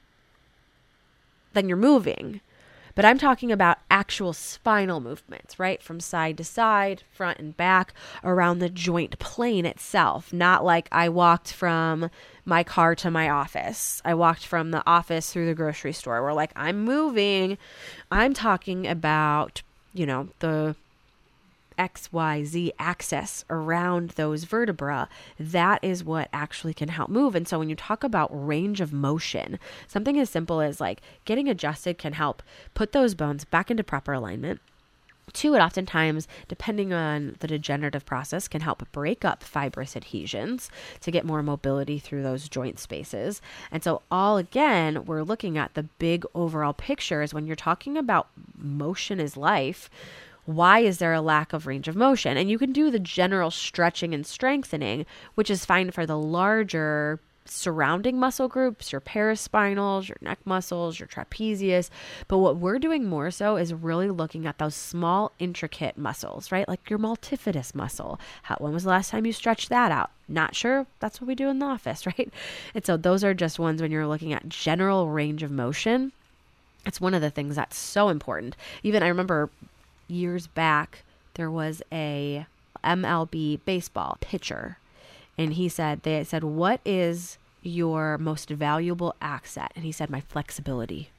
then 1.58 1.68
you're 1.68 1.76
moving. 1.76 2.40
But 2.94 3.04
I'm 3.04 3.18
talking 3.18 3.52
about 3.52 3.78
actual 3.90 4.32
spinal 4.32 5.00
movements, 5.00 5.58
right? 5.58 5.80
From 5.82 6.00
side 6.00 6.36
to 6.38 6.44
side, 6.44 7.02
front 7.12 7.38
and 7.38 7.56
back, 7.56 7.94
around 8.24 8.58
the 8.58 8.68
joint 8.68 9.18
plane 9.18 9.66
itself. 9.66 10.32
Not 10.32 10.64
like 10.64 10.88
I 10.90 11.08
walked 11.08 11.52
from 11.52 12.10
my 12.44 12.64
car 12.64 12.94
to 12.96 13.10
my 13.10 13.28
office. 13.28 14.02
I 14.04 14.14
walked 14.14 14.44
from 14.44 14.70
the 14.70 14.82
office 14.84 15.32
through 15.32 15.46
the 15.46 15.54
grocery 15.54 15.92
store. 15.92 16.22
Where 16.22 16.32
like 16.32 16.52
I'm 16.56 16.84
moving. 16.84 17.58
I'm 18.10 18.34
talking 18.34 18.86
about, 18.86 19.62
you 19.94 20.06
know, 20.06 20.30
the 20.40 20.74
XYZ 21.78 22.70
axis 22.78 23.44
around 23.48 24.10
those 24.10 24.44
vertebra, 24.44 25.08
that 25.38 25.82
is 25.82 26.04
what 26.04 26.28
actually 26.32 26.74
can 26.74 26.88
help 26.88 27.08
move. 27.08 27.34
And 27.34 27.46
so 27.46 27.58
when 27.58 27.70
you 27.70 27.76
talk 27.76 28.04
about 28.04 28.30
range 28.32 28.80
of 28.80 28.92
motion, 28.92 29.58
something 29.86 30.18
as 30.18 30.28
simple 30.28 30.60
as 30.60 30.80
like 30.80 31.00
getting 31.24 31.48
adjusted 31.48 31.98
can 31.98 32.14
help 32.14 32.42
put 32.74 32.92
those 32.92 33.14
bones 33.14 33.44
back 33.44 33.70
into 33.70 33.84
proper 33.84 34.12
alignment. 34.12 34.60
Two, 35.32 35.54
it 35.54 35.60
oftentimes, 35.60 36.26
depending 36.48 36.92
on 36.92 37.36
the 37.40 37.46
degenerative 37.46 38.06
process, 38.06 38.48
can 38.48 38.60
help 38.60 38.90
break 38.92 39.24
up 39.24 39.42
fibrous 39.42 39.96
adhesions 39.96 40.70
to 41.00 41.10
get 41.10 41.24
more 41.24 41.42
mobility 41.42 41.98
through 41.98 42.22
those 42.22 42.48
joint 42.48 42.78
spaces. 42.78 43.40
And 43.70 43.82
so, 43.82 44.02
all 44.10 44.38
again, 44.38 45.04
we're 45.04 45.22
looking 45.22 45.58
at 45.58 45.74
the 45.74 45.82
big 45.82 46.24
overall 46.34 46.72
picture 46.72 47.22
is 47.22 47.34
when 47.34 47.46
you're 47.46 47.56
talking 47.56 47.96
about 47.96 48.28
motion 48.56 49.20
is 49.20 49.36
life 49.36 49.90
why 50.48 50.78
is 50.78 50.96
there 50.96 51.12
a 51.12 51.20
lack 51.20 51.52
of 51.52 51.66
range 51.66 51.88
of 51.88 51.94
motion? 51.94 52.38
And 52.38 52.48
you 52.48 52.58
can 52.58 52.72
do 52.72 52.90
the 52.90 52.98
general 52.98 53.50
stretching 53.50 54.14
and 54.14 54.26
strengthening, 54.26 55.04
which 55.34 55.50
is 55.50 55.66
fine 55.66 55.90
for 55.90 56.06
the 56.06 56.16
larger 56.16 57.20
surrounding 57.44 58.18
muscle 58.18 58.48
groups, 58.48 58.90
your 58.90 59.02
paraspinals, 59.02 60.08
your 60.08 60.16
neck 60.22 60.38
muscles, 60.46 60.98
your 60.98 61.06
trapezius. 61.06 61.90
But 62.28 62.38
what 62.38 62.56
we're 62.56 62.78
doing 62.78 63.04
more 63.04 63.30
so 63.30 63.58
is 63.58 63.74
really 63.74 64.08
looking 64.08 64.46
at 64.46 64.56
those 64.56 64.74
small, 64.74 65.32
intricate 65.38 65.98
muscles, 65.98 66.50
right? 66.50 66.66
Like 66.66 66.88
your 66.88 66.98
multifidus 66.98 67.74
muscle. 67.74 68.18
How, 68.44 68.56
when 68.58 68.72
was 68.72 68.84
the 68.84 68.90
last 68.90 69.10
time 69.10 69.26
you 69.26 69.34
stretched 69.34 69.68
that 69.68 69.92
out? 69.92 70.10
Not 70.28 70.56
sure. 70.56 70.86
That's 70.98 71.20
what 71.20 71.28
we 71.28 71.34
do 71.34 71.50
in 71.50 71.58
the 71.58 71.66
office, 71.66 72.06
right? 72.18 72.32
And 72.74 72.86
so 72.86 72.96
those 72.96 73.22
are 73.22 73.34
just 73.34 73.58
ones 73.58 73.82
when 73.82 73.90
you're 73.90 74.06
looking 74.06 74.32
at 74.32 74.48
general 74.48 75.10
range 75.10 75.42
of 75.42 75.50
motion. 75.50 76.12
It's 76.86 77.02
one 77.02 77.12
of 77.12 77.20
the 77.20 77.28
things 77.28 77.56
that's 77.56 77.76
so 77.76 78.08
important. 78.08 78.56
Even 78.82 79.02
I 79.02 79.08
remember 79.08 79.50
years 80.08 80.46
back, 80.46 81.04
there 81.34 81.50
was 81.50 81.82
a 81.92 82.46
MLB 82.84 83.60
baseball 83.64 84.18
pitcher, 84.20 84.78
and 85.36 85.54
he 85.54 85.68
said 85.68 86.02
they 86.02 86.24
said, 86.24 86.44
"What 86.44 86.80
is 86.84 87.38
your 87.62 88.18
most 88.18 88.50
valuable 88.50 89.14
asset?" 89.20 89.72
And 89.76 89.84
he 89.84 89.92
said, 89.92 90.10
"My 90.10 90.20
flexibility." 90.20 91.10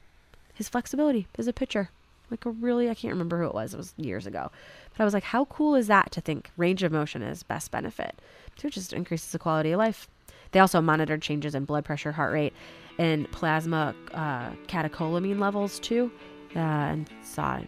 His 0.53 0.67
flexibility 0.69 1.27
as 1.37 1.47
a 1.47 1.53
pitcher, 1.53 1.89
like 2.29 2.45
a 2.45 2.49
really 2.49 2.89
I 2.89 2.95
can't 2.95 3.13
remember 3.13 3.39
who 3.39 3.47
it 3.47 3.53
was. 3.53 3.73
It 3.73 3.77
was 3.77 3.93
years 3.97 4.27
ago, 4.27 4.51
but 4.91 5.01
I 5.01 5.05
was 5.05 5.13
like, 5.13 5.23
"How 5.23 5.45
cool 5.45 5.75
is 5.75 5.87
that 5.87 6.11
to 6.11 6.21
think 6.21 6.51
range 6.57 6.83
of 6.83 6.91
motion 6.91 7.21
is 7.21 7.43
best 7.43 7.71
benefit?" 7.71 8.19
So 8.57 8.67
it 8.67 8.73
just 8.73 8.93
increases 8.93 9.31
the 9.31 9.39
quality 9.39 9.71
of 9.71 9.77
life. 9.77 10.07
They 10.51 10.59
also 10.59 10.81
monitored 10.81 11.21
changes 11.21 11.55
in 11.55 11.65
blood 11.65 11.85
pressure, 11.85 12.11
heart 12.11 12.33
rate, 12.33 12.53
and 12.97 13.31
plasma 13.31 13.95
uh, 14.13 14.51
catecholamine 14.67 15.39
levels 15.39 15.79
too, 15.79 16.11
uh, 16.55 16.59
and 16.59 17.09
saw 17.23 17.55
an 17.55 17.67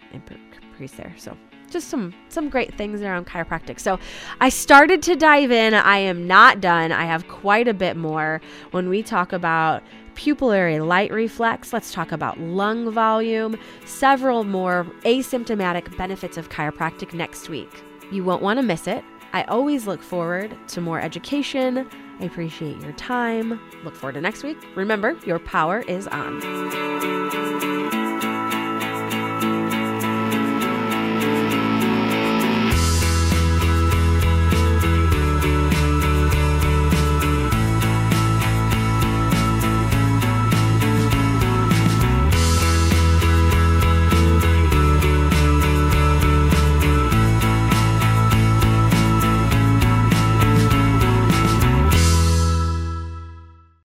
increase 0.81 0.97
there. 0.97 1.13
So 1.17 1.37
just 1.69 1.89
some 1.89 2.13
some 2.29 2.49
great 2.49 2.73
things 2.75 3.01
around 3.01 3.27
chiropractic. 3.27 3.79
So 3.79 3.99
I 4.39 4.49
started 4.49 5.01
to 5.03 5.15
dive 5.15 5.51
in. 5.51 5.73
I 5.73 5.97
am 5.97 6.27
not 6.27 6.59
done. 6.61 6.91
I 6.91 7.05
have 7.05 7.27
quite 7.27 7.67
a 7.67 7.73
bit 7.73 7.95
more 7.95 8.41
when 8.71 8.89
we 8.89 9.03
talk 9.03 9.31
about 9.31 9.83
pupillary 10.15 10.85
light 10.85 11.11
reflex. 11.11 11.71
Let's 11.71 11.93
talk 11.93 12.11
about 12.11 12.39
lung 12.39 12.91
volume, 12.91 13.57
several 13.85 14.43
more 14.43 14.85
asymptomatic 15.03 15.95
benefits 15.97 16.37
of 16.37 16.49
chiropractic 16.49 17.13
next 17.13 17.49
week. 17.49 17.71
You 18.11 18.23
won't 18.23 18.41
want 18.41 18.57
to 18.59 18.63
miss 18.63 18.87
it. 18.87 19.03
I 19.33 19.43
always 19.43 19.87
look 19.87 20.01
forward 20.03 20.57
to 20.69 20.81
more 20.81 20.99
education. 20.99 21.87
I 22.19 22.25
appreciate 22.25 22.81
your 22.81 22.91
time. 22.93 23.61
Look 23.85 23.95
forward 23.95 24.15
to 24.15 24.21
next 24.21 24.43
week. 24.43 24.57
Remember, 24.75 25.17
your 25.25 25.39
power 25.39 25.79
is 25.87 26.07
on. 26.07 27.60